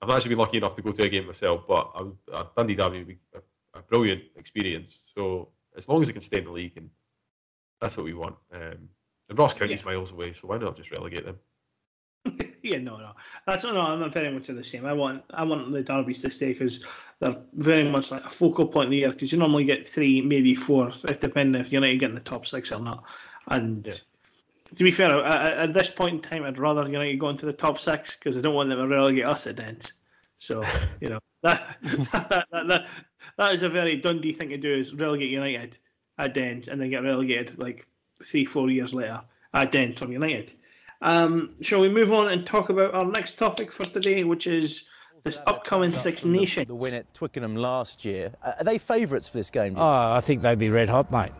I've 0.00 0.10
actually 0.10 0.30
been 0.30 0.38
lucky 0.38 0.58
enough 0.58 0.76
to 0.76 0.82
go 0.82 0.92
to 0.92 1.04
a 1.04 1.08
game 1.08 1.26
myself. 1.26 1.66
But 1.66 1.90
a, 1.94 2.36
a 2.36 2.46
Dundee 2.56 2.74
derby 2.74 2.98
would 2.98 3.08
be 3.08 3.18
a, 3.34 3.78
a, 3.78 3.82
brilliant 3.82 4.22
experience. 4.36 5.00
So 5.14 5.48
as 5.76 5.88
long 5.88 6.00
as 6.02 6.08
it 6.08 6.12
can 6.12 6.22
stay 6.22 6.38
in 6.38 6.44
the 6.44 6.52
league, 6.52 6.76
and 6.76 6.88
that's 7.80 7.96
what 7.96 8.04
we 8.04 8.14
want. 8.14 8.36
Um, 8.52 8.88
and 9.28 9.38
Ross 9.38 9.54
County's 9.54 9.82
yeah. 9.82 9.92
miles 9.92 10.12
away, 10.12 10.32
so 10.32 10.48
why 10.48 10.58
not 10.58 10.76
just 10.76 10.90
relegate 10.90 11.24
them? 11.24 11.38
yeah, 12.62 12.78
no, 12.78 12.96
no, 12.96 13.12
that's 13.46 13.64
no. 13.64 13.80
I'm 13.80 14.10
very 14.10 14.32
much 14.32 14.46
the 14.46 14.64
same. 14.64 14.86
I 14.86 14.92
want, 14.92 15.24
I 15.30 15.44
want 15.44 15.70
the 15.72 15.82
derbies 15.82 16.22
to 16.22 16.30
stay 16.30 16.52
because 16.52 16.84
they're 17.20 17.36
very 17.54 17.88
much 17.88 18.10
like 18.10 18.24
a 18.24 18.30
focal 18.30 18.66
point 18.66 18.86
of 18.86 18.90
the 18.90 18.98
year. 18.98 19.10
Because 19.10 19.32
you 19.32 19.38
normally 19.38 19.64
get 19.64 19.86
three, 19.86 20.20
maybe 20.20 20.54
four, 20.54 20.88
if 20.88 21.20
depending 21.20 21.60
if 21.60 21.72
United 21.72 21.98
get 21.98 22.10
in 22.10 22.14
the 22.14 22.20
top 22.20 22.46
six 22.46 22.72
or 22.72 22.80
not. 22.80 23.04
And 23.46 23.86
yeah. 23.86 23.92
to 24.74 24.84
be 24.84 24.90
fair, 24.90 25.22
at, 25.24 25.72
this 25.72 25.90
point 25.90 26.14
in 26.14 26.20
time, 26.20 26.44
I'd 26.44 26.58
rather 26.58 26.88
United 26.88 27.18
go 27.18 27.28
into 27.28 27.46
the 27.46 27.52
top 27.52 27.78
six 27.78 28.16
because 28.16 28.36
I 28.36 28.40
don't 28.40 28.54
want 28.54 28.68
them 28.68 28.78
to 28.78 28.86
relegate 28.86 29.26
us 29.26 29.46
at 29.46 29.56
Dens. 29.56 29.92
So 30.36 30.62
you 31.00 31.10
know 31.10 31.20
that, 31.42 31.78
that, 31.82 32.46
that, 32.50 32.68
that, 32.68 32.86
that 33.36 33.54
is 33.54 33.62
a 33.62 33.68
very 33.68 33.96
Dundee 33.96 34.32
thing 34.32 34.50
to 34.50 34.56
do 34.56 34.72
is 34.72 34.94
relegate 34.94 35.30
United 35.30 35.78
at 36.18 36.34
Dens 36.34 36.68
and 36.68 36.80
then 36.80 36.90
get 36.90 37.02
relegated 37.02 37.58
like 37.58 37.86
three, 38.22 38.44
four 38.44 38.70
years 38.70 38.94
later 38.94 39.20
at 39.54 39.70
Dens 39.70 39.98
from 39.98 40.12
United. 40.12 40.52
Um, 41.00 41.54
shall 41.60 41.80
we 41.80 41.88
move 41.88 42.12
on 42.12 42.28
and 42.28 42.46
talk 42.46 42.70
about 42.70 42.94
our 42.94 43.04
next 43.04 43.38
topic 43.38 43.70
for 43.70 43.84
today, 43.84 44.24
which 44.24 44.46
is 44.46 44.88
this 45.22 45.38
upcoming 45.46 45.90
Six 45.90 46.24
Nations? 46.24 46.66
The, 46.66 46.74
the 46.74 46.82
win 46.82 46.94
at 46.94 47.12
Twickenham 47.14 47.56
last 47.56 48.04
year. 48.04 48.32
Are 48.42 48.64
they 48.64 48.78
favourites 48.78 49.28
for 49.28 49.38
this 49.38 49.50
game? 49.50 49.74
Oh, 49.76 50.12
I 50.12 50.20
think 50.20 50.42
they'd 50.42 50.58
be 50.58 50.70
red 50.70 50.88
hot, 50.88 51.10
mate. 51.10 51.32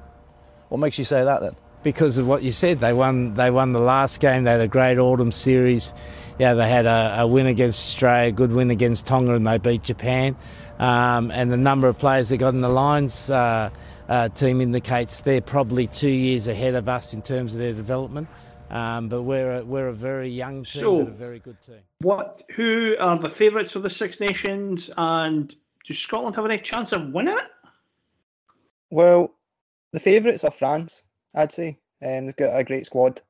What 0.68 0.78
makes 0.78 0.98
you 0.98 1.04
say 1.04 1.24
that 1.24 1.40
then? 1.40 1.56
Because 1.82 2.18
of 2.18 2.26
what 2.26 2.42
you 2.42 2.52
said, 2.52 2.80
they 2.80 2.92
won. 2.92 3.34
They 3.34 3.50
won 3.50 3.72
the 3.72 3.80
last 3.80 4.20
game. 4.20 4.44
They 4.44 4.52
had 4.52 4.60
a 4.60 4.68
great 4.68 4.98
autumn 4.98 5.32
series. 5.32 5.94
Yeah, 6.38 6.54
they 6.54 6.68
had 6.68 6.86
a, 6.86 7.20
a 7.20 7.26
win 7.26 7.46
against 7.46 7.80
Australia, 7.80 8.28
a 8.28 8.32
good 8.32 8.52
win 8.52 8.70
against 8.70 9.06
Tonga, 9.06 9.34
and 9.34 9.46
they 9.46 9.58
beat 9.58 9.82
Japan. 9.82 10.36
Um, 10.78 11.30
and 11.30 11.50
the 11.50 11.56
number 11.56 11.88
of 11.88 11.98
players 11.98 12.28
they 12.28 12.36
got 12.36 12.54
in 12.54 12.60
the 12.60 12.68
Lions 12.68 13.30
uh, 13.30 13.70
uh, 14.08 14.28
team 14.28 14.60
indicates 14.60 15.20
they're 15.20 15.40
probably 15.40 15.86
two 15.86 16.10
years 16.10 16.46
ahead 16.46 16.74
of 16.74 16.88
us 16.88 17.12
in 17.12 17.22
terms 17.22 17.54
of 17.54 17.60
their 17.60 17.72
development. 17.72 18.28
Um, 18.70 19.08
but 19.08 19.22
we're 19.22 19.58
a, 19.58 19.64
we're 19.64 19.88
a 19.88 19.94
very 19.94 20.28
young 20.28 20.64
team, 20.64 20.82
so, 20.82 21.04
but 21.04 21.08
a 21.08 21.16
very 21.16 21.38
good 21.38 21.60
team. 21.62 21.80
What? 22.00 22.42
Who 22.54 22.96
are 22.98 23.18
the 23.18 23.30
favourites 23.30 23.72
for 23.72 23.78
the 23.78 23.90
Six 23.90 24.20
Nations, 24.20 24.90
and 24.96 25.54
does 25.86 25.98
Scotland 25.98 26.36
have 26.36 26.44
any 26.44 26.58
chance 26.58 26.92
of 26.92 27.08
winning 27.08 27.38
it? 27.38 27.50
Well, 28.90 29.34
the 29.92 30.00
favourites 30.00 30.44
are 30.44 30.50
France, 30.50 31.04
I'd 31.34 31.52
say. 31.52 31.78
Um, 32.02 32.26
they've 32.26 32.36
got 32.36 32.58
a 32.58 32.64
great 32.64 32.86
squad. 32.86 33.22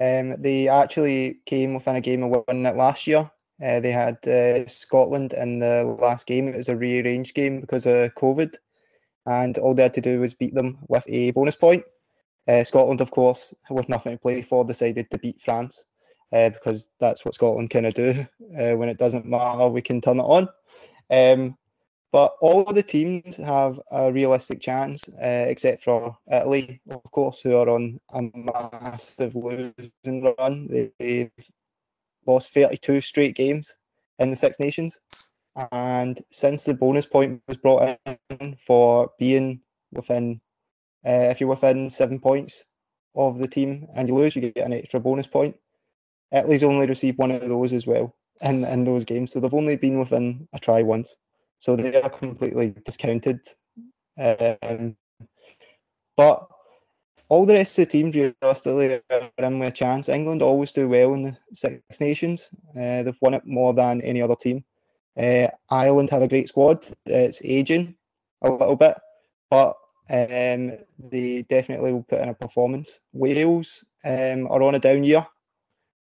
Um, 0.00 0.40
they 0.40 0.68
actually 0.68 1.40
came 1.46 1.74
within 1.74 1.96
a 1.96 2.00
game 2.00 2.22
of 2.22 2.44
winning 2.48 2.66
it 2.66 2.76
last 2.76 3.06
year. 3.06 3.30
Uh, 3.62 3.80
they 3.80 3.92
had 3.92 4.26
uh, 4.26 4.66
Scotland 4.66 5.32
in 5.32 5.58
the 5.58 5.84
last 5.84 6.26
game. 6.26 6.48
It 6.48 6.56
was 6.56 6.68
a 6.68 6.76
rearranged 6.76 7.34
game 7.34 7.60
because 7.60 7.86
of 7.86 8.14
COVID, 8.14 8.56
and 9.26 9.56
all 9.58 9.74
they 9.74 9.82
had 9.82 9.94
to 9.94 10.00
do 10.00 10.20
was 10.20 10.34
beat 10.34 10.54
them 10.54 10.78
with 10.88 11.04
a 11.08 11.30
bonus 11.30 11.56
point. 11.56 11.84
Uh, 12.48 12.64
Scotland, 12.64 13.00
of 13.00 13.10
course, 13.10 13.54
with 13.70 13.88
nothing 13.88 14.12
to 14.12 14.18
play 14.20 14.42
for, 14.42 14.64
decided 14.64 15.10
to 15.10 15.18
beat 15.18 15.40
France 15.40 15.84
uh, 16.32 16.50
because 16.50 16.88
that's 17.00 17.24
what 17.24 17.34
Scotland 17.34 17.70
kind 17.70 17.86
of 17.86 17.94
do. 17.94 18.26
Uh, 18.58 18.76
when 18.76 18.88
it 18.88 18.98
doesn't 18.98 19.26
matter, 19.26 19.68
we 19.68 19.82
can 19.82 20.00
turn 20.00 20.20
it 20.20 20.22
on. 20.22 20.48
Um, 21.10 21.56
But 22.12 22.34
all 22.40 22.62
of 22.62 22.74
the 22.74 22.82
teams 22.82 23.36
have 23.36 23.78
a 23.90 24.10
realistic 24.12 24.60
chance, 24.60 25.08
uh, 25.08 25.46
except 25.48 25.82
for 25.82 26.16
Italy, 26.32 26.80
of 26.88 27.02
course, 27.10 27.40
who 27.40 27.56
are 27.56 27.68
on 27.68 28.00
a 28.10 28.22
massive 28.34 29.34
losing 29.34 30.34
run. 30.38 30.66
They've 30.98 31.30
lost 32.26 32.52
32 32.54 33.00
straight 33.02 33.36
games 33.36 33.76
in 34.18 34.30
the 34.30 34.36
Six 34.36 34.58
Nations. 34.58 34.98
And 35.72 36.18
since 36.30 36.64
the 36.64 36.74
bonus 36.74 37.06
point 37.06 37.42
was 37.48 37.58
brought 37.58 37.98
in 38.40 38.56
for 38.56 39.10
being 39.18 39.60
within, 39.92 40.40
uh, 41.06 41.30
if 41.30 41.40
you're 41.40 41.48
within 41.48 41.88
seven 41.90 42.18
points 42.18 42.64
of 43.14 43.38
the 43.38 43.48
team 43.48 43.86
and 43.94 44.08
you 44.08 44.14
lose, 44.14 44.34
you 44.34 44.42
get 44.42 44.66
an 44.66 44.72
extra 44.72 45.00
bonus 45.00 45.26
point. 45.26 45.56
Italy's 46.32 46.64
only 46.64 46.86
received 46.86 47.18
one 47.18 47.30
of 47.30 47.48
those 47.48 47.72
as 47.72 47.86
well 47.86 48.14
in, 48.42 48.64
in 48.64 48.84
those 48.84 49.04
games. 49.04 49.32
So 49.32 49.40
they've 49.40 49.54
only 49.54 49.76
been 49.76 49.98
within 49.98 50.48
a 50.52 50.58
try 50.58 50.82
once. 50.82 51.16
So 51.60 51.76
they 51.76 52.00
are 52.00 52.10
completely 52.10 52.74
discounted. 52.84 53.40
Um, 54.18 54.96
but 56.16 56.48
all 57.28 57.46
the 57.46 57.54
rest 57.54 57.78
of 57.78 57.84
the 57.84 57.90
teams 57.90 58.14
realistically 58.14 59.00
are 59.10 59.30
in 59.38 59.58
with 59.58 59.68
a 59.68 59.72
chance. 59.72 60.08
England 60.08 60.42
always 60.42 60.72
do 60.72 60.88
well 60.88 61.14
in 61.14 61.22
the 61.22 61.36
Six 61.52 62.00
Nations. 62.00 62.50
Uh, 62.70 63.02
they've 63.02 63.16
won 63.20 63.34
it 63.34 63.46
more 63.46 63.74
than 63.74 64.00
any 64.02 64.22
other 64.22 64.36
team. 64.36 64.64
Uh, 65.16 65.48
Ireland 65.70 66.10
have 66.10 66.22
a 66.22 66.28
great 66.28 66.48
squad. 66.48 66.86
It's 67.06 67.42
aging 67.44 67.96
a 68.42 68.50
little 68.50 68.76
bit, 68.76 68.98
but 69.50 69.76
um, 70.08 70.72
they 70.98 71.42
definitely 71.48 71.92
will 71.92 72.02
put 72.04 72.20
in 72.20 72.28
a 72.28 72.34
performance. 72.34 73.00
Wales 73.12 73.84
um, 74.04 74.46
are 74.48 74.62
on 74.62 74.74
a 74.74 74.78
down 74.78 75.04
year, 75.04 75.26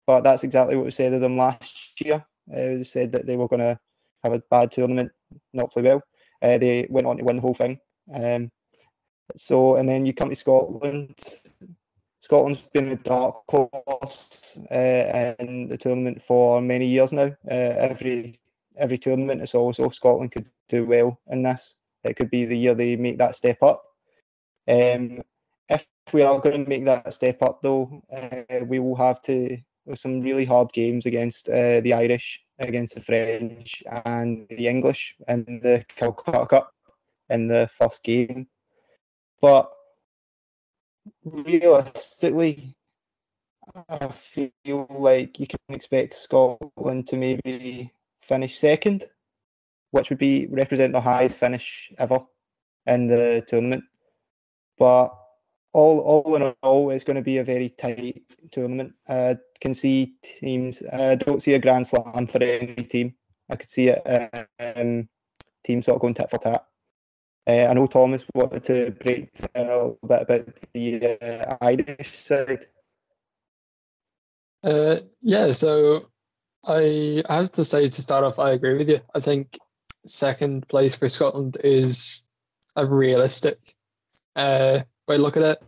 but 0.06 0.22
that's 0.22 0.44
exactly 0.44 0.76
what 0.76 0.86
we 0.86 0.92
said 0.92 1.14
of 1.14 1.22
them 1.22 1.38
last 1.38 2.00
year. 2.02 2.26
Uh, 2.52 2.78
we 2.78 2.84
said 2.84 3.14
that 3.14 3.26
they 3.26 3.38
were 3.38 3.48
going 3.48 3.62
to 3.62 3.80
have 4.24 4.34
a 4.34 4.44
bad 4.50 4.72
tournament, 4.72 5.12
not 5.54 5.72
play 5.72 5.84
well. 5.84 6.02
Uh, 6.42 6.58
they 6.58 6.88
went 6.90 7.08
on 7.08 7.18
to 7.18 7.24
win 7.24 7.38
the 7.38 7.42
whole 7.42 7.54
thing. 7.54 7.80
Um, 8.14 8.52
so, 9.36 9.76
and 9.76 9.88
then 9.88 10.06
you 10.06 10.14
come 10.14 10.30
to 10.30 10.36
Scotland. 10.36 11.18
Scotland's 12.20 12.60
been 12.74 12.90
a 12.90 12.96
dark 12.96 13.44
horse 13.50 14.58
uh, 14.72 15.36
in 15.40 15.68
the 15.68 15.78
tournament 15.78 16.22
for 16.22 16.62
many 16.62 16.88
years 16.88 17.14
now. 17.14 17.32
Uh, 17.50 17.74
every 17.90 18.40
every 18.78 18.98
tournament, 18.98 19.42
it's 19.42 19.56
always 19.56 19.80
oh 19.80 19.90
Scotland 19.90 20.32
could 20.32 20.46
do 20.70 20.86
well 20.86 21.20
in 21.30 21.44
this. 21.44 21.78
It 22.04 22.16
could 22.16 22.30
be 22.30 22.46
the 22.46 22.58
year 22.58 22.76
they 22.76 22.96
make 22.96 23.18
that 23.18 23.36
step 23.36 23.62
up. 23.62 23.84
Um, 24.68 25.22
if 25.70 25.86
we 26.12 26.22
are 26.22 26.40
going 26.40 26.64
to 26.64 26.70
make 26.70 26.86
that 26.86 27.14
step 27.14 27.42
up, 27.42 27.62
though, 27.62 28.02
uh, 28.12 28.66
we 28.66 28.80
will 28.80 28.96
have 28.96 29.22
to 29.24 29.58
some 29.96 30.22
really 30.22 30.46
hard 30.46 30.72
games 30.72 31.06
against 31.06 31.50
uh, 31.50 31.82
the 31.82 31.94
Irish, 31.94 32.42
against 32.60 32.96
the 32.96 33.02
French, 33.02 33.84
and 34.06 34.48
the 34.50 34.68
English 34.68 35.16
in 35.28 35.60
the 35.62 35.86
Calcutta 35.96 36.46
Cup 36.48 36.72
in 37.30 37.48
the 37.48 37.68
first 37.68 38.04
game. 38.04 38.48
But 39.42 39.74
realistically, 41.26 42.76
I 43.90 44.08
feel 44.08 44.88
like 44.90 45.40
you 45.40 45.48
can 45.48 45.60
expect 45.70 46.16
Scotland 46.16 47.08
to 47.08 47.18
maybe 47.18 47.92
finish 48.22 48.58
second, 48.58 49.06
which 49.92 50.10
would 50.10 50.20
be 50.20 50.48
represent 50.50 50.94
the 50.94 51.02
highest 51.02 51.40
finish 51.40 51.92
ever 51.98 52.22
in 52.86 53.08
the 53.08 53.44
tournament. 53.48 53.84
But 54.78 55.16
all 55.74 56.00
all 56.00 56.36
in 56.36 56.54
all, 56.62 56.90
it's 56.92 57.04
going 57.04 57.16
to 57.16 57.22
be 57.22 57.38
a 57.38 57.44
very 57.44 57.70
tight 57.70 58.24
tournament. 58.52 58.94
I 59.08 59.38
can 59.60 59.74
see 59.74 60.16
teams. 60.24 60.84
I 60.92 61.16
don't 61.16 61.42
see 61.42 61.54
a 61.54 61.60
grand 61.60 61.88
slam 61.88 62.28
for 62.28 62.42
any 62.44 62.84
team. 62.84 63.16
I 63.50 63.56
could 63.56 63.70
see 63.70 63.90
it 63.90 64.48
um, 64.60 65.10
teams 65.64 65.86
sort 65.86 65.96
of 65.96 66.02
going 66.02 66.14
tit 66.14 66.30
for 66.30 66.38
tat. 66.38 66.66
Uh, 67.46 67.68
I 67.70 67.74
know 67.74 67.88
Thomas 67.88 68.24
wanted 68.34 68.64
to 68.66 68.92
break 68.92 69.30
a 69.54 69.64
little 69.64 70.00
bit 70.08 70.22
about 70.22 70.46
the 70.74 71.18
uh, 71.22 71.58
Irish 71.62 72.16
side. 72.18 72.66
Uh, 74.64 75.00
yeah, 75.22 75.52
so 75.52 76.08
I 76.66 77.22
have 77.28 77.52
to 77.54 77.66
say 77.66 77.90
to 77.90 78.02
start 78.02 78.24
off, 78.24 78.40
I 78.40 78.52
agree 78.52 78.78
with 78.78 78.88
you. 78.88 79.00
I 79.14 79.20
think 79.20 79.60
second 80.06 80.68
place 80.70 80.96
for 80.96 81.10
Scotland 81.10 81.58
is 81.62 82.28
a 82.78 82.86
realistic 82.86 83.58
uh, 84.36 84.80
way 85.08 85.18
look 85.18 85.38
at 85.38 85.44
it. 85.44 85.64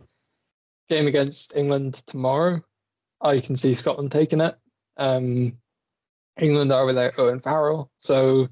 Game 0.88 1.06
against 1.06 1.56
England 1.56 1.94
tomorrow, 1.94 2.62
I 3.20 3.40
can 3.40 3.56
see 3.56 3.74
Scotland 3.74 4.12
taking 4.12 4.40
it. 4.40 4.54
Um, 4.96 5.58
England 6.40 6.70
are 6.72 6.86
without 6.86 7.18
Owen 7.18 7.40
Farrell, 7.40 7.90
so 7.98 8.48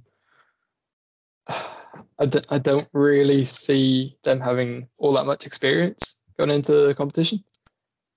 I 1.49 2.27
d- 2.27 2.41
I 2.51 2.59
don't 2.59 2.89
really 2.93 3.45
see 3.45 4.17
them 4.25 4.41
having 4.41 4.89
all 4.99 5.13
that 5.15 5.27
much 5.27 5.47
experience 5.47 6.23
going 6.37 6.51
into 6.51 6.73
the 6.73 6.95
competition. 6.95 7.45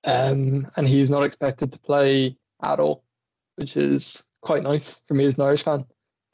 Um, 0.04 0.68
and 0.76 0.88
he's 0.88 1.12
not 1.12 1.24
expected 1.24 1.74
to 1.74 1.80
play 1.80 2.38
at 2.64 2.80
all 2.80 3.04
which 3.58 3.76
is 3.76 4.28
quite 4.42 4.64
nice 4.64 5.00
for 5.08 5.16
me 5.16 5.26
as 5.26 5.38
an 5.38 5.46
Irish 5.46 5.64
fan. 5.64 5.86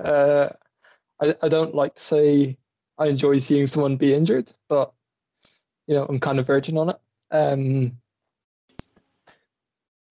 Uh, 0.04 0.49
I, 1.21 1.36
I 1.41 1.49
don't 1.49 1.73
like 1.73 1.95
to 1.95 2.02
say 2.02 2.58
I 2.97 3.08
enjoy 3.08 3.39
seeing 3.39 3.65
someone 3.65 3.95
be 3.95 4.13
injured, 4.13 4.52
but 4.69 4.93
you 5.88 5.96
know 5.96 6.06
I'm 6.08 6.19
kind 6.19 6.39
of 6.39 6.48
virgin 6.48 6.78
on 6.78 6.89
it. 6.89 6.96
Um, 7.32 7.98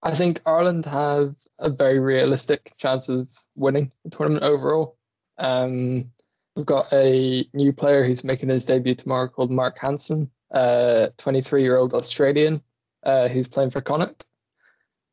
I 0.02 0.12
think 0.12 0.40
Ireland 0.44 0.84
have 0.86 1.36
a 1.58 1.70
very 1.70 2.00
realistic 2.00 2.72
chance 2.76 3.08
of 3.08 3.30
winning 3.54 3.92
the 4.04 4.10
tournament 4.10 4.42
overall. 4.42 4.96
Um, 5.38 6.10
we've 6.56 6.66
got 6.66 6.92
a 6.92 7.46
new 7.54 7.72
player 7.72 8.04
who's 8.04 8.24
making 8.24 8.48
his 8.48 8.64
debut 8.64 8.96
tomorrow 8.96 9.28
called 9.28 9.52
Mack 9.52 9.78
Hansen, 9.78 10.30
a 10.50 11.10
23 11.18 11.62
year 11.62 11.76
old 11.76 11.94
Australian 11.94 12.62
uh, 13.04 13.28
who's 13.28 13.48
playing 13.48 13.70
for 13.70 13.80
Connacht. 13.80 14.26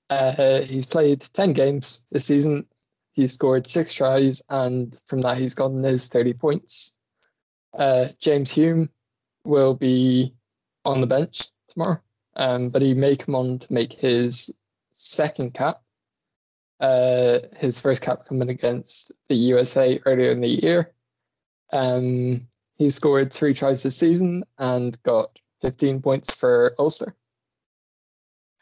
Uh, 0.09 0.61
he's 0.61 0.87
played 0.87 1.21
10 1.21 1.53
games 1.53 2.07
this 2.11 2.25
season. 2.25 2.67
He's 3.13 3.33
scored 3.33 3.67
six 3.67 3.93
tries, 3.93 4.43
and 4.49 4.97
from 5.05 5.21
that, 5.21 5.37
he's 5.37 5.53
gotten 5.53 5.83
his 5.83 6.07
30 6.09 6.33
points. 6.33 6.97
Uh, 7.77 8.07
James 8.19 8.51
Hume 8.51 8.89
will 9.43 9.75
be 9.75 10.33
on 10.85 11.01
the 11.01 11.07
bench 11.07 11.47
tomorrow, 11.67 12.01
um, 12.35 12.69
but 12.69 12.81
he 12.81 12.93
may 12.93 13.15
come 13.15 13.35
on 13.35 13.59
to 13.59 13.73
make 13.73 13.93
his 13.93 14.59
second 14.91 15.53
cap. 15.53 15.81
Uh, 16.79 17.39
his 17.57 17.79
first 17.79 18.01
cap 18.01 18.25
coming 18.25 18.49
against 18.49 19.11
the 19.27 19.35
USA 19.35 19.99
earlier 20.05 20.31
in 20.31 20.39
the 20.39 20.47
year. 20.47 20.93
Um, 21.73 22.47
he 22.77 22.89
scored 22.89 23.33
three 23.33 23.53
tries 23.53 23.83
this 23.83 23.97
season 23.97 24.43
and 24.57 25.01
got 25.03 25.37
15 25.61 26.01
points 26.01 26.33
for 26.33 26.73
Ulster. 26.79 27.13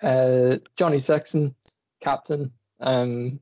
Uh, 0.02 0.58
Johnny 0.76 1.00
Sexton, 1.00 1.56
captain. 2.02 2.52
Um, 2.80 3.40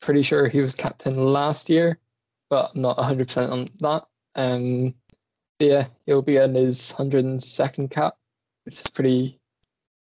pretty 0.00 0.22
sure 0.22 0.48
he 0.48 0.60
was 0.60 0.76
captain 0.76 1.16
last 1.16 1.70
year, 1.70 1.98
but 2.48 2.70
I'm 2.74 2.82
not 2.82 2.96
100% 2.96 3.50
on 3.50 3.66
that. 3.80 4.06
Um, 4.34 4.94
yeah, 5.60 5.84
he'll 6.06 6.22
be 6.22 6.36
in 6.36 6.54
his 6.54 6.94
102nd 6.96 7.90
cap, 7.90 8.14
which 8.64 8.74
is 8.74 8.88
pretty 8.88 9.38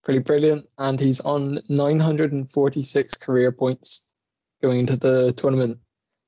pretty 0.03 0.19
brilliant. 0.19 0.67
And 0.77 0.99
he's 0.99 1.19
on 1.19 1.59
946 1.67 3.15
career 3.15 3.51
points 3.51 4.15
going 4.61 4.79
into 4.79 4.95
the 4.95 5.33
tournament. 5.33 5.79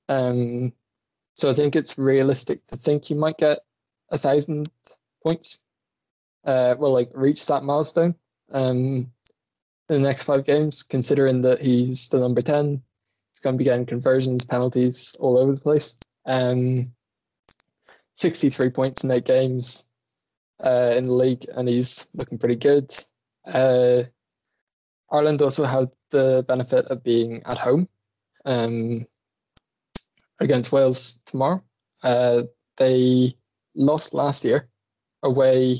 Um, 0.09 0.73
so 1.35 1.49
I 1.49 1.53
think 1.53 1.75
it's 1.75 1.97
realistic 1.97 2.65
to 2.67 2.75
think 2.75 3.05
he 3.05 3.13
might 3.13 3.37
get 3.37 3.59
a 4.11 4.17
thousand 4.17 4.69
points. 5.23 5.65
Uh, 6.43 6.75
well, 6.77 6.91
like 6.91 7.11
reach 7.13 7.45
that 7.45 7.63
milestone 7.63 8.15
um, 8.51 8.73
in 8.75 9.09
the 9.87 9.99
next 9.99 10.23
five 10.23 10.45
games, 10.45 10.83
considering 10.83 11.41
that 11.43 11.59
he's 11.59 12.09
the 12.09 12.19
number 12.19 12.41
10. 12.41 12.83
He's 13.31 13.39
going 13.39 13.55
to 13.55 13.57
be 13.57 13.63
getting 13.63 13.85
conversions, 13.85 14.43
penalties 14.43 15.15
all 15.19 15.37
over 15.37 15.53
the 15.53 15.61
place. 15.61 15.97
Um, 16.25 16.93
63 18.19 18.69
points 18.71 19.03
in 19.05 19.11
eight 19.11 19.23
games 19.23 19.89
uh, 20.61 20.93
in 20.95 21.05
the 21.05 21.13
league, 21.13 21.45
and 21.55 21.69
he's 21.69 22.09
looking 22.13 22.37
pretty 22.37 22.57
good. 22.57 22.93
Uh, 23.45 24.03
Ireland 25.09 25.41
also 25.41 25.63
had 25.63 25.89
the 26.11 26.43
benefit 26.45 26.87
of 26.87 27.01
being 27.01 27.43
at 27.45 27.57
home 27.57 27.87
um, 28.45 29.05
against 30.41 30.73
Wales 30.73 31.21
tomorrow. 31.25 31.63
Uh, 32.03 32.43
they 32.75 33.33
lost 33.73 34.13
last 34.13 34.43
year 34.43 34.67
away, 35.23 35.77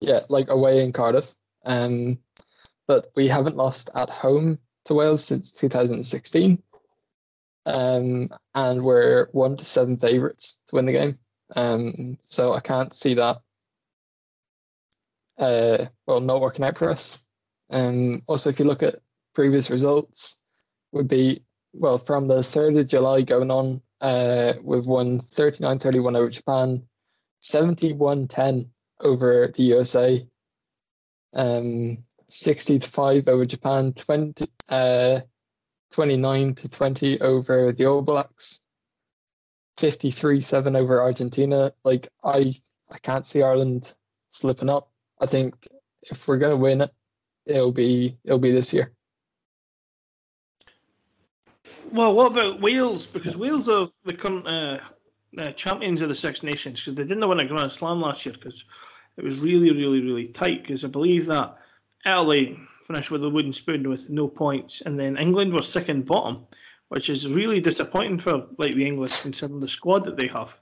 yeah, 0.00 0.20
like 0.28 0.50
away 0.50 0.84
in 0.84 0.92
Cardiff. 0.92 1.34
Um, 1.64 2.20
but 2.86 3.08
we 3.16 3.26
haven't 3.26 3.56
lost 3.56 3.90
at 3.96 4.10
home 4.10 4.60
to 4.84 4.94
Wales 4.94 5.24
since 5.24 5.52
2016. 5.54 6.62
Um, 7.66 8.28
and 8.54 8.84
we're 8.84 9.28
one 9.32 9.56
to 9.56 9.64
seven 9.64 9.96
favourites 9.96 10.62
to 10.68 10.76
win 10.76 10.86
the 10.86 10.92
game. 10.92 11.18
Um, 11.56 12.18
so 12.22 12.52
I 12.52 12.60
can't 12.60 12.92
see 12.92 13.14
that, 13.14 13.38
uh, 15.38 15.86
well, 16.06 16.20
not 16.20 16.40
working 16.40 16.64
out 16.64 16.76
for 16.76 16.90
us. 16.90 17.26
Um, 17.70 18.22
also, 18.26 18.50
if 18.50 18.58
you 18.58 18.64
look 18.64 18.82
at 18.82 18.96
previous 19.34 19.70
results, 19.70 20.42
would 20.92 21.08
be 21.08 21.42
well 21.74 21.98
from 21.98 22.28
the 22.28 22.42
3rd 22.42 22.80
of 22.80 22.88
July 22.88 23.22
going 23.22 23.50
on, 23.50 23.82
Uh, 24.00 24.54
we've 24.62 24.86
won 24.86 25.18
39-31 25.20 26.16
over 26.16 26.28
Japan, 26.28 26.86
71-10 27.40 28.70
over 29.00 29.48
the 29.48 29.62
USA, 29.64 30.24
um, 31.34 32.04
60-5 32.28 33.26
over 33.26 33.44
Japan, 33.44 33.92
20, 33.92 34.46
uh, 34.68 35.20
29 35.90 36.54
to 36.54 36.68
20 36.68 37.20
over 37.20 37.72
the 37.72 37.86
All 37.86 38.02
Blacks, 38.02 38.64
53-7 39.78 40.76
over 40.76 41.00
Argentina. 41.00 41.72
Like 41.84 42.08
I, 42.22 42.54
I 42.90 42.98
can't 42.98 43.26
see 43.26 43.42
Ireland 43.42 43.94
slipping 44.28 44.68
up. 44.68 44.90
I 45.20 45.26
think 45.26 45.54
if 46.02 46.28
we're 46.28 46.38
gonna 46.38 46.56
win 46.56 46.80
it, 46.80 46.90
it'll 47.46 47.72
be 47.72 48.16
it'll 48.24 48.38
be 48.38 48.52
this 48.52 48.72
year. 48.72 48.92
Well, 51.90 52.14
what 52.14 52.32
about 52.32 52.60
Wales? 52.60 53.06
Because 53.06 53.36
Wales 53.36 53.68
are 53.68 53.88
the 54.04 54.12
current 54.12 54.46
uh, 54.46 54.78
uh, 55.36 55.52
champions 55.52 56.02
of 56.02 56.08
the 56.08 56.14
Six 56.14 56.42
Nations 56.42 56.80
because 56.80 56.94
they 56.94 57.04
didn't 57.04 57.26
win 57.26 57.40
a 57.40 57.46
Grand 57.46 57.72
Slam 57.72 58.00
last 58.00 58.26
year 58.26 58.34
because 58.34 58.64
it 59.16 59.24
was 59.24 59.38
really, 59.38 59.70
really, 59.70 60.00
really 60.00 60.26
tight. 60.26 60.62
Because 60.62 60.84
I 60.84 60.88
believe 60.88 61.26
that 61.26 61.56
Italy 62.04 62.58
finished 62.84 63.10
with 63.10 63.24
a 63.24 63.30
wooden 63.30 63.52
spoon 63.52 63.88
with 63.88 64.10
no 64.10 64.28
points, 64.28 64.82
and 64.82 64.98
then 64.98 65.16
England 65.16 65.52
were 65.52 65.62
second 65.62 66.04
bottom, 66.04 66.46
which 66.88 67.10
is 67.10 67.28
really 67.28 67.60
disappointing 67.60 68.18
for 68.18 68.46
like 68.56 68.74
the 68.74 68.86
English 68.86 69.22
considering 69.22 69.60
the 69.60 69.68
squad 69.68 70.04
that 70.04 70.16
they 70.16 70.28
have. 70.28 70.58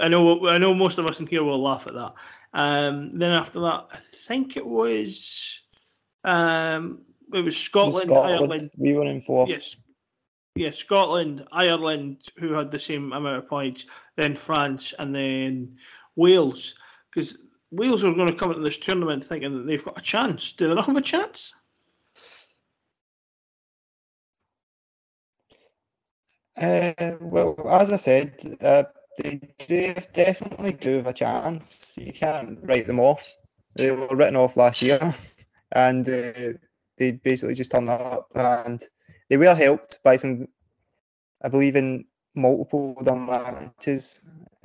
I 0.00 0.08
know, 0.08 0.48
I 0.48 0.58
know, 0.58 0.74
most 0.74 0.98
of 0.98 1.06
us 1.06 1.20
in 1.20 1.26
here 1.26 1.42
will 1.42 1.62
laugh 1.62 1.86
at 1.86 1.94
that. 1.94 2.14
Um, 2.52 3.10
then 3.10 3.32
after 3.32 3.60
that, 3.60 3.86
I 3.92 3.96
think 3.96 4.56
it 4.56 4.66
was, 4.66 5.60
um, 6.24 7.02
it 7.32 7.44
was 7.44 7.56
Scotland, 7.56 8.10
Scotland, 8.10 8.42
Ireland. 8.42 8.70
we 8.76 8.94
were 8.94 9.04
in 9.04 9.20
fourth. 9.20 9.48
Yes. 9.48 9.76
Yeah, 10.54 10.70
Scotland, 10.70 11.46
Ireland, 11.52 12.22
who 12.38 12.52
had 12.52 12.70
the 12.70 12.78
same 12.78 13.12
amount 13.12 13.36
of 13.36 13.48
points, 13.48 13.84
then 14.16 14.36
France, 14.36 14.94
and 14.98 15.14
then 15.14 15.76
Wales. 16.14 16.74
Because 17.10 17.36
Wales 17.70 18.02
were 18.02 18.14
going 18.14 18.28
to 18.28 18.36
come 18.36 18.50
into 18.50 18.62
this 18.62 18.78
tournament 18.78 19.24
thinking 19.24 19.56
that 19.56 19.66
they've 19.66 19.84
got 19.84 19.98
a 19.98 20.02
chance. 20.02 20.52
Do 20.52 20.68
they 20.68 20.74
not 20.74 20.86
have 20.86 20.96
a 20.96 21.02
chance? 21.02 21.52
Uh, 26.56 27.16
well, 27.20 27.54
as 27.68 27.92
I 27.92 27.96
said, 27.96 28.34
uh, 28.62 28.84
they 29.18 29.40
do 29.66 29.94
definitely 30.12 30.72
do 30.72 30.96
have 30.96 31.06
a 31.06 31.12
chance. 31.12 31.94
You 31.98 32.12
can't 32.12 32.58
write 32.62 32.86
them 32.86 33.00
off. 33.00 33.36
They 33.76 33.90
were 33.90 34.08
written 34.08 34.36
off 34.36 34.56
last 34.56 34.82
year, 34.82 35.14
and 35.72 36.08
uh, 36.08 36.54
they 36.96 37.12
basically 37.12 37.54
just 37.54 37.70
turned 37.70 37.90
up, 37.90 38.28
and 38.34 38.82
they 39.28 39.36
were 39.36 39.54
helped 39.54 40.00
by 40.02 40.16
some, 40.16 40.48
I 41.42 41.48
believe, 41.48 41.76
in 41.76 42.06
multiple 42.34 42.94
of 42.98 43.04
their 43.04 43.16
matches. 43.16 44.20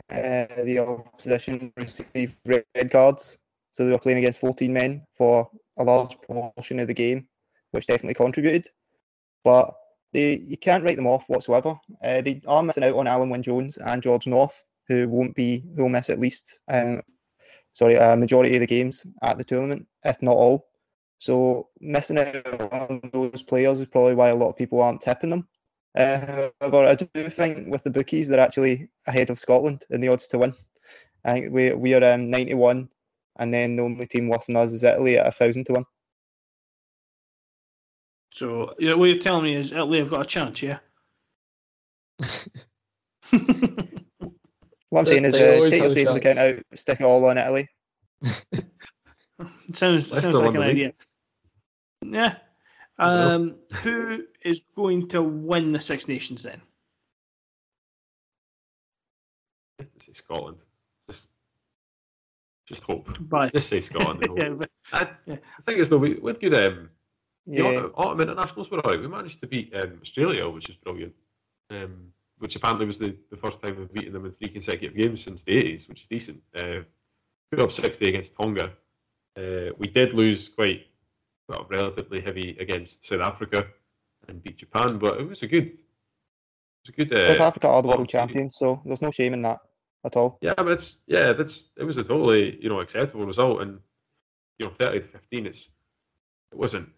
Uh, 0.09 0.45
the 0.63 0.79
opposition 0.79 1.73
received 1.75 2.39
red 2.45 2.91
cards, 2.91 3.37
so 3.71 3.85
they 3.85 3.91
were 3.91 3.99
playing 3.99 4.17
against 4.17 4.39
14 4.39 4.71
men 4.71 5.05
for 5.15 5.49
a 5.77 5.83
large 5.83 6.17
portion 6.21 6.79
of 6.79 6.87
the 6.87 6.93
game, 6.93 7.27
which 7.71 7.87
definitely 7.87 8.13
contributed. 8.13 8.67
But 9.43 9.73
they 10.13 10.37
you 10.37 10.57
can't 10.57 10.83
write 10.83 10.95
them 10.97 11.07
off 11.07 11.25
whatsoever. 11.27 11.75
Uh, 12.03 12.21
they 12.21 12.41
are 12.47 12.63
missing 12.63 12.83
out 12.83 12.95
on 12.95 13.05
Alun 13.05 13.29
Wyn 13.29 13.43
Jones 13.43 13.77
and 13.77 14.01
George 14.01 14.27
North, 14.27 14.61
who 14.87 15.07
won't 15.07 15.35
be 15.35 15.65
who 15.75 15.83
will 15.83 15.89
miss 15.89 16.09
at 16.09 16.19
least 16.19 16.59
um, 16.67 17.01
sorry 17.73 17.95
a 17.95 18.15
majority 18.15 18.55
of 18.55 18.61
the 18.61 18.67
games 18.67 19.05
at 19.21 19.37
the 19.37 19.43
tournament, 19.43 19.87
if 20.03 20.21
not 20.21 20.35
all. 20.35 20.67
So 21.19 21.69
missing 21.79 22.17
out 22.17 22.73
on 22.73 23.01
those 23.13 23.43
players 23.43 23.79
is 23.79 23.85
probably 23.85 24.15
why 24.15 24.29
a 24.29 24.35
lot 24.35 24.49
of 24.49 24.57
people 24.57 24.81
aren't 24.81 25.01
tipping 25.01 25.29
them. 25.29 25.47
Uh, 25.95 26.49
however, 26.59 26.85
I 26.85 26.95
do 26.95 27.29
think 27.29 27.67
with 27.67 27.83
the 27.83 27.91
bookies 27.91 28.27
they're 28.27 28.39
actually 28.39 28.89
ahead 29.07 29.29
of 29.29 29.39
Scotland 29.39 29.85
in 29.89 30.01
the 30.01 30.07
odds 30.07 30.27
to 30.29 30.39
win. 30.39 30.53
I 31.23 31.33
think 31.33 31.53
we 31.53 31.73
we 31.73 31.93
are 31.93 32.13
um, 32.13 32.29
91, 32.29 32.89
and 33.37 33.53
then 33.53 33.75
the 33.75 33.83
only 33.83 34.07
team 34.07 34.29
worse 34.29 34.47
than 34.47 34.55
us 34.55 34.71
is 34.71 34.83
Italy 34.83 35.17
at 35.17 35.27
a 35.27 35.31
thousand 35.31 35.65
to 35.65 35.73
win. 35.73 35.85
So 38.33 38.75
yeah, 38.79 38.93
what 38.93 39.05
you're 39.05 39.17
telling 39.19 39.43
me 39.43 39.55
is 39.55 39.71
Italy 39.71 39.99
have 39.99 40.09
got 40.09 40.21
a 40.21 40.25
chance, 40.25 40.61
yeah? 40.63 40.79
What 44.91 44.99
I'm 44.99 45.05
saying 45.05 45.23
is, 45.23 45.33
uh, 45.33 45.37
take 45.37 45.47
your 45.47 45.65
have 45.71 45.83
a 45.85 45.89
savings 45.89 46.15
account 46.17 46.37
out, 46.37 46.55
stick 46.73 46.99
it 46.99 47.05
all 47.05 47.23
on 47.23 47.37
Italy. 47.37 47.69
sounds 49.73 50.11
Leicester 50.11 50.15
sounds 50.19 50.37
like 50.37 50.47
an 50.47 50.53
the 50.53 50.59
league. 50.59 50.69
idea. 50.69 50.93
Yeah. 52.03 52.35
Um, 52.99 53.55
who 53.83 54.25
is 54.43 54.61
going 54.75 55.07
to 55.09 55.21
win 55.23 55.71
the 55.71 55.79
Six 55.79 56.09
Nations 56.09 56.43
then? 56.43 56.61
Let's 59.79 60.07
say 60.07 60.11
Scotland. 60.11 60.57
Just, 61.09 61.29
just 62.67 62.83
hope. 62.83 63.17
By 63.17 63.47
Just 63.49 63.69
say 63.69 63.79
Scotland. 63.79 64.27
yeah, 64.37 64.49
but- 64.49 64.69
I, 64.91 65.07
Yeah. 65.25 65.37
I 65.57 65.61
think 65.61 65.79
it's 65.79 65.87
though 65.89 65.99
we 65.99 66.15
we 66.15 66.31
had 66.31 66.41
good. 66.41 66.53
Um, 66.53 66.89
the 66.89 67.00
Yeah, 67.45 67.63
autumn, 67.63 67.91
autumn 67.95 68.21
internationals 68.21 68.69
were 68.69 68.79
alright. 68.79 68.99
We 68.99 69.07
managed 69.07 69.41
to 69.41 69.47
beat 69.47 69.73
um, 69.75 69.99
Australia, 70.01 70.47
which 70.49 70.69
is 70.69 70.75
brilliant. 70.75 71.13
Um, 71.69 72.11
which 72.41 72.55
apparently 72.55 72.87
was 72.87 72.97
the, 72.97 73.15
the 73.29 73.37
first 73.37 73.61
time 73.61 73.77
we've 73.77 73.93
beaten 73.93 74.13
them 74.13 74.25
in 74.25 74.31
three 74.31 74.49
consecutive 74.49 74.97
games 74.97 75.23
since 75.23 75.43
the 75.43 75.51
80s, 75.51 75.87
which 75.87 76.01
is 76.01 76.07
decent. 76.07 76.41
Uh, 76.55 76.79
put 77.51 77.59
up 77.59 77.71
60 77.71 78.09
against 78.09 78.35
Tonga. 78.35 78.71
Uh, 79.37 79.73
we 79.77 79.87
did 79.87 80.13
lose 80.13 80.49
quite 80.49 80.87
well, 81.47 81.67
relatively 81.69 82.19
heavy 82.19 82.57
against 82.59 83.03
South 83.03 83.21
Africa 83.21 83.67
and 84.27 84.43
beat 84.43 84.57
Japan, 84.57 84.97
but 84.97 85.19
it 85.19 85.27
was 85.27 85.43
a 85.43 85.47
good, 85.47 85.67
it 85.67 85.77
was 86.85 86.89
a 86.89 86.91
good. 86.93 87.13
Uh, 87.13 87.31
South 87.33 87.41
Africa 87.41 87.67
are 87.67 87.81
the 87.83 87.89
world 87.89 88.09
champions, 88.09 88.55
so 88.55 88.81
there's 88.85 89.01
no 89.01 89.11
shame 89.11 89.33
in 89.33 89.43
that 89.43 89.59
at 90.03 90.15
all. 90.15 90.39
Yeah, 90.41 90.53
but 90.57 90.69
it's 90.69 90.99
yeah, 91.07 91.33
that's 91.33 91.69
it 91.77 91.83
was 91.83 91.97
a 91.97 92.03
totally 92.03 92.57
you 92.61 92.69
know 92.69 92.79
acceptable 92.79 93.25
result, 93.25 93.61
and 93.61 93.79
you 94.57 94.65
know 94.65 94.71
thirty 94.71 94.99
to 94.99 95.05
fifteen, 95.05 95.45
it's 95.45 95.69
it 96.51 96.57
wasn't 96.57 96.89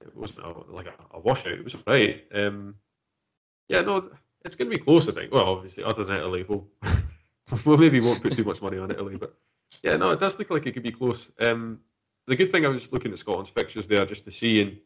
it 0.00 0.16
wasn't 0.16 0.46
a, 0.46 0.72
like 0.72 0.86
a, 0.86 1.16
a 1.16 1.20
washout. 1.20 1.52
It 1.52 1.64
was 1.64 1.76
right. 1.86 2.24
Um, 2.34 2.76
yeah, 3.68 3.82
no, 3.82 4.08
it's 4.44 4.56
going 4.56 4.70
to 4.70 4.76
be 4.76 4.82
close. 4.82 5.08
I 5.08 5.12
think. 5.12 5.32
Well, 5.32 5.44
obviously, 5.44 5.84
other 5.84 6.04
than 6.04 6.16
Italy, 6.16 6.44
we'll, 6.48 6.66
we'll 7.64 7.78
maybe 7.78 8.00
won't 8.00 8.22
put 8.22 8.32
too 8.32 8.44
much 8.44 8.62
money 8.62 8.78
on 8.78 8.90
Italy, 8.90 9.16
but 9.16 9.34
yeah, 9.82 9.96
no, 9.96 10.10
it 10.10 10.20
does 10.20 10.38
look 10.38 10.50
like 10.50 10.66
it 10.66 10.72
could 10.72 10.82
be 10.82 10.92
close. 10.92 11.30
Um, 11.40 11.80
the 12.26 12.36
good 12.36 12.50
thing 12.50 12.64
I 12.64 12.68
was 12.68 12.92
looking 12.92 13.12
at 13.12 13.18
Scotland's 13.18 13.50
fixtures 13.50 13.86
there 13.86 14.04
just 14.06 14.24
to 14.24 14.30
see, 14.30 14.62
and 14.62 14.78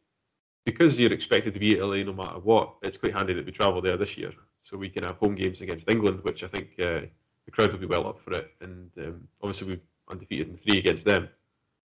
because 0.64 0.98
you're 0.98 1.12
expected 1.12 1.54
to 1.54 1.60
be 1.60 1.76
Italy 1.76 2.04
no 2.04 2.12
matter 2.12 2.38
what, 2.38 2.76
it's 2.82 2.96
quite 2.96 3.14
handy 3.14 3.34
that 3.34 3.46
we 3.46 3.52
travel 3.52 3.82
there 3.82 3.96
this 3.96 4.16
year, 4.16 4.32
so 4.62 4.76
we 4.76 4.88
can 4.88 5.04
have 5.04 5.16
home 5.16 5.34
games 5.34 5.60
against 5.60 5.88
England, 5.88 6.20
which 6.22 6.42
I 6.42 6.46
think 6.46 6.68
uh, 6.80 7.00
the 7.44 7.50
crowd 7.50 7.72
will 7.72 7.80
be 7.80 7.86
well 7.86 8.06
up 8.06 8.20
for 8.20 8.32
it. 8.34 8.50
And 8.60 8.90
um, 8.98 9.28
obviously, 9.42 9.68
we've 9.68 9.80
undefeated 10.10 10.48
in 10.48 10.56
three 10.56 10.78
against 10.78 11.04
them. 11.04 11.28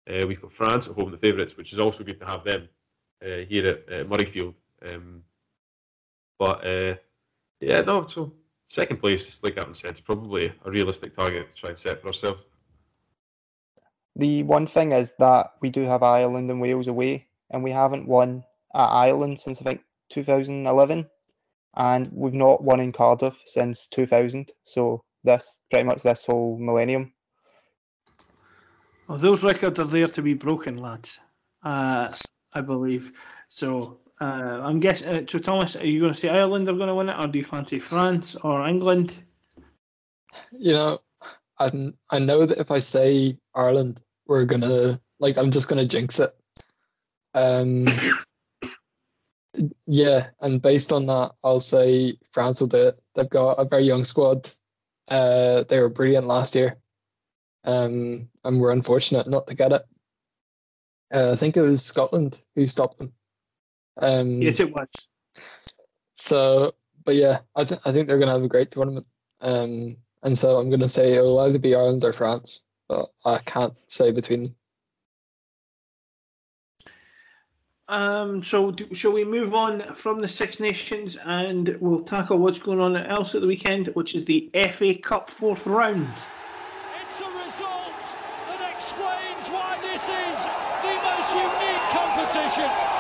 Uh, 0.08 0.26
we've 0.26 0.40
got 0.40 0.52
France 0.52 0.88
at 0.88 0.96
home, 0.96 1.10
the 1.10 1.18
favourites, 1.18 1.56
which 1.56 1.72
is 1.72 1.78
also 1.78 2.02
good 2.02 2.18
to 2.20 2.26
have 2.26 2.44
them 2.44 2.68
uh, 3.22 3.44
here 3.48 3.66
at 3.66 3.78
uh, 3.88 4.04
Murrayfield. 4.04 4.54
Um, 4.84 5.22
but 6.38 6.66
uh, 6.66 6.94
yeah, 7.60 7.82
no, 7.82 8.06
so 8.06 8.32
second 8.68 8.98
place, 8.98 9.42
like 9.42 9.56
Gavin 9.56 9.74
said, 9.74 9.94
is 9.94 10.00
probably 10.00 10.52
a 10.64 10.70
realistic 10.70 11.12
target 11.12 11.54
to 11.54 11.60
try 11.60 11.70
and 11.70 11.78
set 11.78 12.00
for 12.00 12.08
ourselves. 12.08 12.42
The 14.16 14.42
one 14.42 14.66
thing 14.66 14.92
is 14.92 15.14
that 15.18 15.52
we 15.60 15.70
do 15.70 15.82
have 15.82 16.02
Ireland 16.02 16.50
and 16.50 16.60
Wales 16.60 16.88
away, 16.88 17.28
and 17.50 17.62
we 17.62 17.70
haven't 17.70 18.08
won 18.08 18.44
at 18.74 18.88
Ireland 18.88 19.38
since 19.38 19.60
I 19.60 19.64
think 19.64 19.82
2011, 20.10 21.08
and 21.76 22.10
we've 22.12 22.34
not 22.34 22.62
won 22.62 22.80
in 22.80 22.92
Cardiff 22.92 23.40
since 23.46 23.86
2000. 23.86 24.52
So 24.64 25.02
this 25.24 25.60
pretty 25.70 25.84
much 25.84 26.02
this 26.02 26.26
whole 26.26 26.58
millennium. 26.58 27.12
Well, 29.08 29.18
those 29.18 29.44
records 29.44 29.78
are 29.78 29.84
there 29.84 30.08
to 30.08 30.22
be 30.22 30.34
broken, 30.34 30.78
lads. 30.78 31.20
Uh, 31.62 32.10
I 32.52 32.60
believe. 32.60 33.12
So 33.48 34.00
uh, 34.20 34.24
I'm 34.62 34.80
guessing. 34.80 35.08
Uh, 35.08 35.22
so 35.28 35.38
Thomas, 35.38 35.76
are 35.76 35.86
you 35.86 36.00
going 36.00 36.12
to 36.12 36.18
say 36.18 36.28
Ireland 36.28 36.68
are 36.68 36.74
going 36.74 36.88
to 36.88 36.94
win 36.94 37.08
it, 37.08 37.16
or 37.18 37.26
do 37.26 37.38
you 37.38 37.44
fancy 37.44 37.78
France 37.78 38.36
or 38.36 38.66
England? 38.66 39.16
You 40.52 40.72
know, 40.72 40.98
I 41.58 41.92
I 42.10 42.18
know 42.18 42.46
that 42.46 42.58
if 42.58 42.70
I 42.70 42.78
say 42.78 43.36
Ireland, 43.54 44.00
we're 44.26 44.46
gonna 44.46 45.00
like 45.18 45.38
I'm 45.38 45.50
just 45.50 45.68
gonna 45.68 45.86
jinx 45.86 46.20
it. 46.20 46.30
Um, 47.34 47.86
yeah, 49.86 50.28
and 50.40 50.62
based 50.62 50.92
on 50.92 51.06
that, 51.06 51.32
I'll 51.42 51.60
say 51.60 52.16
France 52.30 52.60
will 52.60 52.68
do 52.68 52.88
it. 52.88 52.94
They've 53.14 53.28
got 53.28 53.54
a 53.54 53.64
very 53.64 53.84
young 53.84 54.04
squad. 54.04 54.50
Uh, 55.08 55.64
they 55.64 55.80
were 55.80 55.88
brilliant 55.88 56.26
last 56.26 56.54
year. 56.54 56.76
Um, 57.64 58.28
and 58.44 58.60
we're 58.60 58.72
unfortunate 58.72 59.28
not 59.28 59.46
to 59.48 59.54
get 59.54 59.72
it. 59.72 59.82
Uh, 61.12 61.32
I 61.32 61.36
think 61.36 61.56
it 61.56 61.62
was 61.62 61.84
Scotland 61.84 62.38
who 62.54 62.66
stopped 62.66 62.98
them. 62.98 63.12
Um, 63.96 64.40
Yes, 64.40 64.60
it 64.60 64.72
was. 64.72 65.08
so, 66.14 66.72
but 67.04 67.14
yeah, 67.14 67.38
I, 67.54 67.64
th- 67.64 67.80
I 67.84 67.92
think 67.92 68.08
they're 68.08 68.18
going 68.18 68.28
to 68.28 68.34
have 68.34 68.42
a 68.42 68.48
great 68.48 68.70
tournament. 68.70 69.06
Um, 69.40 69.96
and 70.22 70.38
so 70.38 70.56
I'm 70.56 70.70
going 70.70 70.80
to 70.80 70.88
say 70.88 71.12
it'll 71.12 71.38
either 71.40 71.58
be 71.58 71.74
Ireland 71.74 72.04
or 72.04 72.12
France, 72.12 72.68
but 72.88 73.06
I 73.24 73.38
can't 73.38 73.74
say 73.88 74.12
between 74.12 74.44
them. 74.44 74.56
Um, 77.88 78.42
so 78.42 78.70
do, 78.70 78.94
shall 78.94 79.12
we 79.12 79.24
move 79.24 79.52
on 79.52 79.94
from 79.94 80.20
the 80.20 80.28
Six 80.28 80.60
Nations 80.60 81.18
and 81.22 81.76
we'll 81.80 82.00
tackle 82.00 82.38
what's 82.38 82.58
going 82.60 82.80
on 82.80 82.96
else 82.96 83.34
at 83.34 83.42
the 83.42 83.46
weekend, 83.46 83.88
which 83.88 84.14
is 84.14 84.24
the 84.24 84.50
FA 84.70 84.94
Cup 84.94 85.28
fourth 85.28 85.66
round. 85.66 86.08
It's 86.08 87.20
a 87.20 87.28
result 87.28 88.00
that 88.48 88.72
explains 88.72 89.44
why 89.52 89.76
this 89.82 90.00
is 90.08 90.38
the 90.80 90.94
most 91.04 91.30
unique 91.36 91.86
competition. 92.52 92.92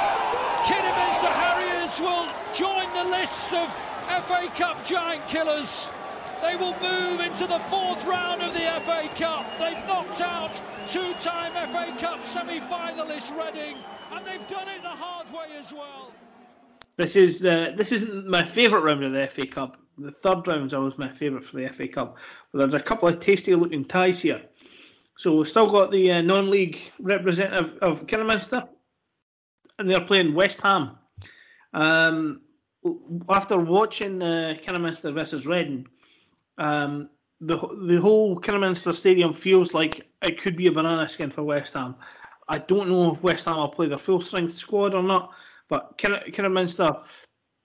Harriers 1.22 2.00
will 2.00 2.28
join 2.54 2.92
the 2.94 3.04
list 3.10 3.52
of 3.52 3.68
FA 4.26 4.48
Cup 4.56 4.84
giant 4.84 5.26
killers. 5.28 5.88
They 6.40 6.56
will 6.56 6.74
move 6.80 7.20
into 7.20 7.46
the 7.46 7.60
fourth 7.70 8.04
round 8.04 8.42
of 8.42 8.52
the 8.54 8.60
FA 8.84 9.08
Cup. 9.16 9.46
They've 9.58 9.86
knocked 9.86 10.20
out 10.20 10.50
two-time 10.88 11.52
FA 11.52 11.94
Cup 12.00 12.26
semi-finalist 12.26 13.30
Reading, 13.36 13.76
and 14.10 14.26
they've 14.26 14.48
done 14.48 14.68
it 14.68 14.82
the 14.82 14.88
hard 14.88 15.32
way 15.32 15.56
as 15.58 15.72
well. 15.72 16.10
This 16.96 17.16
is 17.16 17.40
the 17.40 17.72
this 17.76 17.92
isn't 17.92 18.26
my 18.26 18.44
favourite 18.44 18.84
round 18.84 19.04
of 19.04 19.12
the 19.12 19.26
FA 19.28 19.46
Cup. 19.46 19.78
The 19.98 20.10
third 20.10 20.46
round's 20.46 20.74
always 20.74 20.98
my 20.98 21.08
favourite 21.08 21.44
for 21.44 21.56
the 21.56 21.68
FA 21.68 21.88
Cup. 21.88 22.18
But 22.50 22.60
there's 22.60 22.74
a 22.74 22.80
couple 22.80 23.08
of 23.08 23.18
tasty 23.18 23.54
looking 23.54 23.84
ties 23.84 24.20
here. 24.20 24.42
So 25.16 25.36
we've 25.36 25.48
still 25.48 25.68
got 25.68 25.90
the 25.90 26.10
uh, 26.10 26.22
non-league 26.22 26.80
representative 26.98 27.78
of 27.78 28.06
Kidderminster, 28.06 28.62
and 29.82 29.90
they're 29.90 30.00
playing 30.00 30.34
West 30.34 30.60
Ham. 30.62 30.96
Um, 31.74 32.40
after 33.28 33.58
watching 33.58 34.22
uh, 34.22 34.56
Kidderminster 34.60 35.10
versus 35.10 35.44
Reading, 35.44 35.88
um, 36.56 37.10
the 37.40 37.58
the 37.58 38.00
whole 38.00 38.36
Kidderminster 38.36 38.92
Stadium 38.92 39.34
feels 39.34 39.74
like 39.74 40.06
it 40.22 40.40
could 40.40 40.56
be 40.56 40.68
a 40.68 40.72
banana 40.72 41.08
skin 41.08 41.30
for 41.30 41.42
West 41.42 41.74
Ham. 41.74 41.96
I 42.48 42.58
don't 42.58 42.88
know 42.88 43.12
if 43.12 43.24
West 43.24 43.46
Ham 43.46 43.56
will 43.56 43.68
play 43.68 43.88
their 43.88 43.98
full 43.98 44.20
strength 44.20 44.54
squad 44.54 44.94
or 44.94 45.02
not, 45.02 45.32
but 45.68 45.98
Kidderminster 45.98 46.98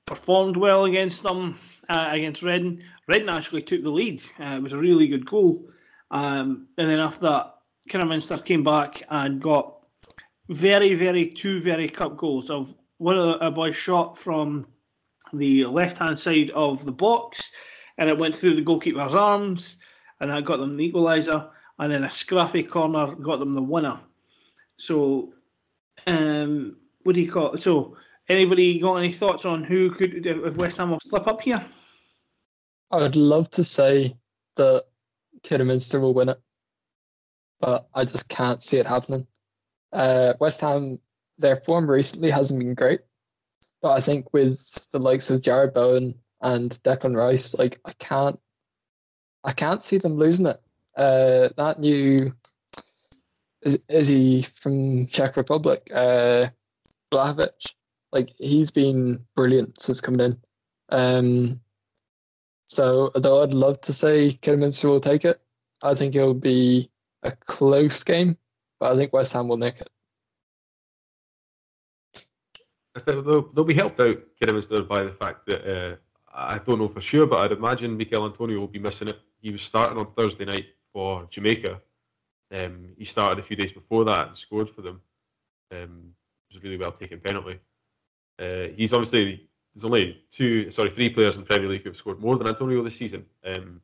performed 0.07 0.57
well 0.57 0.85
against 0.85 1.21
them 1.21 1.59
uh, 1.87 2.07
against 2.09 2.41
Reading. 2.41 2.81
Reading 3.07 3.29
actually 3.29 3.61
took 3.61 3.83
the 3.83 3.91
lead. 3.91 4.23
Uh, 4.39 4.55
it 4.55 4.63
was 4.63 4.73
a 4.73 4.79
really 4.79 5.07
good 5.07 5.25
goal. 5.25 5.69
Um, 6.09 6.67
and 6.77 6.89
then 6.89 6.99
after 6.99 7.21
that, 7.21 7.57
Kidderminster 7.89 8.37
came 8.37 8.63
back 8.63 9.03
and 9.07 9.39
got 9.39 9.76
very, 10.49 10.93
very 10.93 11.27
two 11.27 11.59
very 11.59 11.89
cup 11.89 12.17
goals. 12.17 12.49
Of 12.49 12.73
one 12.97 13.17
of 13.17 13.37
a 13.41 13.51
boy 13.51 13.71
shot 13.71 14.17
from 14.17 14.67
the 15.33 15.65
left 15.65 15.97
hand 15.97 16.19
side 16.19 16.49
of 16.51 16.85
the 16.85 16.91
box, 16.91 17.51
and 17.97 18.09
it 18.09 18.17
went 18.17 18.35
through 18.35 18.55
the 18.55 18.61
goalkeeper's 18.61 19.15
arms, 19.15 19.77
and 20.19 20.31
that 20.31 20.45
got 20.45 20.59
them 20.59 20.75
the 20.77 20.91
equaliser. 20.91 21.49
And 21.79 21.91
then 21.91 22.03
a 22.03 22.09
scrappy 22.09 22.63
corner 22.63 23.13
got 23.15 23.39
them 23.39 23.53
the 23.53 23.61
winner. 23.61 23.99
So, 24.77 25.33
um, 26.07 26.77
what 27.03 27.13
do 27.13 27.21
you 27.21 27.31
call 27.31 27.53
it? 27.53 27.61
So, 27.61 27.97
anybody 28.27 28.79
got 28.79 28.95
any 28.95 29.11
thoughts 29.11 29.45
on 29.45 29.63
who 29.63 29.91
could, 29.91 30.25
if 30.25 30.55
West 30.55 30.77
Ham 30.77 30.91
will 30.91 30.99
slip 30.99 31.27
up 31.27 31.41
here? 31.41 31.63
I 32.89 33.03
would 33.03 33.15
love 33.15 33.49
to 33.51 33.63
say 33.63 34.13
that 34.55 34.85
Kidderminster 35.43 35.99
will 35.99 36.13
win 36.13 36.29
it, 36.29 36.39
but 37.59 37.87
I 37.93 38.05
just 38.05 38.29
can't 38.29 38.63
see 38.63 38.77
it 38.77 38.87
happening. 38.87 39.27
Uh, 39.91 40.33
West 40.39 40.61
Ham, 40.61 40.99
their 41.37 41.55
form 41.55 41.89
recently 41.89 42.29
hasn't 42.29 42.59
been 42.59 42.75
great, 42.75 43.01
but 43.81 43.91
I 43.91 43.99
think 43.99 44.33
with 44.33 44.87
the 44.91 44.99
likes 44.99 45.29
of 45.29 45.41
Jarrod 45.41 45.73
Bowen 45.73 46.13
and 46.41 46.71
Declan 46.71 47.15
Rice, 47.15 47.57
like 47.57 47.79
I 47.85 47.93
can't, 47.93 48.39
I 49.43 49.53
can't 49.53 49.81
see 49.81 49.97
them 49.97 50.13
losing 50.13 50.47
it. 50.47 50.57
Uh, 50.95 51.49
that 51.57 51.79
new 51.79 52.33
is 53.61 53.83
is 53.89 54.07
he 54.07 54.41
from 54.41 55.07
Czech 55.07 55.37
Republic? 55.37 55.89
Uh, 55.93 56.47
like 58.11 58.29
he's 58.37 58.71
been 58.71 59.25
brilliant 59.35 59.79
since 59.79 60.01
coming 60.01 60.21
in. 60.21 60.37
Um, 60.89 61.61
so 62.65 63.11
although 63.13 63.43
I'd 63.43 63.53
love 63.53 63.81
to 63.81 63.93
say 63.93 64.31
Kidderminster 64.31 64.89
will 64.89 64.99
take 64.99 65.25
it, 65.25 65.39
I 65.83 65.95
think 65.95 66.15
it'll 66.15 66.33
be 66.33 66.89
a 67.23 67.31
close 67.31 68.03
game, 68.03 68.37
but 68.79 68.91
I 68.91 68.95
think 68.95 69.13
West 69.13 69.33
Ham 69.33 69.47
will 69.47 69.57
nick 69.57 69.81
it. 69.81 69.89
They'll, 73.05 73.51
they'll 73.51 73.63
be 73.63 73.73
helped 73.73 73.99
out 73.99 74.17
Kidderminster 74.39 74.81
by 74.83 75.03
the 75.03 75.11
fact 75.11 75.45
that 75.47 75.61
uh, 75.65 75.95
I 76.33 76.57
don't 76.57 76.79
know 76.79 76.87
for 76.87 77.01
sure, 77.01 77.27
but 77.27 77.39
I'd 77.39 77.51
imagine 77.51 77.97
Michail 77.97 78.25
Antonio 78.25 78.59
will 78.59 78.67
be 78.67 78.79
missing 78.79 79.07
it. 79.07 79.19
He 79.39 79.51
was 79.51 79.61
starting 79.61 79.97
on 79.97 80.13
Thursday 80.13 80.45
night 80.45 80.65
for 80.93 81.25
Jamaica. 81.29 81.81
Um, 82.51 82.93
he 82.97 83.05
started 83.05 83.39
a 83.39 83.43
few 83.43 83.55
days 83.55 83.71
before 83.71 84.05
that 84.05 84.27
and 84.27 84.37
scored 84.37 84.69
for 84.69 84.81
them. 84.81 85.01
Um, 85.71 86.13
it 86.49 86.55
was 86.55 86.57
a 86.57 86.59
really 86.61 86.77
well 86.77 86.91
taken 86.91 87.19
penalty. 87.19 87.59
Uh, 88.39 88.73
he's 88.75 88.93
obviously 88.93 89.47
there's 89.73 89.83
only 89.83 90.23
two, 90.31 90.71
sorry, 90.71 90.89
three 90.89 91.09
players 91.09 91.35
in 91.35 91.41
the 91.41 91.47
Premier 91.47 91.69
League 91.69 91.83
who 91.83 91.89
have 91.89 91.97
scored 91.97 92.19
more 92.19 92.35
than 92.35 92.47
Antonio 92.47 92.83
this 92.83 92.95
season. 92.95 93.25
Um, 93.45 93.81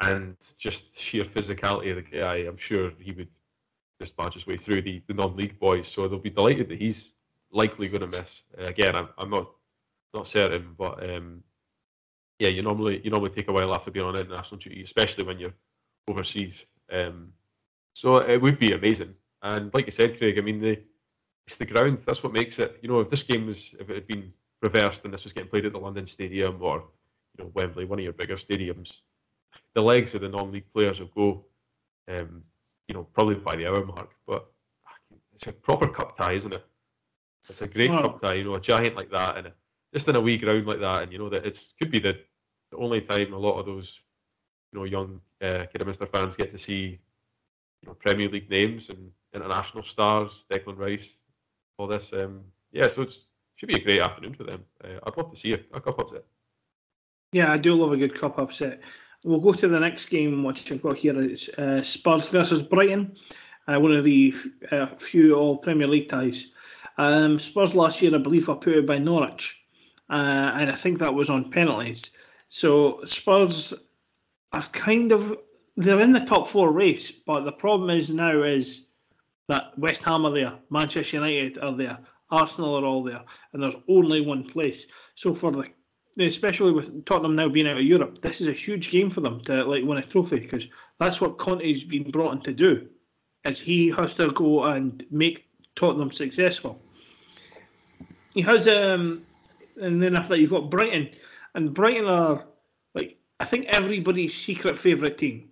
and 0.00 0.36
just 0.58 0.98
sheer 0.98 1.24
physicality 1.24 1.90
of 1.90 1.96
the 1.96 2.18
guy, 2.20 2.36
I'm 2.38 2.56
sure 2.56 2.92
he 2.98 3.12
would 3.12 3.28
just 4.02 4.16
barge 4.16 4.34
his 4.34 4.46
way 4.46 4.56
through 4.56 4.82
the, 4.82 5.02
the 5.06 5.14
non-league 5.14 5.58
boys. 5.58 5.86
So 5.86 6.08
they'll 6.08 6.18
be 6.18 6.30
delighted 6.30 6.68
that 6.68 6.80
he's 6.80 7.12
likely 7.52 7.88
going 7.88 8.08
to 8.08 8.18
miss. 8.18 8.42
Again, 8.58 8.96
I'm, 8.96 9.08
I'm 9.16 9.30
not 9.30 9.50
not 10.14 10.26
certain, 10.26 10.74
but 10.76 11.08
um, 11.08 11.42
yeah, 12.38 12.48
you 12.48 12.62
normally 12.62 13.00
you 13.04 13.10
normally 13.10 13.30
take 13.30 13.48
a 13.48 13.52
while 13.52 13.74
after 13.74 13.90
being 13.90 14.04
on 14.04 14.16
international 14.16 14.58
duty, 14.58 14.82
especially 14.82 15.24
when 15.24 15.38
you're 15.38 15.54
overseas. 16.08 16.66
Um, 16.90 17.32
so 17.94 18.18
it 18.18 18.40
would 18.42 18.58
be 18.58 18.72
amazing. 18.72 19.14
And 19.42 19.72
like 19.72 19.86
you 19.86 19.92
said, 19.92 20.18
Craig, 20.18 20.38
I 20.38 20.42
mean 20.42 20.60
the 20.60 20.78
it's 21.46 21.56
the 21.56 21.66
ground. 21.66 21.98
That's 21.98 22.22
what 22.22 22.32
makes 22.32 22.58
it. 22.58 22.78
You 22.82 22.88
know, 22.88 23.00
if 23.00 23.08
this 23.08 23.22
game 23.22 23.46
was 23.46 23.74
if 23.78 23.88
it 23.88 23.94
had 23.94 24.06
been 24.06 24.32
reversed 24.60 25.04
and 25.04 25.14
this 25.14 25.24
was 25.24 25.32
getting 25.32 25.50
played 25.50 25.66
at 25.66 25.72
the 25.72 25.78
London 25.78 26.06
Stadium 26.06 26.60
or 26.60 26.84
you 27.36 27.44
know 27.44 27.50
Wembley, 27.54 27.84
one 27.84 27.98
of 27.98 28.04
your 28.04 28.12
bigger 28.12 28.36
stadiums, 28.36 29.02
the 29.74 29.82
legs 29.82 30.14
of 30.14 30.20
the 30.20 30.28
non-league 30.28 30.72
players 30.72 31.00
will 31.00 31.08
go, 31.14 31.44
um, 32.08 32.42
you 32.88 32.94
know, 32.94 33.04
probably 33.04 33.36
by 33.36 33.56
the 33.56 33.66
hour 33.66 33.84
mark. 33.84 34.10
But 34.26 34.46
it's 35.34 35.46
a 35.46 35.52
proper 35.52 35.88
cup 35.88 36.16
tie, 36.16 36.32
isn't 36.32 36.52
it? 36.52 36.64
It's 37.40 37.62
a 37.62 37.68
great 37.68 37.90
cup 37.90 38.20
tie. 38.20 38.34
You 38.34 38.44
know, 38.44 38.54
a 38.54 38.60
giant 38.60 38.96
like 38.96 39.10
that 39.10 39.36
and 39.36 39.46
a, 39.48 39.52
just 39.92 40.08
in 40.08 40.16
a 40.16 40.20
wee 40.20 40.38
ground 40.38 40.66
like 40.66 40.80
that, 40.80 41.02
and 41.02 41.12
you 41.12 41.18
know 41.18 41.28
that 41.28 41.46
it's 41.46 41.74
could 41.78 41.90
be 41.90 41.98
the, 41.98 42.18
the 42.70 42.76
only 42.78 43.00
time 43.00 43.32
a 43.32 43.38
lot 43.38 43.58
of 43.58 43.66
those 43.66 44.00
you 44.72 44.78
know 44.78 44.84
young 44.84 45.20
uh, 45.42 45.66
Kidderminster 45.72 46.06
fans 46.06 46.36
get 46.36 46.50
to 46.50 46.58
see 46.58 46.98
you 47.82 47.88
know 47.88 47.94
Premier 47.94 48.28
League 48.28 48.50
names 48.50 48.88
and 48.88 49.10
international 49.34 49.82
stars, 49.82 50.44
Declan 50.50 50.78
Rice, 50.78 51.14
all 51.78 51.86
this. 51.86 52.12
Um, 52.12 52.42
yeah, 52.72 52.86
so 52.86 53.02
it's 53.02 53.26
should 53.56 53.68
be 53.68 53.80
a 53.80 53.84
great 53.84 54.00
afternoon 54.00 54.34
for 54.34 54.44
them. 54.44 54.64
Uh, 54.82 54.98
I'd 55.06 55.16
love 55.16 55.30
to 55.30 55.36
see 55.36 55.52
a, 55.52 55.60
a 55.72 55.80
cup 55.80 55.98
upset. 55.98 56.24
Yeah, 57.32 57.52
I 57.52 57.56
do 57.56 57.74
love 57.74 57.92
a 57.92 57.96
good 57.96 58.18
cup 58.18 58.38
upset. 58.38 58.80
We'll 59.24 59.40
go 59.40 59.52
to 59.52 59.68
the 59.68 59.78
next 59.78 60.06
game, 60.06 60.42
which 60.42 60.70
I've 60.72 60.82
got 60.82 60.96
here. 60.96 61.20
It's 61.22 61.48
uh, 61.48 61.82
Spurs 61.82 62.28
versus 62.28 62.62
Brighton, 62.62 63.16
uh, 63.68 63.78
one 63.78 63.92
of 63.92 64.04
the 64.04 64.34
uh, 64.70 64.86
few 64.86 65.36
all 65.36 65.58
Premier 65.58 65.86
League 65.86 66.08
ties. 66.08 66.46
Um, 66.98 67.38
Spurs 67.38 67.74
last 67.74 68.02
year, 68.02 68.14
I 68.14 68.18
believe, 68.18 68.48
were 68.48 68.56
put 68.56 68.78
out 68.78 68.86
by 68.86 68.98
Norwich, 68.98 69.62
uh, 70.10 70.14
and 70.54 70.70
I 70.70 70.74
think 70.74 70.98
that 70.98 71.14
was 71.14 71.30
on 71.30 71.50
penalties. 71.50 72.10
So 72.48 73.04
Spurs 73.04 73.72
are 74.52 74.62
kind 74.62 75.12
of 75.12 75.36
they're 75.76 76.00
in 76.00 76.12
the 76.12 76.20
top 76.20 76.48
four 76.48 76.70
race, 76.70 77.10
but 77.10 77.44
the 77.44 77.52
problem 77.52 77.90
is 77.90 78.10
now 78.10 78.42
is 78.42 78.82
that 79.48 79.78
West 79.78 80.04
Ham 80.04 80.26
are 80.26 80.32
there, 80.32 80.54
Manchester 80.68 81.16
United 81.16 81.58
are 81.58 81.76
there, 81.76 81.98
Arsenal 82.30 82.76
are 82.76 82.84
all 82.84 83.04
there, 83.04 83.22
and 83.52 83.62
there's 83.62 83.76
only 83.88 84.20
one 84.20 84.44
place. 84.44 84.86
So 85.14 85.32
for 85.32 85.50
the 85.50 85.68
especially 86.18 86.72
with 86.72 87.04
Tottenham 87.04 87.36
now 87.36 87.48
being 87.48 87.66
out 87.66 87.78
of 87.78 87.84
Europe, 87.84 88.20
this 88.20 88.40
is 88.40 88.48
a 88.48 88.52
huge 88.52 88.90
game 88.90 89.10
for 89.10 89.20
them 89.20 89.40
to 89.42 89.64
like 89.64 89.84
win 89.84 89.98
a 89.98 90.02
trophy 90.02 90.40
because 90.40 90.68
that's 90.98 91.20
what 91.20 91.38
Conte's 91.38 91.84
been 91.84 92.10
brought 92.10 92.32
in 92.32 92.40
to 92.42 92.52
do. 92.52 92.88
Is 93.44 93.60
he 93.60 93.88
has 93.90 94.14
to 94.14 94.28
go 94.28 94.64
and 94.64 95.04
make 95.10 95.48
Tottenham 95.74 96.12
successful. 96.12 96.80
He 98.34 98.42
has 98.42 98.68
um, 98.68 99.22
and 99.80 100.02
then 100.02 100.16
after 100.16 100.34
that 100.34 100.40
you've 100.40 100.50
got 100.50 100.70
Brighton, 100.70 101.10
and 101.54 101.74
Brighton 101.74 102.06
are 102.06 102.44
like 102.94 103.18
I 103.40 103.44
think 103.44 103.66
everybody's 103.66 104.34
secret 104.34 104.78
favourite 104.78 105.18
team, 105.18 105.50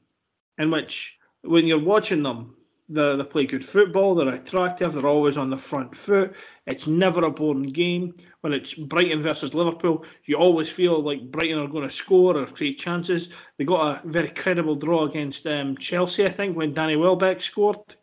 in 0.58 0.70
which 0.70 1.18
when 1.42 1.66
you're 1.66 1.80
watching 1.80 2.22
them, 2.22 2.56
they, 2.90 3.16
they 3.16 3.24
play 3.24 3.46
good 3.46 3.64
football, 3.64 4.14
they're 4.14 4.34
attractive, 4.34 4.92
they're 4.92 5.06
always 5.06 5.36
on 5.36 5.50
the 5.50 5.56
front 5.56 5.96
foot. 5.96 6.36
It's 6.66 6.86
never 6.86 7.24
a 7.24 7.30
boring 7.30 7.62
game. 7.62 8.14
When 8.40 8.52
it's 8.52 8.74
Brighton 8.74 9.22
versus 9.22 9.54
Liverpool, 9.54 10.04
you 10.24 10.36
always 10.36 10.68
feel 10.68 11.02
like 11.02 11.30
Brighton 11.30 11.58
are 11.58 11.68
going 11.68 11.88
to 11.88 11.94
score 11.94 12.36
or 12.36 12.46
create 12.46 12.78
chances. 12.78 13.28
They 13.56 13.64
got 13.64 14.04
a 14.04 14.08
very 14.08 14.30
credible 14.30 14.76
draw 14.76 15.04
against 15.04 15.46
um, 15.46 15.76
Chelsea, 15.76 16.24
I 16.24 16.30
think, 16.30 16.56
when 16.56 16.74
Danny 16.74 16.96
Welbeck 16.96 17.40
scored. 17.40 17.96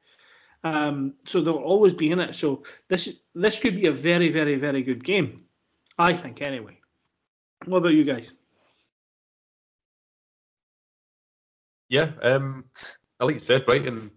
Um, 0.63 1.13
so 1.25 1.41
they'll 1.41 1.55
always 1.55 1.93
be 1.93 2.11
in 2.11 2.19
it. 2.19 2.35
So 2.35 2.63
this 2.89 3.15
this 3.35 3.59
could 3.59 3.75
be 3.75 3.87
a 3.87 3.93
very, 3.93 4.29
very, 4.31 4.55
very 4.55 4.83
good 4.83 5.03
game. 5.03 5.43
I 5.97 6.13
think, 6.13 6.41
anyway. 6.41 6.79
What 7.65 7.79
about 7.79 7.93
you 7.93 8.03
guys? 8.03 8.33
Yeah, 11.89 12.11
um, 12.21 12.65
like 13.19 13.35
you 13.35 13.39
said, 13.39 13.65
Brighton, 13.65 14.11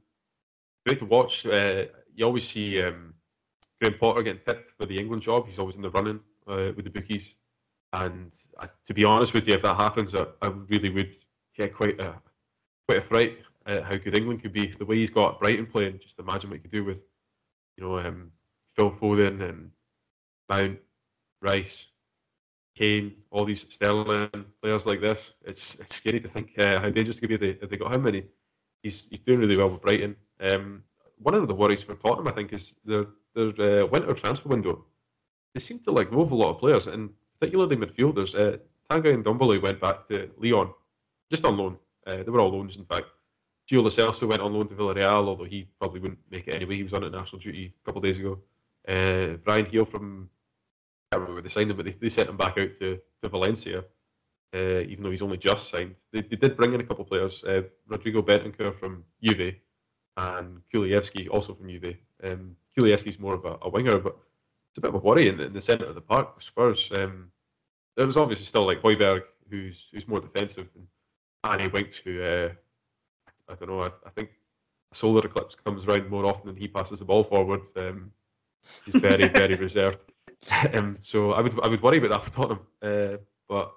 great 0.87 0.99
to 0.99 1.05
watch. 1.07 1.47
Uh, 1.47 1.87
you 2.15 2.25
always 2.25 2.49
see 2.49 2.83
um, 2.83 3.15
Graham 3.81 3.99
Potter 3.99 4.23
getting 4.23 4.43
tipped 4.43 4.71
for 4.71 4.87
the 4.87 4.99
England 4.99 5.23
job. 5.23 5.47
He's 5.47 5.59
always 5.59 5.77
in 5.77 5.83
the 5.83 5.91
running 5.91 6.21
uh, 6.47 6.73
with 6.77 6.85
the 6.85 6.91
bookies. 6.91 7.35
And 7.93 8.37
uh, 8.59 8.69
to 8.85 8.95
be 8.95 9.05
honest 9.05 9.35
with 9.35 9.49
you, 9.49 9.55
if 9.55 9.63
that 9.63 9.77
happens, 9.77 10.15
I, 10.15 10.27
I 10.43 10.49
really 10.69 10.91
would 10.91 11.15
get 11.57 11.75
quite 11.75 12.01
a 12.01 12.15
quite 12.87 12.99
a 12.99 13.03
fright 13.03 13.39
at 13.67 13.85
how 13.85 13.97
good 13.97 14.15
England 14.15 14.43
could 14.43 14.53
be. 14.53 14.67
The 14.67 14.85
way 14.85 14.97
he's 14.97 15.11
got 15.11 15.41
Brighton 15.41 15.67
playing, 15.67 15.99
just 16.01 16.19
imagine 16.19 16.51
what 16.51 16.57
he 16.57 16.63
could 16.63 16.71
do 16.71 16.85
with, 16.85 17.03
you 17.77 17.85
know, 17.85 17.99
um, 17.99 18.33
Phil 18.77 18.91
Foden 18.91 19.49
and 19.49 19.71
Mount, 20.49 20.79
Rice, 21.43 21.91
Kane, 22.77 23.15
all 23.31 23.45
these 23.45 23.67
Sterling 23.73 24.45
players 24.63 24.87
like 24.87 25.01
this. 25.01 25.35
It's 25.45 25.81
it's 25.81 25.97
scary 25.97 26.21
to 26.21 26.29
think 26.29 26.59
uh, 26.59 26.81
how 26.81 26.91
dangerous 26.91 27.19
it 27.19 27.21
could 27.21 27.29
be 27.29 27.35
if 27.35 27.41
they, 27.41 27.65
if 27.65 27.71
they 27.71 27.77
got. 27.77 27.93
And 27.95 28.15
he, 28.15 28.25
he's 28.83 29.09
he's 29.09 29.21
doing 29.21 29.41
really 29.41 29.57
well 29.57 29.71
with 29.71 29.83
Brighton. 29.83 30.17
Um, 30.41 30.83
one 31.19 31.35
of 31.35 31.47
the 31.49 31.55
worries 31.55 31.83
for 31.83 31.95
Tottenham, 31.95 32.29
I 32.29 32.33
think, 32.33 32.53
is 32.53 32.75
their 32.85 33.05
their 33.35 33.83
uh, 33.83 33.87
winter 33.87 34.15
transfer 34.15 34.49
window. 34.49 34.85
They 35.55 35.61
seem 35.61 35.81
to 35.81 35.91
like 35.91 36.13
move 36.13 36.33
a 36.33 36.37
lot 36.37 36.51
of 36.51 36.59
players, 36.59 36.87
and 36.87 37.11
particularly 37.39 37.77
midfielders. 37.77 38.35
Uh, 38.35 38.59
and 38.91 39.05
Ndombele 39.05 39.63
went 39.63 39.81
back 39.81 40.05
to 40.07 40.31
Lyon, 40.37 40.71
just 41.31 41.45
on 41.45 41.57
loan. 41.57 41.79
Uh, 42.07 42.17
they 42.25 42.31
were 42.31 42.41
all 42.41 42.51
loans, 42.51 42.77
in 42.77 42.85
fact. 42.85 43.07
Gio 43.71 43.83
Lo 43.83 43.89
Celso 43.89 44.29
went 44.29 44.43
on 44.43 44.53
loan 44.53 44.67
to 44.67 44.75
Villarreal, 44.75 45.29
although 45.29 45.45
he 45.45 45.69
probably 45.79 46.01
wouldn't 46.01 46.19
make 46.29 46.49
it 46.49 46.55
anyway. 46.55 46.77
He 46.77 46.83
was 46.83 46.93
on 46.93 47.05
international 47.05 47.41
duty 47.41 47.73
a 47.81 47.85
couple 47.87 48.01
of 48.01 48.05
days 48.05 48.19
ago. 48.19 48.41
Uh, 48.89 49.37
Bryan 49.45 49.69
Gil 49.71 49.85
from, 49.85 50.29
I 51.13 51.15
can't 51.15 51.21
remember 51.21 51.35
where 51.35 51.43
they 51.43 51.49
signed 51.49 51.71
him, 51.71 51.77
but 51.77 51.85
they, 51.85 51.93
they 51.93 52.09
sent 52.09 52.29
him 52.29 52.37
back 52.37 52.59
out 52.59 52.75
to, 52.77 52.99
to 53.23 53.29
Valencia, 53.29 53.85
uh, 54.55 54.81
even 54.81 55.03
though 55.03 55.11
he's 55.11 55.23
only 55.23 55.39
just 55.39 55.71
signed. 55.71 55.95
They, 56.13 56.23
they 56.23 56.37
did 56.37 56.57
bring 56.57 56.75
in 56.75 56.81
a 56.81 56.85
couple 56.85 57.03
of 57.03 57.09
players. 57.09 57.45
Uh, 57.45 57.63
Rodrigo 57.87 58.23
Bentancur 58.23 58.79
from 58.79 59.05
Juve 59.23 59.55
and 60.17 60.61
Kulusevski 60.73 61.29
also 61.31 61.55
from 61.55 61.69
Juve. 61.69 61.97
Um, 62.23 62.57
Kulusevski's 62.77 63.19
more 63.19 63.35
of 63.35 63.45
a, 63.45 63.59
a 63.63 63.69
winger, 63.69 63.99
but 63.99 64.17
it's 64.71 64.79
a 64.79 64.81
bit 64.81 64.91
of 64.91 64.97
a 64.97 64.99
worry 64.99 65.29
in 65.29 65.37
the, 65.37 65.45
in 65.45 65.53
the 65.53 65.61
centre 65.61 65.87
of 65.87 65.95
the 65.95 66.01
park 66.01 66.35
for 66.35 66.41
Spurs. 66.41 66.91
Um, 66.93 67.31
there's 67.97 68.17
obviously 68.17 68.47
still 68.47 68.67
like 68.67 68.83
Højbjerg, 68.83 69.23
who's 69.51 69.89
who's 69.93 70.09
more 70.09 70.21
defensive, 70.21 70.69
and 70.75 70.87
Danny 71.45 71.69
Winks, 71.69 71.99
who 71.99 72.23
uh, 72.23 72.51
I, 73.27 73.53
I, 73.53 73.55
don't 73.55 73.69
know. 73.69 73.81
I, 73.81 73.91
I, 74.07 74.11
think 74.11 74.31
a 74.93 74.95
solar 74.95 75.25
eclipse 75.25 75.57
comes 75.57 75.87
around 75.87 76.09
more 76.09 76.27
often 76.27 76.47
than 76.47 76.57
he 76.57 76.69
passes 76.69 77.01
the 77.01 77.05
ball 77.05 77.25
forward. 77.25 77.67
Um, 77.77 78.13
he's 78.63 79.01
very 79.01 79.29
very 79.29 79.55
reserved. 79.67 80.05
um, 80.75 80.97
so 81.01 81.33
I 81.33 81.41
would 81.41 81.59
I 81.65 81.69
would 81.69 81.83
worry 81.83 81.99
about 81.99 82.11
that 82.11 82.23
for 82.23 82.31
Tottenham, 82.31 82.61
uh, 82.83 83.17
but. 83.49 83.75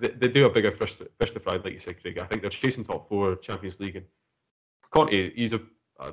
They, 0.00 0.08
they 0.08 0.28
do 0.28 0.46
a 0.46 0.50
bigger 0.50 0.70
fish 0.70 0.96
to, 0.96 1.08
fish 1.18 1.32
to 1.32 1.40
fry, 1.40 1.56
like 1.56 1.72
you 1.72 1.78
said, 1.78 2.00
Craig. 2.00 2.18
I 2.18 2.26
think 2.26 2.42
they're 2.42 2.50
chasing 2.50 2.84
top 2.84 3.08
four 3.08 3.36
Champions 3.36 3.80
League, 3.80 3.96
and 3.96 4.06
Conte, 4.90 5.34
he's 5.34 5.52
a, 5.52 5.60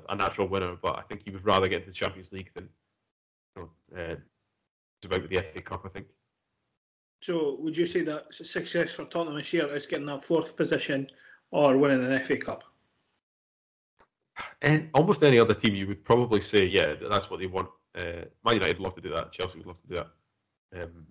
a 0.10 0.16
natural 0.16 0.48
winner, 0.48 0.76
but 0.82 0.98
I 0.98 1.02
think 1.04 1.24
he 1.24 1.32
would 1.32 1.46
rather 1.46 1.68
get 1.68 1.84
to 1.84 1.90
the 1.90 1.94
Champions 1.94 2.32
League 2.32 2.52
than 2.54 2.70
you 3.56 3.64
know, 3.64 3.98
uh, 3.98 4.16
it's 4.98 5.06
about 5.06 5.30
the 5.30 5.38
FA 5.38 5.62
Cup, 5.62 5.84
I 5.86 5.90
think. 5.90 6.08
So, 7.22 7.58
would 7.60 7.78
you 7.78 7.86
say 7.86 8.02
that 8.02 8.34
success 8.34 8.92
for 8.92 9.06
Tottenham 9.06 9.38
this 9.38 9.54
year 9.54 9.74
is 9.76 9.86
getting 9.86 10.06
that 10.08 10.24
fourth 10.24 10.56
position 10.56 11.08
or 11.52 11.78
winning 11.78 12.04
an 12.04 12.22
FA 12.22 12.38
Cup? 12.38 12.64
And 14.62 14.90
almost 14.94 15.24
any 15.24 15.40
other 15.40 15.54
team, 15.54 15.76
you 15.76 15.88
would 15.88 16.04
probably 16.04 16.42
say, 16.42 16.66
yeah, 16.66 16.96
that's 17.10 17.30
what 17.30 17.40
they 17.40 17.48
want. 17.48 17.70
Uh, 17.98 18.26
Man 18.44 18.56
United 18.56 18.78
would 18.78 18.84
love 18.84 18.94
to 18.96 19.02
do 19.02 19.10
that. 19.10 19.32
Chelsea 19.32 19.58
would 19.58 19.68
love 19.68 19.82
to 19.82 19.88
do 19.88 19.96
that. 19.96 20.84
Um, 20.84 21.06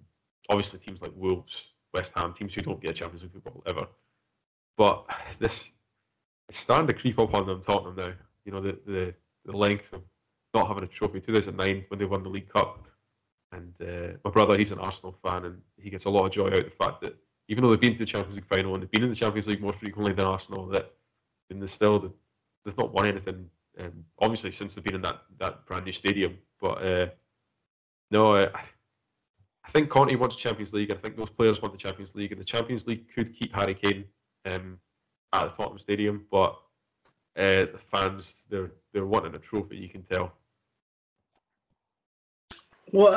obviously, 0.51 0.79
teams 0.79 1.01
like 1.01 1.13
Wolves, 1.15 1.74
West 1.95 2.13
Ham, 2.17 2.33
teams 2.33 2.55
who 2.55 2.63
don't 2.63 2.81
get 2.81 2.97
Champions 2.97 3.23
League 3.23 3.33
football 3.33 3.63
ever. 3.67 3.87
But 4.77 5.07
this 5.39 5.73
it's 6.49 6.59
starting 6.59 6.89
to 6.89 6.93
creep 6.93 7.19
up 7.19 7.33
on 7.33 7.47
them, 7.47 7.63
Tottenham 7.63 7.97
now. 7.97 8.13
You 8.45 8.53
know, 8.53 8.61
the, 8.61 8.79
the, 8.87 9.15
the 9.47 9.57
length 9.57 9.95
of 9.95 10.03
not 10.53 10.69
having 10.69 10.83
a 10.83 10.87
trophy. 10.87 11.21
2009 11.21 11.87
when 11.89 11.99
they 11.99 12.05
won 12.05 12.23
the 12.23 12.29
League 12.29 12.53
Cup, 12.53 12.87
and 13.53 13.73
uh, 13.81 14.17
my 14.25 14.31
brother, 14.31 14.59
he's 14.59 14.73
an 14.73 14.79
Arsenal 14.79 15.17
fan, 15.25 15.45
and 15.45 15.63
he 15.79 15.89
gets 15.89 16.05
a 16.05 16.11
lot 16.11 16.27
of 16.27 16.33
joy 16.33 16.49
out 16.49 16.59
of 16.59 16.65
the 16.65 16.71
fact 16.71 17.01
that 17.01 17.17
even 17.49 17.63
though 17.63 17.71
they've 17.71 17.81
been 17.81 17.93
to 17.93 17.99
the 17.99 18.07
Champions 18.07 18.37
League 18.37 18.47
final 18.47 18.75
and 18.75 18.83
they've 18.83 18.91
been 18.91 19.03
in 19.03 19.11
the 19.11 19.17
Champions 19.17 19.49
League 19.49 19.63
more 19.63 19.73
frequently 19.73 20.13
than 20.13 20.27
Arsenal, 20.27 20.67
that 20.69 20.93
in 21.51 21.61
the 21.61 21.69
still 21.69 21.99
they've 22.65 22.79
not 22.79 22.93
won 22.93 23.07
anything. 23.07 23.49
Um, 23.79 24.05
obviously, 24.19 24.51
since 24.51 24.75
they've 24.75 24.85
been 24.85 24.95
in 24.95 25.03
that, 25.03 25.23
that 25.39 25.67
brand 25.67 25.85
new 25.85 25.93
stadium, 25.93 26.39
but 26.61 26.83
uh, 26.85 27.07
no, 28.11 28.51
I 29.65 29.71
think 29.71 29.89
Conte 29.89 30.15
wants 30.17 30.37
Champions 30.37 30.73
League. 30.73 30.93
I 30.93 30.97
think 30.97 31.17
those 31.17 31.31
players 31.31 31.63
want 31.63 31.73
the 31.73 31.79
Champions 31.79 32.15
League, 32.15 32.33
and 32.33 32.41
the 32.41 32.45
Champions 32.45 32.87
League 32.87 33.13
could 33.15 33.35
keep 33.35 33.55
Harry 33.55 33.75
Kane 33.75 34.05
um, 34.45 34.79
at 35.33 35.49
the 35.49 35.55
Tottenham 35.55 35.79
Stadium, 35.79 36.27
but 36.31 36.57
uh, 37.37 37.67
the 37.73 37.81
fans 37.91 38.47
they're 38.51 38.73
they're 38.93 39.07
wanting 39.07 39.35
a 39.35 39.39
trophy. 39.39 39.77
You 39.77 39.89
can 39.89 40.03
tell. 40.03 40.33
Well, 42.93 43.15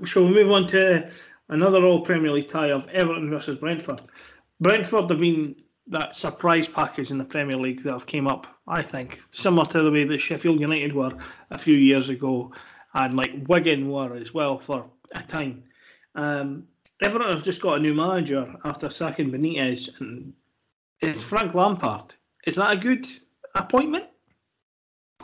uh, 0.00 0.04
shall 0.04 0.24
we 0.24 0.30
move 0.30 0.52
on 0.52 0.68
to 0.68 1.10
another 1.48 1.84
All 1.84 2.02
Premier 2.02 2.30
League 2.30 2.48
tie 2.48 2.70
of 2.70 2.88
Everton 2.88 3.28
versus 3.28 3.58
Brentford? 3.58 4.00
Brentford 4.60 5.10
have 5.10 5.20
been 5.20 5.56
that 5.88 6.16
surprise 6.16 6.68
package 6.68 7.10
in 7.10 7.18
the 7.18 7.24
Premier 7.24 7.56
League 7.56 7.82
that 7.82 7.92
have 7.92 8.06
came 8.06 8.26
up. 8.26 8.46
I 8.66 8.82
think 8.82 9.20
similar 9.30 9.64
to 9.66 9.82
the 9.82 9.90
way 9.90 10.04
that 10.04 10.18
Sheffield 10.18 10.60
United 10.60 10.94
were 10.94 11.12
a 11.50 11.58
few 11.58 11.76
years 11.76 12.08
ago, 12.08 12.52
and 12.94 13.14
like 13.14 13.32
Wigan 13.48 13.88
were 13.90 14.14
as 14.14 14.32
well 14.32 14.58
for 14.58 14.90
a 15.14 15.22
time. 15.22 15.64
Um, 16.14 16.64
Everton 17.02 17.30
have 17.32 17.44
just 17.44 17.60
got 17.60 17.78
a 17.78 17.80
new 17.80 17.94
manager 17.94 18.56
after 18.64 18.90
sacking 18.90 19.30
Benitez, 19.30 19.88
and 20.00 20.32
it's 21.00 21.22
Frank 21.22 21.54
Lampard. 21.54 22.14
Is 22.46 22.56
that 22.56 22.72
a 22.72 22.76
good 22.76 23.06
appointment? 23.54 24.06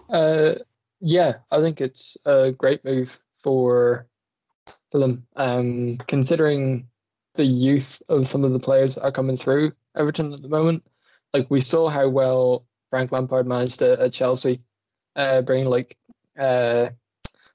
Uh, 0.09 0.55
yeah, 1.01 1.35
I 1.51 1.61
think 1.61 1.81
it's 1.81 2.17
a 2.27 2.53
great 2.53 2.85
move 2.85 3.19
for 3.37 4.07
for 4.91 4.99
them. 4.99 5.27
Um, 5.35 5.99
considering 6.07 6.89
the 7.35 7.45
youth 7.45 8.01
of 8.09 8.29
some 8.29 8.45
of 8.45 8.53
the 8.53 8.61
players 8.61 8.95
that 8.95 9.05
are 9.05 9.13
coming 9.13 9.37
through 9.37 9.73
Everton 9.97 10.33
at 10.33 10.43
the 10.43 10.49
moment, 10.49 10.85
like 11.33 11.51
we 11.51 11.61
saw 11.61 11.89
how 11.89 12.09
well 12.09 12.65
Frank 12.91 13.11
Lampard 13.11 13.49
managed 13.49 13.83
it 13.83 13.99
at 13.99 14.13
Chelsea, 14.13 14.61
uh, 15.17 15.43
bringing 15.43 15.69
like 15.69 15.97
uh, 16.39 16.89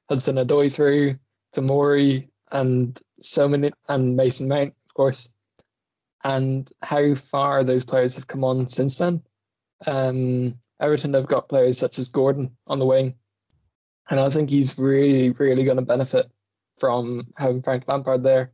Hudson 0.10 0.36
Odoi 0.36 0.74
through, 0.74 1.18
Tomori, 1.56 2.30
and 2.52 3.00
so 3.20 3.48
many, 3.48 3.72
and 3.88 4.16
Mason 4.16 4.48
Mount, 4.48 4.74
of 4.86 4.94
course, 4.94 5.36
and 6.24 6.70
how 6.82 7.16
far 7.16 7.64
those 7.64 7.86
players 7.86 8.16
have 8.16 8.28
come 8.28 8.44
on 8.44 8.68
since 8.68 8.98
then. 8.98 9.24
Um, 9.86 10.54
Everton 10.80 11.14
have 11.14 11.28
got 11.28 11.50
players 11.50 11.78
such 11.78 12.00
as 12.00 12.10
Gordon 12.10 12.56
on 12.68 12.80
the 12.80 12.86
wing, 12.86 13.16
and 14.10 14.20
I 14.20 14.30
think 14.30 14.50
he's 14.50 14.78
really, 14.78 15.32
really 15.32 15.64
going 15.66 15.78
to 15.78 15.84
benefit 15.84 16.26
from 16.78 17.24
having 17.38 17.62
Frank 17.62 17.88
Lampard 17.88 18.24
there. 18.24 18.52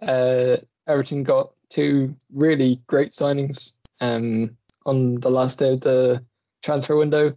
Uh, 0.00 0.56
Everton 0.88 1.22
got 1.24 1.52
two 1.68 2.16
really 2.32 2.80
great 2.86 3.10
signings 3.10 3.78
um, 4.00 4.56
on 4.86 5.16
the 5.16 5.30
last 5.30 5.58
day 5.58 5.74
of 5.74 5.80
the 5.80 6.24
transfer 6.62 6.96
window. 6.96 7.36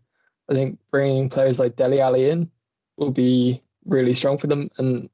I 0.50 0.54
think 0.54 0.80
bringing 0.92 1.30
players 1.30 1.60
like 1.60 1.76
Dele 1.76 2.02
Alli 2.02 2.30
in 2.30 2.52
will 2.98 3.12
be 3.12 3.62
really 3.86 4.14
strong 4.14 4.38
for 4.38 4.48
them, 4.48 4.70
and 4.78 5.10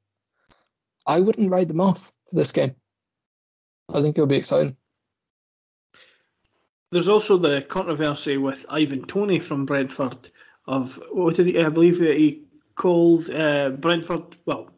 I 1.10 1.18
wouldn't 1.18 1.50
write 1.50 1.66
them 1.66 1.80
off 1.80 2.12
for 2.28 2.36
this 2.36 2.52
game. 2.52 2.76
I 3.92 4.00
think 4.00 4.16
it'll 4.16 4.28
be 4.28 4.36
exciting. 4.36 4.76
There's 6.92 7.08
also 7.08 7.36
the 7.36 7.62
controversy 7.62 8.36
with 8.36 8.64
Ivan 8.68 9.04
Toney 9.04 9.40
from 9.40 9.66
Brentford 9.66 10.30
of 10.68 11.00
what 11.10 11.34
did 11.34 11.46
he? 11.46 11.60
I 11.60 11.68
believe 11.68 11.98
that 11.98 12.16
he 12.16 12.44
called 12.76 13.28
uh, 13.28 13.70
Brentford 13.70 14.36
well 14.46 14.70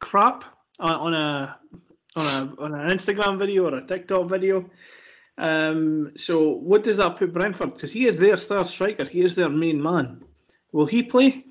crap 0.00 0.44
on 0.80 1.14
a 1.14 1.56
on 2.16 2.24
a 2.24 2.62
on 2.62 2.74
an 2.74 2.90
Instagram 2.90 3.38
video 3.38 3.66
or 3.66 3.76
a 3.76 3.82
TikTok 3.82 4.28
video. 4.28 4.68
Um, 5.38 6.12
so 6.16 6.50
what 6.50 6.82
does 6.82 6.96
that 6.96 7.16
put 7.16 7.32
Brentford? 7.32 7.74
Because 7.74 7.92
he 7.92 8.06
is 8.06 8.18
their 8.18 8.36
star 8.36 8.64
striker, 8.64 9.04
he 9.04 9.22
is 9.22 9.36
their 9.36 9.50
main 9.50 9.80
man. 9.80 10.24
Will 10.72 10.86
he 10.86 11.04
play? 11.04 11.44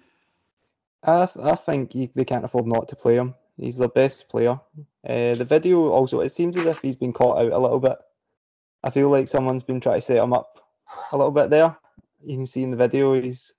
I, 1.04 1.30
I 1.42 1.56
think 1.56 1.94
he, 1.94 2.12
they 2.14 2.26
can't 2.26 2.44
afford 2.44 2.68
not 2.68 2.90
to 2.90 2.98
play 2.98 3.16
him. 3.16 3.36
He's 3.58 3.78
their 3.78 3.88
best 3.88 4.28
player. 4.30 4.60
Uh, 5.08 5.36
the 5.36 5.46
video 5.48 5.90
also, 5.90 6.20
it 6.20 6.30
seems 6.30 6.58
as 6.58 6.66
if 6.66 6.80
he's 6.80 6.96
been 6.96 7.14
caught 7.14 7.38
out 7.38 7.54
a 7.54 7.60
little 7.60 7.80
bit. 7.80 7.98
I 8.84 8.90
feel 8.90 9.10
like 9.10 9.28
someone's 9.28 9.64
been 9.64 9.80
trying 9.80 9.96
to 9.96 10.02
set 10.02 10.18
him 10.18 10.34
up 10.34 10.60
a 11.12 11.18
little 11.18 11.32
bit 11.32 11.50
there. 11.50 11.76
You 12.22 12.38
can 12.38 12.48
see 12.48 12.64
in 12.64 12.72
the 12.72 12.78
video 12.78 13.20
he's 13.20 13.54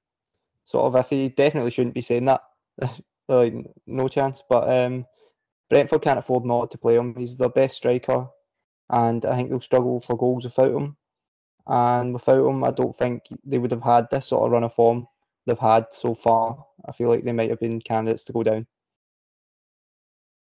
sort 0.64 0.86
of 0.86 0.96
if 0.96 1.08
he 1.08 1.28
definitely 1.28 1.70
shouldn't 1.70 1.94
be 1.94 2.00
saying 2.00 2.26
that. 2.26 2.42
like 3.28 3.54
no 3.86 4.08
chance. 4.08 4.42
But 4.48 4.68
um, 4.68 5.06
Brentford 5.70 6.02
can't 6.02 6.18
afford 6.18 6.44
not 6.44 6.70
to 6.72 6.78
play 6.78 6.96
him. 6.96 7.14
He's 7.16 7.36
their 7.36 7.48
best 7.48 7.76
striker, 7.76 8.28
and 8.90 9.24
I 9.24 9.36
think 9.36 9.50
they'll 9.50 9.60
struggle 9.60 10.00
for 10.00 10.16
goals 10.16 10.44
without 10.44 10.74
him. 10.74 10.96
And 11.66 12.14
without 12.14 12.46
him, 12.46 12.62
I 12.62 12.70
don't 12.70 12.94
think 12.94 13.22
they 13.44 13.58
would 13.58 13.72
have 13.72 13.82
had 13.82 14.08
this 14.10 14.26
sort 14.26 14.44
of 14.46 14.52
run 14.52 14.62
of 14.64 14.74
form 14.74 15.08
they've 15.46 15.58
had 15.58 15.86
so 15.90 16.14
far. 16.14 16.64
I 16.84 16.92
feel 16.92 17.08
like 17.08 17.24
they 17.24 17.32
might 17.32 17.50
have 17.50 17.60
been 17.60 17.80
candidates 17.80 18.24
to 18.24 18.32
go 18.32 18.42
down. 18.42 18.66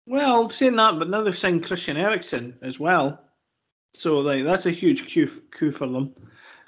Well, 0.10 0.50
saying 0.50 0.76
that, 0.78 0.98
but 0.98 1.08
now 1.08 1.22
they've 1.22 1.38
signed 1.38 1.68
Christian 1.68 1.96
Eriksen 1.96 2.58
as 2.64 2.80
well, 2.80 3.22
so 3.94 4.22
like 4.22 4.44
that's 4.44 4.66
a 4.66 4.72
huge 4.72 5.14
coup, 5.14 5.28
coup 5.52 5.70
for 5.70 5.88
them. 5.88 6.16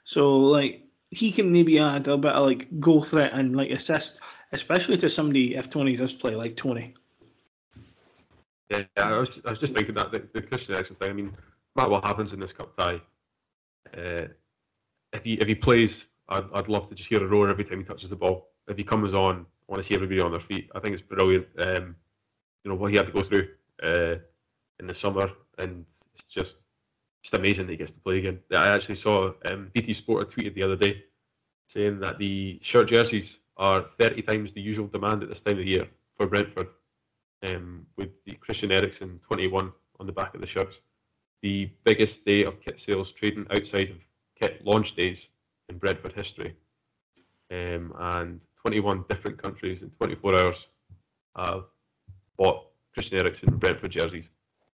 So 0.03 0.41
like 0.41 0.85
he 1.09 1.31
can 1.31 1.51
maybe 1.51 1.79
add 1.79 2.07
a 2.07 2.17
bit 2.17 2.33
of 2.33 2.45
like 2.45 2.67
goal 2.79 3.01
threat 3.01 3.33
and 3.33 3.55
like 3.55 3.71
assist 3.71 4.21
especially 4.51 4.97
to 4.97 5.09
somebody 5.09 5.55
if 5.55 5.71
Toney 5.71 5.95
does 5.95 6.13
play 6.13 6.35
like 6.35 6.55
Toney. 6.55 6.93
Yeah, 8.69 8.83
I 8.95 9.17
was, 9.17 9.39
I 9.43 9.49
was 9.49 9.57
just 9.57 9.73
thinking 9.73 9.95
that 9.95 10.11
the, 10.11 10.27
the 10.33 10.43
Christian 10.43 10.75
Eriksen 10.75 10.97
thing. 10.97 11.09
I 11.09 11.13
mean, 11.13 11.25
no 11.25 11.33
matter 11.75 11.89
what 11.89 12.05
happens 12.05 12.33
in 12.33 12.39
this 12.39 12.53
cup 12.53 12.75
tie, 12.75 13.01
uh, 13.97 14.27
if 15.13 15.23
he 15.23 15.33
if 15.33 15.47
he 15.47 15.55
plays, 15.55 16.05
I'd, 16.29 16.45
I'd 16.53 16.67
love 16.67 16.87
to 16.89 16.95
just 16.95 17.09
hear 17.09 17.23
a 17.23 17.27
roar 17.27 17.49
every 17.49 17.63
time 17.63 17.79
he 17.79 17.85
touches 17.85 18.11
the 18.11 18.15
ball. 18.15 18.49
If 18.67 18.77
he 18.77 18.83
comes 18.83 19.15
on, 19.15 19.47
I 19.67 19.71
want 19.71 19.81
to 19.81 19.87
see 19.87 19.95
everybody 19.95 20.21
on 20.21 20.29
their 20.29 20.39
feet. 20.39 20.69
I 20.75 20.79
think 20.79 20.93
it's 20.93 21.01
brilliant. 21.01 21.47
Um, 21.57 21.95
you 22.63 22.71
know 22.71 22.75
what 22.75 22.91
he 22.91 22.97
had 22.97 23.05
to 23.07 23.11
go 23.11 23.21
through 23.21 23.47
uh, 23.83 24.15
in 24.79 24.87
the 24.87 24.93
summer, 24.93 25.29
and 25.57 25.85
it's 25.87 26.25
just 26.29 26.57
just 27.21 27.33
amazing 27.35 27.67
that 27.67 27.73
he 27.73 27.77
gets 27.77 27.91
to 27.91 27.99
play 27.99 28.17
again. 28.17 28.39
I 28.51 28.69
actually 28.69 28.95
saw 28.95 29.33
um, 29.45 29.69
BT 29.73 29.93
Sport 29.93 30.31
tweeted 30.31 30.55
the 30.55 30.63
other 30.63 30.75
day 30.75 31.03
saying 31.67 31.99
that 31.99 32.17
the 32.17 32.59
shirt 32.61 32.87
jerseys 32.87 33.39
are 33.57 33.87
30 33.87 34.21
times 34.23 34.53
the 34.53 34.61
usual 34.61 34.87
demand 34.87 35.21
at 35.21 35.29
this 35.29 35.41
time 35.41 35.59
of 35.59 35.65
year 35.65 35.87
for 36.17 36.25
Brentford, 36.25 36.69
um, 37.47 37.85
with 37.95 38.09
the 38.25 38.33
Christian 38.33 38.71
Eriksen 38.71 39.19
21 39.25 39.71
on 39.99 40.05
the 40.05 40.11
back 40.11 40.33
of 40.33 40.41
the 40.41 40.47
shirts. 40.47 40.79
The 41.41 41.71
biggest 41.83 42.25
day 42.25 42.43
of 42.43 42.59
kit 42.59 42.79
sales 42.79 43.11
trading 43.11 43.45
outside 43.51 43.91
of 43.91 44.05
kit 44.39 44.65
launch 44.65 44.95
days 44.95 45.29
in 45.69 45.77
Brentford 45.77 46.13
history. 46.13 46.55
Um, 47.51 47.93
and 47.99 48.41
21 48.61 49.05
different 49.09 49.41
countries 49.41 49.83
in 49.83 49.89
24 49.91 50.41
hours 50.41 50.69
have 51.35 51.65
bought 52.41 52.65
Christian 52.93 53.19
Eriksen 53.19 53.57
Brentford 53.57 53.91
jerseys. 53.91 54.29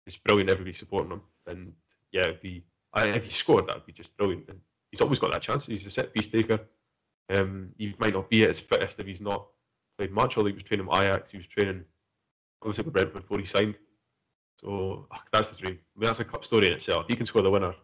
It's 0.07 0.17
brilliant, 0.17 0.51
everybody 0.51 0.73
supporting 0.73 1.11
him. 1.11 1.23
And 1.47 1.73
yeah, 2.13 2.23
it'd 2.23 2.41
be, 2.41 2.65
if 2.95 3.25
he 3.25 3.31
scored, 3.31 3.67
that'd 3.67 3.87
be 3.87 3.93
just 3.93 4.17
brilliant. 4.17 4.49
And 4.49 4.61
he's 4.91 5.01
always 5.01 5.19
got 5.19 5.33
that 5.33 5.43
chance. 5.43 5.67
He's 5.67 5.87
a 5.87 5.91
set 5.91 6.15
piece 6.15 6.29
taker. 6.29 6.61
Um, 7.29 7.71
he 7.77 7.95
might 7.99 8.15
not 8.15 8.31
be 8.31 8.45
at 8.45 8.49
his 8.49 8.61
fittest 8.61 9.01
if 9.01 9.07
he's 9.07 9.21
not 9.21 9.47
played 9.99 10.13
much, 10.13 10.37
although 10.37 10.49
he 10.49 10.55
was 10.55 10.63
training 10.63 10.87
with 10.87 11.01
Ajax, 11.01 11.33
he 11.33 11.39
was 11.39 11.47
training 11.47 11.85
obviously 12.63 12.85
with 12.85 12.95
Brentford 12.95 13.23
before 13.23 13.39
he 13.39 13.45
signed. 13.45 13.77
So 14.61 14.69
oh, 14.69 15.07
that's 15.33 15.49
the 15.49 15.57
dream. 15.57 15.79
I 15.97 16.01
mean, 16.01 16.07
that's 16.07 16.21
a 16.21 16.25
cup 16.25 16.45
story 16.45 16.69
in 16.69 16.75
itself. 16.75 17.07
He 17.09 17.17
can 17.17 17.27
score 17.27 17.43
the 17.43 17.51
winner, 17.51 17.75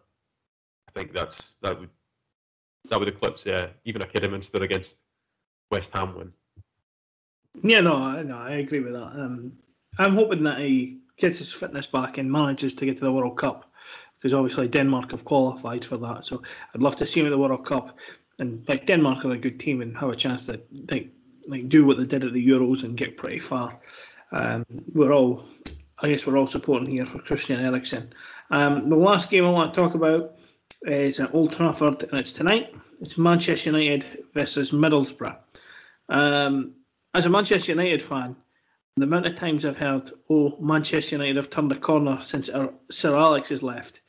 I 0.87 0.91
think 0.91 1.13
that's 1.13 1.55
that 1.55 1.79
would 1.79 1.89
that 2.89 2.99
would 2.99 3.07
eclipse 3.07 3.45
yeah, 3.45 3.67
even 3.85 4.01
a 4.01 4.07
Kidderminster 4.07 4.63
against 4.63 4.97
West 5.71 5.93
Ham 5.93 6.15
win. 6.15 6.31
Yeah, 7.61 7.81
no, 7.81 8.21
no, 8.23 8.37
I 8.37 8.51
agree 8.51 8.79
with 8.79 8.93
that. 8.93 9.11
Um, 9.13 9.53
I'm 9.97 10.15
hoping 10.15 10.43
that 10.43 10.59
he 10.59 10.99
gets 11.17 11.39
his 11.39 11.51
fitness 11.51 11.87
back 11.87 12.17
and 12.17 12.31
manages 12.31 12.73
to 12.75 12.85
get 12.85 12.97
to 12.97 13.05
the 13.05 13.11
World 13.11 13.37
Cup 13.37 13.71
because 14.17 14.33
obviously 14.33 14.67
Denmark 14.67 15.11
have 15.11 15.25
qualified 15.25 15.85
for 15.85 15.97
that. 15.97 16.25
So 16.25 16.41
I'd 16.73 16.81
love 16.81 16.95
to 16.97 17.05
see 17.05 17.19
him 17.19 17.27
at 17.27 17.31
the 17.31 17.37
World 17.37 17.65
Cup 17.65 17.99
and 18.39 18.67
like 18.67 18.87
Denmark 18.87 19.25
are 19.25 19.31
a 19.31 19.37
good 19.37 19.59
team 19.59 19.81
and 19.81 19.95
have 19.97 20.09
a 20.09 20.15
chance 20.15 20.45
to 20.45 20.61
like 20.89 21.11
like 21.47 21.67
do 21.67 21.85
what 21.85 21.97
they 21.97 22.05
did 22.05 22.23
at 22.23 22.33
the 22.33 22.47
Euros 22.47 22.83
and 22.83 22.97
get 22.97 23.17
pretty 23.17 23.39
far. 23.39 23.79
Um, 24.31 24.65
we're 24.93 25.11
all, 25.11 25.45
I 25.99 26.09
guess, 26.09 26.25
we're 26.25 26.37
all 26.37 26.47
supporting 26.47 26.89
here 26.89 27.05
for 27.05 27.19
Christian 27.19 27.59
Eriksen. 27.59 28.13
Um, 28.49 28.89
the 28.89 28.95
last 28.95 29.29
game 29.29 29.45
I 29.45 29.49
want 29.49 29.73
to 29.73 29.79
talk 29.79 29.93
about 29.93 30.35
is 30.81 31.19
at 31.19 31.33
Old 31.33 31.51
Trafford 31.53 32.03
and 32.03 32.19
it's 32.19 32.31
tonight. 32.33 32.73
It's 33.01 33.17
Manchester 33.17 33.71
United 33.71 34.25
versus 34.33 34.71
Middlesbrough. 34.71 35.37
Um, 36.09 36.75
as 37.13 37.25
a 37.25 37.29
Manchester 37.29 37.73
United 37.73 38.01
fan, 38.01 38.35
the 38.95 39.03
amount 39.03 39.27
of 39.27 39.35
times 39.35 39.65
I've 39.65 39.77
heard, 39.77 40.09
"Oh, 40.29 40.57
Manchester 40.59 41.15
United 41.15 41.37
have 41.37 41.49
turned 41.49 41.71
a 41.71 41.79
corner 41.79 42.19
since 42.21 42.49
Sir 42.91 43.15
Alex 43.15 43.49
has 43.49 43.63
left," 43.63 44.01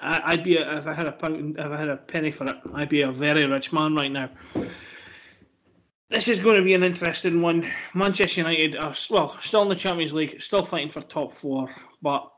I, 0.00 0.34
would 0.34 0.44
be 0.44 0.56
a, 0.56 0.78
if 0.78 0.86
I 0.86 0.94
had 0.94 1.06
a 1.06 1.12
pound, 1.12 1.58
if 1.58 1.66
I 1.66 1.76
had 1.76 1.88
a 1.88 1.96
penny 1.96 2.30
for 2.30 2.46
it, 2.48 2.56
I'd 2.74 2.88
be 2.88 3.02
a 3.02 3.10
very 3.10 3.46
rich 3.46 3.72
man 3.72 3.94
right 3.94 4.10
now. 4.10 4.30
This 6.08 6.28
is 6.28 6.38
going 6.38 6.56
to 6.56 6.62
be 6.62 6.74
an 6.74 6.84
interesting 6.84 7.40
one. 7.40 7.68
Manchester 7.94 8.42
United 8.42 8.76
are 8.76 8.94
well 9.10 9.36
still 9.40 9.62
in 9.62 9.68
the 9.68 9.74
Champions 9.74 10.12
League, 10.12 10.40
still 10.40 10.62
fighting 10.62 10.88
for 10.88 11.00
top 11.00 11.32
four, 11.32 11.74
but 12.00 12.30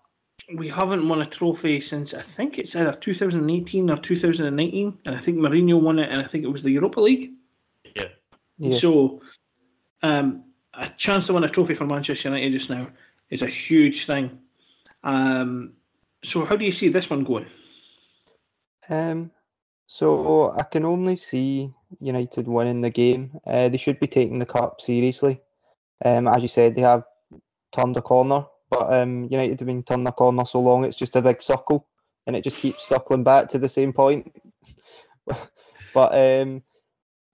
we 0.54 0.68
haven't 0.68 1.06
won 1.06 1.20
a 1.20 1.26
trophy 1.26 1.80
since 1.80 2.14
I 2.14 2.22
think 2.22 2.58
it's 2.58 2.74
either 2.76 2.92
2018 2.92 3.90
or 3.90 3.96
2019, 3.96 4.98
and 5.04 5.14
I 5.14 5.18
think 5.18 5.38
Mourinho 5.38 5.80
won 5.80 5.98
it, 5.98 6.10
and 6.10 6.22
I 6.22 6.26
think 6.26 6.44
it 6.44 6.48
was 6.48 6.62
the 6.62 6.70
Europa 6.70 7.00
League. 7.00 7.32
Yeah. 7.94 8.08
Yeah. 8.58 8.76
So, 8.76 9.20
um, 10.02 10.44
a 10.78 10.88
chance 10.90 11.26
to 11.26 11.34
win 11.34 11.44
a 11.44 11.48
trophy 11.48 11.74
for 11.74 11.84
Manchester 11.84 12.28
United 12.28 12.52
just 12.52 12.70
now 12.70 12.88
is 13.30 13.42
a 13.42 13.46
huge 13.46 14.06
thing. 14.06 14.38
Um, 15.02 15.74
so 16.22 16.44
how 16.44 16.56
do 16.56 16.64
you 16.64 16.72
see 16.72 16.88
this 16.88 17.10
one 17.10 17.24
going? 17.24 17.46
Um, 18.88 19.30
so 19.86 20.52
I 20.52 20.62
can 20.62 20.84
only 20.84 21.16
see 21.16 21.74
United 22.00 22.46
winning 22.46 22.80
the 22.80 22.90
game. 22.90 23.38
Uh, 23.46 23.68
they 23.68 23.76
should 23.76 23.98
be 23.98 24.06
taking 24.06 24.38
the 24.38 24.46
cup 24.46 24.80
seriously. 24.80 25.40
Um, 26.04 26.28
as 26.28 26.42
you 26.42 26.48
said, 26.48 26.76
they 26.76 26.82
have 26.82 27.04
turned 27.72 27.96
a 27.96 28.02
corner, 28.02 28.46
but 28.70 28.92
um, 28.92 29.24
United 29.30 29.58
have 29.60 29.66
been 29.66 29.82
turning 29.82 30.06
a 30.06 30.12
corner 30.12 30.44
so 30.44 30.60
long 30.60 30.84
it's 30.84 30.96
just 30.96 31.16
a 31.16 31.22
big 31.22 31.42
circle, 31.42 31.86
and 32.26 32.36
it 32.36 32.44
just 32.44 32.58
keeps 32.58 32.86
circling 32.86 33.24
back 33.24 33.48
to 33.48 33.58
the 33.58 33.68
same 33.68 33.92
point. 33.92 34.34
but 35.94 36.14
um, 36.14 36.62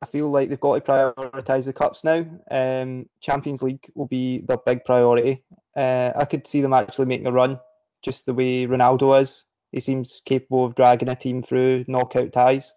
I 0.05 0.07
feel 0.07 0.29
like 0.29 0.51
they've 0.51 0.61
got 0.61 0.85
to 0.85 0.93
prioritise 0.93 1.65
the 1.65 1.73
cups 1.73 2.05
now. 2.05 2.27
Um, 2.51 3.09
Champions 3.23 3.63
League 3.63 3.91
will 3.95 4.07
be 4.07 4.43
their 4.43 4.59
big 4.59 4.85
priority. 4.85 5.43
Uh, 5.75 6.13
I 6.15 6.27
could 6.27 6.47
see 6.47 6.61
them 6.61 6.75
actually 6.75 7.07
making 7.07 7.27
a 7.27 7.33
run 7.33 7.59
just 8.03 8.27
the 8.27 8.35
way 8.35 8.67
Ronaldo 8.67 9.19
is. 9.23 9.47
He 9.73 9.81
seems 9.81 10.21
capable 10.27 10.67
of 10.67 10.75
dragging 10.75 11.09
a 11.09 11.17
team 11.17 11.43
through 11.43 11.87
knockout 11.89 12.35
ties, 12.35 12.75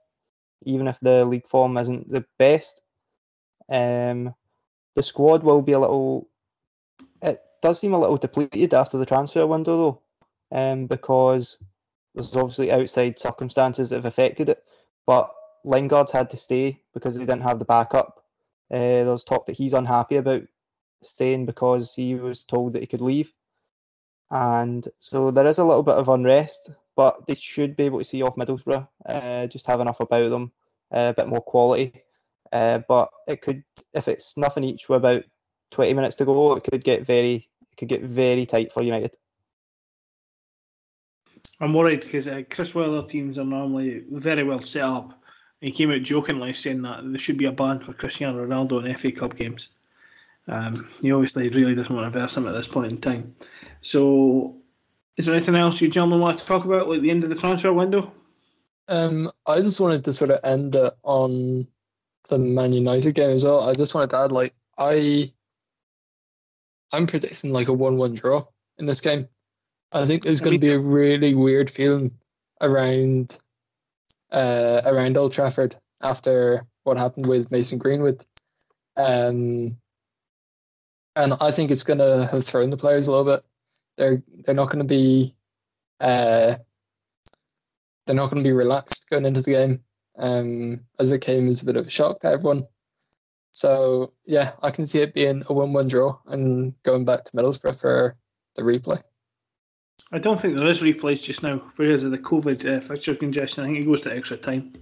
even 0.63 0.88
if 0.88 1.01
the 1.01 1.25
league 1.25 1.49
form 1.49 1.78
isn't 1.78 2.09
the 2.09 2.23
best. 2.39 2.82
Um, 3.69 4.34
the 4.95 5.03
squad 5.03 5.43
will 5.43 5.61
be 5.61 5.73
a 5.73 5.80
little. 5.80 6.30
It 7.21 7.39
does 7.61 7.78
seem 7.78 7.93
a 7.93 7.99
little 7.99 8.15
depleted 8.15 8.73
after 8.73 8.97
the 8.97 9.05
transfer 9.05 9.45
window, 9.45 9.78
though, 9.78 10.01
um, 10.57 10.88
because 10.88 11.59
there's 12.15 12.34
obviously 12.38 12.71
outside 12.71 13.19
circumstances 13.19 13.89
that 13.89 13.97
have 13.97 14.05
affected 14.05 14.47
it. 14.47 14.63
But 15.05 15.30
Lingard's 15.68 16.11
had 16.11 16.30
to 16.32 16.38
stay 16.38 16.82
because 16.93 17.15
they 17.15 17.26
didn't 17.26 17.41
have 17.41 17.59
the 17.59 17.65
backup. 17.65 18.24
Uh, 18.72 19.03
there's 19.03 19.24
talk 19.24 19.45
that 19.45 19.57
he's 19.57 19.74
unhappy 19.74 20.15
about 20.18 20.43
staying 21.01 21.45
because 21.45 21.93
he 21.93 22.15
was 22.15 22.43
told 22.43 22.74
that 22.74 22.82
he 22.82 22.88
could 22.88 23.01
leave 23.01 23.34
and 24.30 24.88
so 24.99 25.32
there 25.32 25.45
is 25.45 25.57
a 25.57 25.63
little 25.63 25.84
bit 25.84 25.95
of 25.95 26.09
unrest, 26.09 26.72
but 26.95 27.26
they 27.28 27.36
should 27.36 27.76
be 27.76 27.84
able 27.84 27.99
to 27.99 28.05
see 28.05 28.22
off 28.22 28.36
Middlesbrough, 28.36 28.88
uh, 29.05 29.47
just 29.47 29.65
have 29.68 29.80
enough 29.80 29.99
about 29.99 30.30
them, 30.30 30.51
uh, 30.91 31.11
a 31.11 31.13
bit 31.13 31.30
more 31.30 31.41
quality. 31.41 31.93
Uh, 32.51 32.80
but 32.88 33.09
it 33.28 33.41
could, 33.41 33.63
if 33.93 34.07
it's 34.07 34.38
nothing 34.38 34.63
each 34.63 34.89
with 34.89 34.97
about 34.97 35.24
20 35.72 35.93
minutes 35.93 36.15
to 36.18 36.26
go, 36.26 36.53
it 36.53 36.63
could 36.63 36.84
get 36.84 37.05
very, 37.05 37.49
it 37.72 37.78
could 37.78 37.88
get 37.88 38.01
very 38.01 38.45
tight 38.45 38.72
for 38.72 38.82
United. 38.82 39.15
I'm 41.59 41.74
worried 41.74 42.01
because 42.01 42.28
uh, 42.28 42.43
Chris 42.49 42.76
Wilder 42.76 43.05
teams 43.07 43.38
are 43.38 43.45
normally 43.45 44.03
very 44.09 44.43
well 44.43 44.59
set 44.59 44.84
up. 44.84 45.24
He 45.62 45.72
came 45.72 45.91
out 45.91 46.03
jokingly 46.03 46.53
saying 46.53 46.84
that 46.84 46.99
there 47.03 47.20
should 47.20 47.38
be 47.38 47.45
a 47.45 47.51
ban 47.51 47.80
for 47.80 47.93
Cristiano 47.93 48.45
Ronaldo 48.45 48.86
in 48.86 48.93
FA 48.95 49.12
Cup 49.12 49.36
games. 49.36 49.70
Um, 50.47 50.88
he 51.01 51.12
obviously 51.12 51.49
really 51.49 51.76
doesn't 51.76 51.93
want 51.93 52.12
to 52.12 52.20
verse 52.20 52.38
him 52.38 52.47
at 52.47 52.53
this 52.53 52.68
point 52.68 52.91
in 52.91 53.01
time. 53.01 53.36
So, 53.82 54.58
is 55.18 55.26
there 55.26 55.36
anything 55.36 55.55
else 55.55 55.82
you 55.82 55.89
gentlemen 55.89 56.20
want 56.20 56.39
to 56.39 56.45
talk 56.45 56.66
about, 56.66 56.88
like 56.88 57.01
the 57.01 57.12
end 57.12 57.24
of 57.24 57.30
the 57.30 57.36
transfer 57.36 57.74
window? 57.74 58.14
Um, 58.88 59.30
I 59.45 59.62
just 59.62 59.82
wanted 59.82 60.05
to 60.05 60.14
sort 60.14 60.32
of 60.32 60.39
end 60.43 60.76
it 60.76 60.93
on 61.03 61.68
the 62.30 62.38
Man 62.38 62.72
United 62.72 63.16
game 63.16 63.32
as 63.32 63.43
well. 63.43 63.68
I 63.68 63.74
just 63.74 63.93
wanted 63.93 64.12
to 64.12 64.20
add, 64.20 64.32
like, 64.32 64.53
I, 64.78 65.34
I'm 66.93 67.08
predicting 67.08 67.51
like 67.51 67.68
a 67.68 67.74
one-one 67.74 68.14
draw 68.14 68.45
in 68.78 68.86
this 68.86 69.01
game. 69.01 69.28
I 69.91 70.05
think 70.05 70.24
there's 70.24 70.41
going 70.41 70.55
to 70.55 70.60
be 70.60 70.72
a 70.72 70.80
really 70.80 71.34
weird 71.34 71.70
feeling 71.70 72.18
around, 72.62 73.39
uh, 74.32 74.82
around 74.86 75.17
Old 75.17 75.34
Trafford 75.34 75.75
after 76.01 76.65
what 76.84 76.97
happened 76.97 77.28
with 77.28 77.51
Mason 77.51 77.80
Greenwood. 77.80 78.23
Um, 78.95 79.78
and 81.15 81.34
I 81.41 81.51
think 81.51 81.71
it's 81.71 81.84
going 81.84 81.99
to 81.99 82.28
have 82.32 82.45
thrown 82.45 82.69
the 82.69 82.78
players 82.78 83.07
a 83.07 83.11
little 83.11 83.25
bit. 83.25 83.43
They're 83.97 84.23
they're 84.43 84.55
not 84.55 84.69
going 84.69 84.80
to 84.80 84.86
be 84.86 85.36
uh, 85.99 86.55
they're 88.05 88.15
not 88.15 88.30
going 88.30 88.43
to 88.43 88.47
be 88.47 88.53
relaxed 88.53 89.09
going 89.09 89.25
into 89.25 89.41
the 89.41 89.51
game, 89.51 89.84
um, 90.17 90.86
as 90.99 91.11
it 91.11 91.21
came 91.21 91.47
as 91.47 91.63
a 91.63 91.65
bit 91.65 91.75
of 91.75 91.88
a 91.88 91.89
shock 91.89 92.19
to 92.19 92.28
everyone. 92.28 92.67
So 93.51 94.13
yeah, 94.25 94.51
I 94.61 94.69
can 94.69 94.86
see 94.86 95.01
it 95.01 95.15
being 95.15 95.43
a 95.49 95.53
one-one 95.53 95.88
draw 95.88 96.19
and 96.28 96.75
going 96.84 97.05
back 97.05 97.23
to 97.23 97.32
Middlesbrough 97.32 97.80
for 97.80 98.15
the 98.55 98.61
replay. 98.61 99.01
I 100.12 100.20
don't 100.20 100.39
think 100.39 100.58
there 100.58 100.68
is 100.68 100.82
replays 100.82 101.24
just 101.24 101.43
now 101.43 101.62
because 101.78 102.04
of 102.04 102.12
the 102.12 102.18
COVID 102.18 102.78
uh, 102.78 102.80
fixture 102.82 103.16
congestion. 103.16 103.64
I 103.64 103.68
think 103.68 103.80
it 103.80 103.86
goes 103.86 104.02
to 104.02 104.16
extra 104.16 104.38
time. 104.38 104.74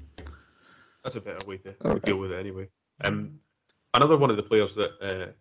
That's 1.03 1.15
a 1.15 1.21
better 1.21 1.47
way 1.47 1.57
to 1.57 1.75
okay. 1.83 1.99
deal 1.99 2.19
with 2.19 2.31
it 2.31 2.39
anyway. 2.39 2.67
Um, 3.03 3.39
another 3.93 4.17
one 4.17 4.29
of 4.29 4.37
the 4.37 4.43
players 4.43 4.75
that 4.75 4.91
uh, 5.01 5.31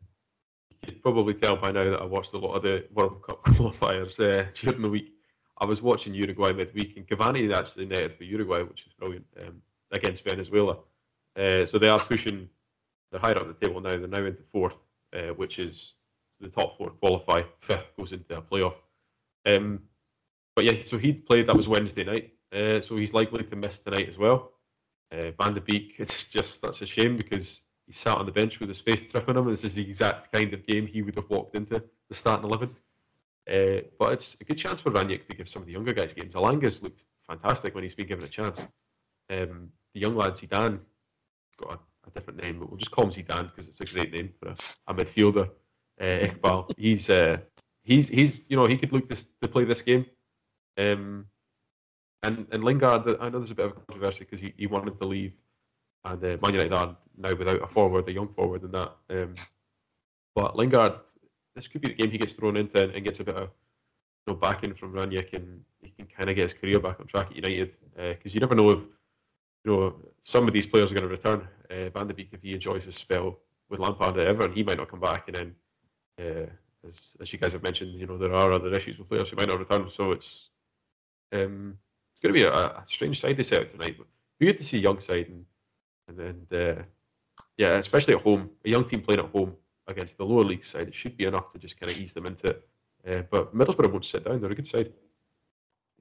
you 0.86 0.94
probably 1.02 1.34
tell 1.34 1.56
by 1.56 1.70
now 1.70 1.84
that 1.90 2.00
I 2.00 2.04
watched 2.04 2.34
a 2.34 2.38
lot 2.38 2.54
of 2.54 2.62
the 2.62 2.86
World 2.92 3.22
Cup 3.26 3.44
qualifiers 3.44 4.18
uh, 4.20 4.46
during 4.54 4.82
the 4.82 4.90
week. 4.90 5.12
I 5.58 5.66
was 5.66 5.82
watching 5.82 6.14
Uruguay 6.14 6.52
midweek, 6.52 6.96
and 6.96 7.06
Cavani 7.06 7.54
actually 7.54 7.86
netted 7.86 8.12
for 8.12 8.24
Uruguay, 8.24 8.62
which 8.62 8.86
is 8.86 8.92
brilliant 8.94 9.26
um, 9.40 9.62
against 9.92 10.24
Venezuela. 10.24 10.78
Uh, 11.36 11.64
so 11.64 11.78
they 11.78 11.88
are 11.88 11.98
pushing 11.98 12.48
they're 13.14 13.20
higher 13.20 13.38
up 13.38 13.46
the 13.46 13.66
table 13.66 13.80
now. 13.80 13.90
They're 13.90 14.08
now 14.08 14.24
into 14.24 14.42
fourth, 14.50 14.76
uh, 15.12 15.32
which 15.36 15.60
is 15.60 15.92
the 16.40 16.48
top 16.48 16.76
four 16.76 16.90
qualify. 16.90 17.42
Fifth 17.60 17.92
goes 17.96 18.10
into 18.12 18.36
a 18.36 18.42
playoff. 18.42 18.74
Um, 19.46 19.80
but 20.56 20.64
yeah, 20.64 20.80
so 20.82 20.98
he 20.98 21.12
played. 21.12 21.46
That 21.46 21.56
was 21.56 21.68
Wednesday 21.68 22.04
night, 22.04 22.32
uh, 22.52 22.80
so 22.80 22.96
he's 22.96 23.14
likely 23.14 23.44
to 23.44 23.56
miss 23.56 23.80
tonight 23.80 24.08
as 24.08 24.18
well. 24.18 24.52
Uh, 25.12 25.30
Van 25.40 25.54
de 25.54 25.60
Beek, 25.60 25.94
it's 25.98 26.28
just 26.28 26.60
such 26.60 26.82
a 26.82 26.86
shame 26.86 27.16
because 27.16 27.60
he 27.86 27.92
sat 27.92 28.16
on 28.16 28.26
the 28.26 28.32
bench 28.32 28.60
with 28.60 28.68
his 28.68 28.80
face 28.80 29.10
tripping 29.10 29.36
him. 29.36 29.46
This 29.46 29.64
is 29.64 29.74
the 29.74 29.86
exact 29.86 30.32
kind 30.32 30.52
of 30.54 30.66
game 30.66 30.86
he 30.86 31.02
would 31.02 31.16
have 31.16 31.28
walked 31.28 31.54
into 31.54 31.82
the 32.08 32.14
starting 32.14 32.46
eleven. 32.46 32.70
Uh, 33.50 33.82
but 33.98 34.12
it's 34.12 34.36
a 34.40 34.44
good 34.44 34.56
chance 34.56 34.80
for 34.80 34.90
Rangnick 34.90 35.26
to 35.26 35.36
give 35.36 35.48
some 35.48 35.62
of 35.62 35.66
the 35.66 35.72
younger 35.72 35.92
guys 35.92 36.14
games. 36.14 36.34
Elanga's 36.34 36.82
looked 36.82 37.04
fantastic 37.26 37.74
when 37.74 37.82
he's 37.84 37.94
been 37.94 38.06
given 38.06 38.24
a 38.24 38.28
chance. 38.28 38.60
Um, 39.30 39.70
the 39.92 40.00
young 40.00 40.16
lad 40.16 40.32
Zidane 40.32 40.80
got 41.58 41.72
a, 41.74 42.08
a, 42.08 42.10
different 42.10 42.42
name, 42.42 42.58
but 42.58 42.70
we'll 42.70 42.78
just 42.78 42.90
call 42.90 43.04
him 43.04 43.10
Zidane 43.10 43.50
because 43.50 43.68
it's 43.68 43.80
a 43.80 43.84
great 43.84 44.12
name 44.12 44.32
for 44.38 44.48
a, 44.48 44.52
a 44.88 44.94
midfielder. 44.94 45.50
Uh, 46.00 46.26
Iqbal, 46.26 46.72
he's 46.76 47.10
uh, 47.10 47.38
he's 47.84 48.08
he's 48.08 48.44
you 48.48 48.56
know 48.56 48.66
he 48.66 48.76
could 48.76 48.92
look 48.92 49.08
this, 49.08 49.24
to 49.40 49.48
play 49.48 49.64
this 49.64 49.82
game. 49.82 50.06
Um, 50.76 51.26
and 52.22 52.46
and 52.50 52.64
Lingard, 52.64 53.16
I 53.20 53.28
know 53.28 53.38
there's 53.38 53.50
a 53.50 53.54
bit 53.54 53.66
of 53.66 53.86
controversy 53.86 54.20
because 54.20 54.40
he, 54.40 54.52
he 54.56 54.66
wanted 54.66 54.98
to 54.98 55.06
leave, 55.06 55.34
and 56.04 56.24
uh, 56.24 56.36
Man 56.42 56.54
United 56.54 56.72
are 56.72 56.96
now 57.16 57.34
without 57.34 57.62
a 57.62 57.66
forward, 57.66 58.08
a 58.08 58.12
young 58.12 58.28
forward, 58.28 58.62
and 58.62 58.72
that. 58.72 58.92
Um, 59.10 59.34
but 60.34 60.56
Lingard, 60.56 61.00
this 61.54 61.68
could 61.68 61.82
be 61.82 61.88
the 61.88 61.94
game 61.94 62.10
he 62.10 62.18
gets 62.18 62.32
thrown 62.32 62.56
into 62.56 62.82
and, 62.82 62.92
and 62.92 63.04
gets 63.04 63.20
a 63.20 63.24
bit 63.24 63.36
of 63.36 63.50
you 64.26 64.32
know 64.32 64.34
backing 64.34 64.74
from 64.74 64.94
Rangnick, 64.94 65.34
and 65.34 65.62
he 65.82 65.90
can 65.90 66.06
kind 66.06 66.30
of 66.30 66.36
get 66.36 66.42
his 66.42 66.54
career 66.54 66.80
back 66.80 66.98
on 66.98 67.06
track 67.06 67.28
at 67.30 67.36
United 67.36 67.76
because 67.94 68.32
uh, 68.32 68.34
you 68.34 68.40
never 68.40 68.54
know 68.54 68.70
if 68.70 68.80
you 69.64 69.72
know 69.72 69.96
some 70.22 70.48
of 70.48 70.54
these 70.54 70.66
players 70.66 70.90
are 70.90 70.94
going 70.94 71.08
to 71.08 71.10
return. 71.10 71.46
Uh, 71.70 71.90
Van 71.90 72.08
de 72.08 72.14
Beek, 72.14 72.30
if 72.32 72.42
he 72.42 72.54
enjoys 72.54 72.84
his 72.84 72.94
spell 72.94 73.38
with 73.68 73.80
Lampard 73.80 74.18
at 74.18 74.26
Everton, 74.26 74.54
he 74.54 74.62
might 74.62 74.78
not 74.78 74.90
come 74.90 75.00
back, 75.00 75.28
and 75.28 75.36
then. 75.36 75.54
Uh, 76.16 76.46
as, 76.86 77.16
as 77.20 77.32
you 77.32 77.38
guys 77.38 77.52
have 77.52 77.62
mentioned, 77.62 77.92
you 77.92 78.06
know 78.06 78.18
there 78.18 78.34
are 78.34 78.52
other 78.52 78.74
issues 78.74 78.98
with 78.98 79.08
players 79.08 79.30
who 79.30 79.36
might 79.36 79.48
not 79.48 79.58
return, 79.58 79.88
so 79.88 80.12
it's 80.12 80.50
um, 81.32 81.76
it's 82.12 82.20
going 82.20 82.32
to 82.32 82.38
be 82.38 82.44
a, 82.44 82.52
a, 82.52 82.84
strange 82.86 83.20
side 83.20 83.36
they 83.36 83.42
set 83.42 83.60
out 83.62 83.68
tonight. 83.68 83.96
But 83.98 84.06
be 84.38 84.46
good 84.46 84.58
to 84.58 84.64
see 84.64 84.78
young 84.78 85.00
side 85.00 85.28
and 85.28 85.44
and 86.08 86.46
then 86.50 86.76
uh, 86.76 86.82
yeah, 87.56 87.76
especially 87.76 88.14
at 88.14 88.22
home, 88.22 88.50
a 88.64 88.68
young 88.68 88.84
team 88.84 89.00
playing 89.00 89.20
at 89.20 89.30
home 89.30 89.54
against 89.86 90.18
the 90.18 90.24
lower 90.24 90.44
league 90.44 90.64
side, 90.64 90.88
it 90.88 90.94
should 90.94 91.16
be 91.16 91.24
enough 91.24 91.52
to 91.52 91.58
just 91.58 91.78
kind 91.78 91.90
of 91.90 91.98
ease 91.98 92.12
them 92.12 92.26
into 92.26 92.48
it. 92.48 92.68
Uh, 93.06 93.22
but 93.30 93.54
Middlesbrough 93.54 93.90
won't 93.90 94.04
sit 94.04 94.24
down; 94.24 94.40
they're 94.40 94.50
a 94.50 94.54
good 94.54 94.68
side. 94.68 94.92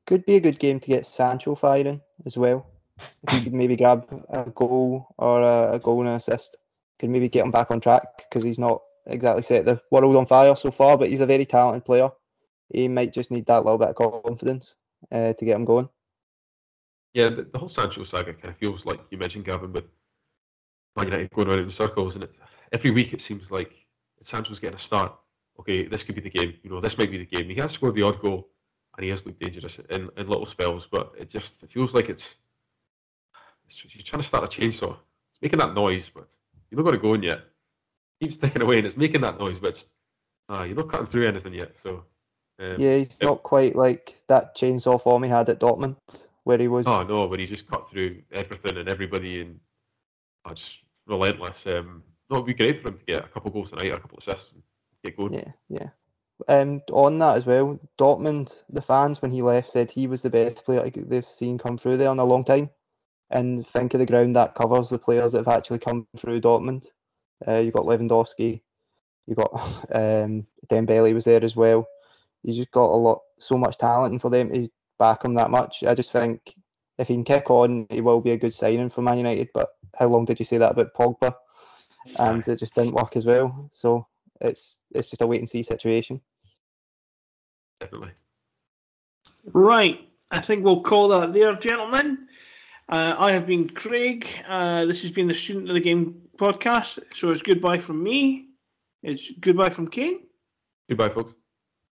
Could 0.06 0.26
be 0.26 0.36
a 0.36 0.42
good 0.42 0.60
game 0.60 0.80
to 0.80 0.88
get 0.88 1.06
Sancho 1.06 1.56
firing 1.56 2.02
as 2.26 2.38
well. 2.38 2.68
If 2.98 3.16
he 3.32 3.44
could 3.46 3.54
maybe 3.54 3.76
grab 3.76 4.06
a 4.30 4.50
goal 4.50 5.08
or 5.18 5.42
a, 5.42 5.74
a 5.74 5.80
goal 5.80 6.02
and 6.02 6.10
an 6.10 6.16
assist, 6.16 6.58
could 7.00 7.10
maybe 7.10 7.30
get 7.30 7.46
him 7.46 7.52
back 7.52 7.72
on 7.72 7.80
track 7.80 8.04
because 8.18 8.44
he's 8.44 8.60
not 8.60 8.82
exactly 9.06 9.44
set 9.44 9.66
the 9.66 9.82
world 9.92 10.16
on 10.16 10.26
fire 10.26 10.56
so 10.56 10.72
far, 10.72 10.98
but 10.98 11.10
he's 11.10 11.20
a 11.20 11.26
very 11.26 11.46
talented 11.46 11.86
player. 11.86 12.10
He 12.70 12.88
might 12.88 13.14
just 13.14 13.32
need 13.32 13.46
that 13.48 13.64
little 13.64 13.78
bit 13.78 13.90
of 13.90 14.24
confidence 14.24 14.78
uh, 15.12 15.34
to 15.34 15.46
get 15.46 15.56
him 15.56 15.66
going. 15.66 15.90
Yeah, 17.14 17.30
the, 17.30 17.48
whole 17.56 17.70
Sancho 17.70 18.04
saga 18.04 18.34
kind 18.34 18.50
of 18.50 18.58
feels 18.58 18.86
like 18.86 19.00
you 19.12 19.18
mentioned, 19.18 19.46
Gavin, 19.46 19.72
with 19.72 19.86
Man 20.96 21.08
United 21.08 21.30
going 21.32 21.48
around 21.48 21.60
in 21.60 21.70
circles, 21.70 22.16
and 22.16 22.24
it, 22.24 22.36
every 22.72 22.90
week 22.90 23.14
it 23.14 23.22
seems 23.22 23.52
like 23.52 23.72
Sancho's 24.24 24.60
getting 24.60 24.76
a 24.76 24.80
start. 24.80 25.14
Okay, 25.60 25.86
this 25.86 26.04
could 26.04 26.16
be 26.16 26.22
the 26.22 26.32
game. 26.32 26.56
You 26.64 26.72
know, 26.72 26.82
this 26.82 26.98
might 26.98 27.12
be 27.12 27.20
the 27.20 27.26
game. 27.26 27.50
He 27.50 27.56
has 27.56 27.72
scored 27.72 27.94
the 27.94 28.02
odd 28.02 28.20
goal, 28.20 28.50
and 28.98 29.04
he 29.04 29.10
has 29.12 29.26
looked 29.26 29.40
dangerous 29.40 29.78
in, 29.78 30.10
in 30.18 30.28
little 30.28 30.48
spells, 30.48 30.88
but 30.92 31.14
it 31.18 31.30
just 31.30 31.62
it 31.62 31.72
feels 31.72 31.94
like 31.94 32.10
it's, 32.10 32.38
it's 33.66 33.86
you're 33.94 34.04
trying 34.04 34.22
to 34.22 34.28
start 34.28 34.44
a 34.44 34.48
chainsaw. 34.48 34.98
It's 35.30 35.42
making 35.42 35.60
that 35.60 35.76
noise, 35.76 36.10
but 36.10 36.36
you're 36.72 36.80
not 36.80 36.86
got 36.86 36.96
it 36.96 37.02
going 37.04 37.22
yet. 37.22 37.42
Keeps 38.24 38.38
ticking 38.38 38.62
away, 38.62 38.78
and 38.78 38.86
it's 38.86 38.96
making 38.96 39.20
that 39.22 39.38
noise, 39.38 39.60
but 39.60 39.72
it's, 39.72 39.94
uh, 40.48 40.64
you're 40.64 40.78
not 40.78 40.88
cutting 40.88 41.08
through 41.08 41.28
anything 41.28 41.54
yet. 41.54 41.78
So 41.78 42.06
um, 42.58 42.76
yeah, 42.78 42.98
he's 42.98 43.18
not 43.22 43.44
quite 43.44 43.76
like 43.76 44.16
that 44.28 44.56
chainsaw 44.56 45.02
form 45.02 45.24
he 45.24 45.30
had 45.30 45.50
at 45.50 45.60
Dortmund, 45.60 45.98
where 46.46 46.58
he 46.58 46.70
was. 46.70 46.88
Oh 46.88 47.06
no, 47.08 47.26
where 47.26 47.38
he 47.38 47.46
just 47.46 47.70
cut 47.70 47.90
through 47.90 48.22
everything 48.32 48.78
and 48.78 48.88
everybody, 48.88 49.42
and 49.42 49.60
oh, 50.46 50.54
just 50.54 50.86
relentless. 51.06 51.68
Um, 51.68 52.02
no, 52.30 52.38
it'd 52.38 52.46
be 52.46 52.54
great 52.54 52.82
for 52.82 52.88
him 52.88 52.98
to 52.98 53.06
get 53.06 53.26
a 53.26 53.28
couple 53.28 53.52
goals 53.52 53.72
tonight, 53.72 53.92
or 53.92 53.96
a 53.96 54.00
couple 54.00 54.18
of 54.18 54.24
assists, 54.26 54.54
and 54.54 54.64
get 55.04 55.18
going. 55.18 55.34
Yeah, 55.34 55.52
yeah. 55.68 55.90
Um, 56.48 56.82
on 56.94 57.20
that 57.20 57.36
as 57.36 57.46
well, 57.46 57.78
Dortmund, 58.00 58.64
the 58.70 58.82
fans 58.82 59.22
when 59.22 59.32
he 59.32 59.42
left 59.42 59.70
said 59.70 59.92
he 59.92 60.08
was 60.08 60.22
the 60.22 60.30
best 60.30 60.64
player 60.64 60.90
they've 60.90 61.26
seen 61.26 61.58
come 61.58 61.78
through 61.78 61.98
there 61.98 62.12
in 62.12 62.20
a 62.20 62.24
long 62.24 62.46
time. 62.46 62.70
And 63.30 63.68
think 63.68 63.94
of 63.94 64.00
the 64.00 64.06
ground 64.06 64.36
that 64.38 64.56
covers 64.56 64.90
the 64.90 65.00
players 65.00 65.32
that 65.32 65.40
have 65.40 65.58
actually 65.58 65.80
come 65.80 66.08
through 66.16 66.42
Dortmund. 66.42 66.88
Uh, 67.48 67.60
you've 67.60 67.74
got 67.74 67.86
Lewandowski, 67.86 68.62
you've 69.28 69.38
got 69.38 69.54
um, 69.94 70.48
Dembele 70.70 71.14
was 71.14 71.26
there 71.26 71.44
as 71.44 71.56
well 71.56 71.88
he's 72.44 72.58
just 72.58 72.72
got 72.72 72.90
a 72.90 72.96
lot, 72.96 73.22
so 73.40 73.58
much 73.58 73.78
talent, 73.78 74.12
and 74.12 74.22
for 74.22 74.30
them 74.30 74.52
to 74.52 74.70
back 75.00 75.24
him 75.26 75.34
that 75.36 75.50
much, 75.50 75.84
I 75.84 75.96
just 75.96 76.12
think 76.12 76.56
if 76.98 77.08
he 77.08 77.16
can 77.16 77.24
kick 77.24 77.50
on, 77.50 77.88
he 77.90 78.02
will 78.02 78.22
be 78.22 78.32
a 78.32 78.38
good 78.38 78.54
signing 78.54 78.90
for 78.90 79.02
Man 79.02 79.18
United. 79.18 79.50
But 79.54 79.70
how 79.98 80.08
long 80.08 80.26
did 80.26 80.40
you 80.40 80.46
say 80.46 80.58
that 80.58 80.72
about 80.72 80.94
Pogba? 80.94 81.34
And 82.20 82.48
it 82.48 82.60
just 82.60 82.76
didn't 82.76 82.94
work 82.94 83.16
as 83.16 83.26
well. 83.26 83.70
So 83.72 84.08
it's 84.42 84.80
it's 84.92 85.10
just 85.10 85.22
a 85.22 85.28
wait 85.28 85.40
and 85.40 85.50
see 85.50 85.64
situation. 85.64 86.22
Definitely. 87.80 88.12
Right. 89.46 90.08
I 90.30 90.40
think 90.42 90.64
we'll 90.64 90.82
call 90.82 91.10
that 91.10 91.34
there, 91.34 91.54
gentlemen. 91.56 92.28
Uh, 92.90 93.16
I 93.18 93.32
have 93.32 93.48
been 93.48 93.70
Craig. 93.70 94.28
Uh, 94.48 94.86
this 94.86 95.02
has 95.04 95.12
been 95.12 95.28
the 95.28 95.34
Student 95.34 95.70
of 95.70 95.76
the 95.76 95.82
Game 95.82 96.23
podcast. 96.38 97.00
So 97.14 97.32
it's 97.32 97.42
goodbye 97.42 97.78
from 97.78 98.02
me. 98.04 98.48
It's 99.02 99.32
goodbye 99.40 99.70
from 99.70 99.88
Kane. 99.88 100.20
Goodbye, 100.90 101.10
folks. 101.10 101.34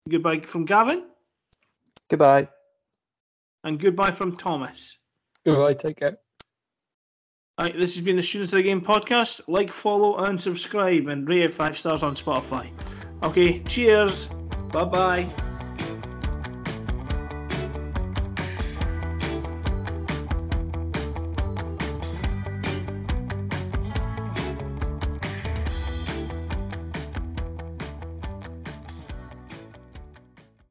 Goodbye 0.09 0.41
from 0.41 0.65
Gavin. 0.65 1.05
Goodbye. 2.09 2.49
And 3.65 3.79
goodbye 3.79 4.13
from 4.13 4.37
Thomas. 4.37 4.97
Goodbye. 5.45 5.75
Take 5.75 5.97
care. 5.97 6.19
Right, 7.59 7.77
this 7.77 7.97
has 7.97 8.05
been 8.05 8.17
the 8.17 8.23
Students 8.23 8.53
of 8.53 8.59
the 8.59 8.63
Game 8.63 8.83
podcast. 8.83 9.41
Like, 9.49 9.73
follow, 9.73 10.17
and 10.17 10.41
subscribe, 10.41 11.09
and 11.09 11.29
rate 11.29 11.43
it 11.43 11.53
five 11.53 11.77
stars 11.77 12.05
on 12.05 12.15
Spotify. 12.15 12.71
Okay, 13.23 13.61
cheers. 13.65 14.29
Bye 14.73 14.85
bye. 14.85 15.48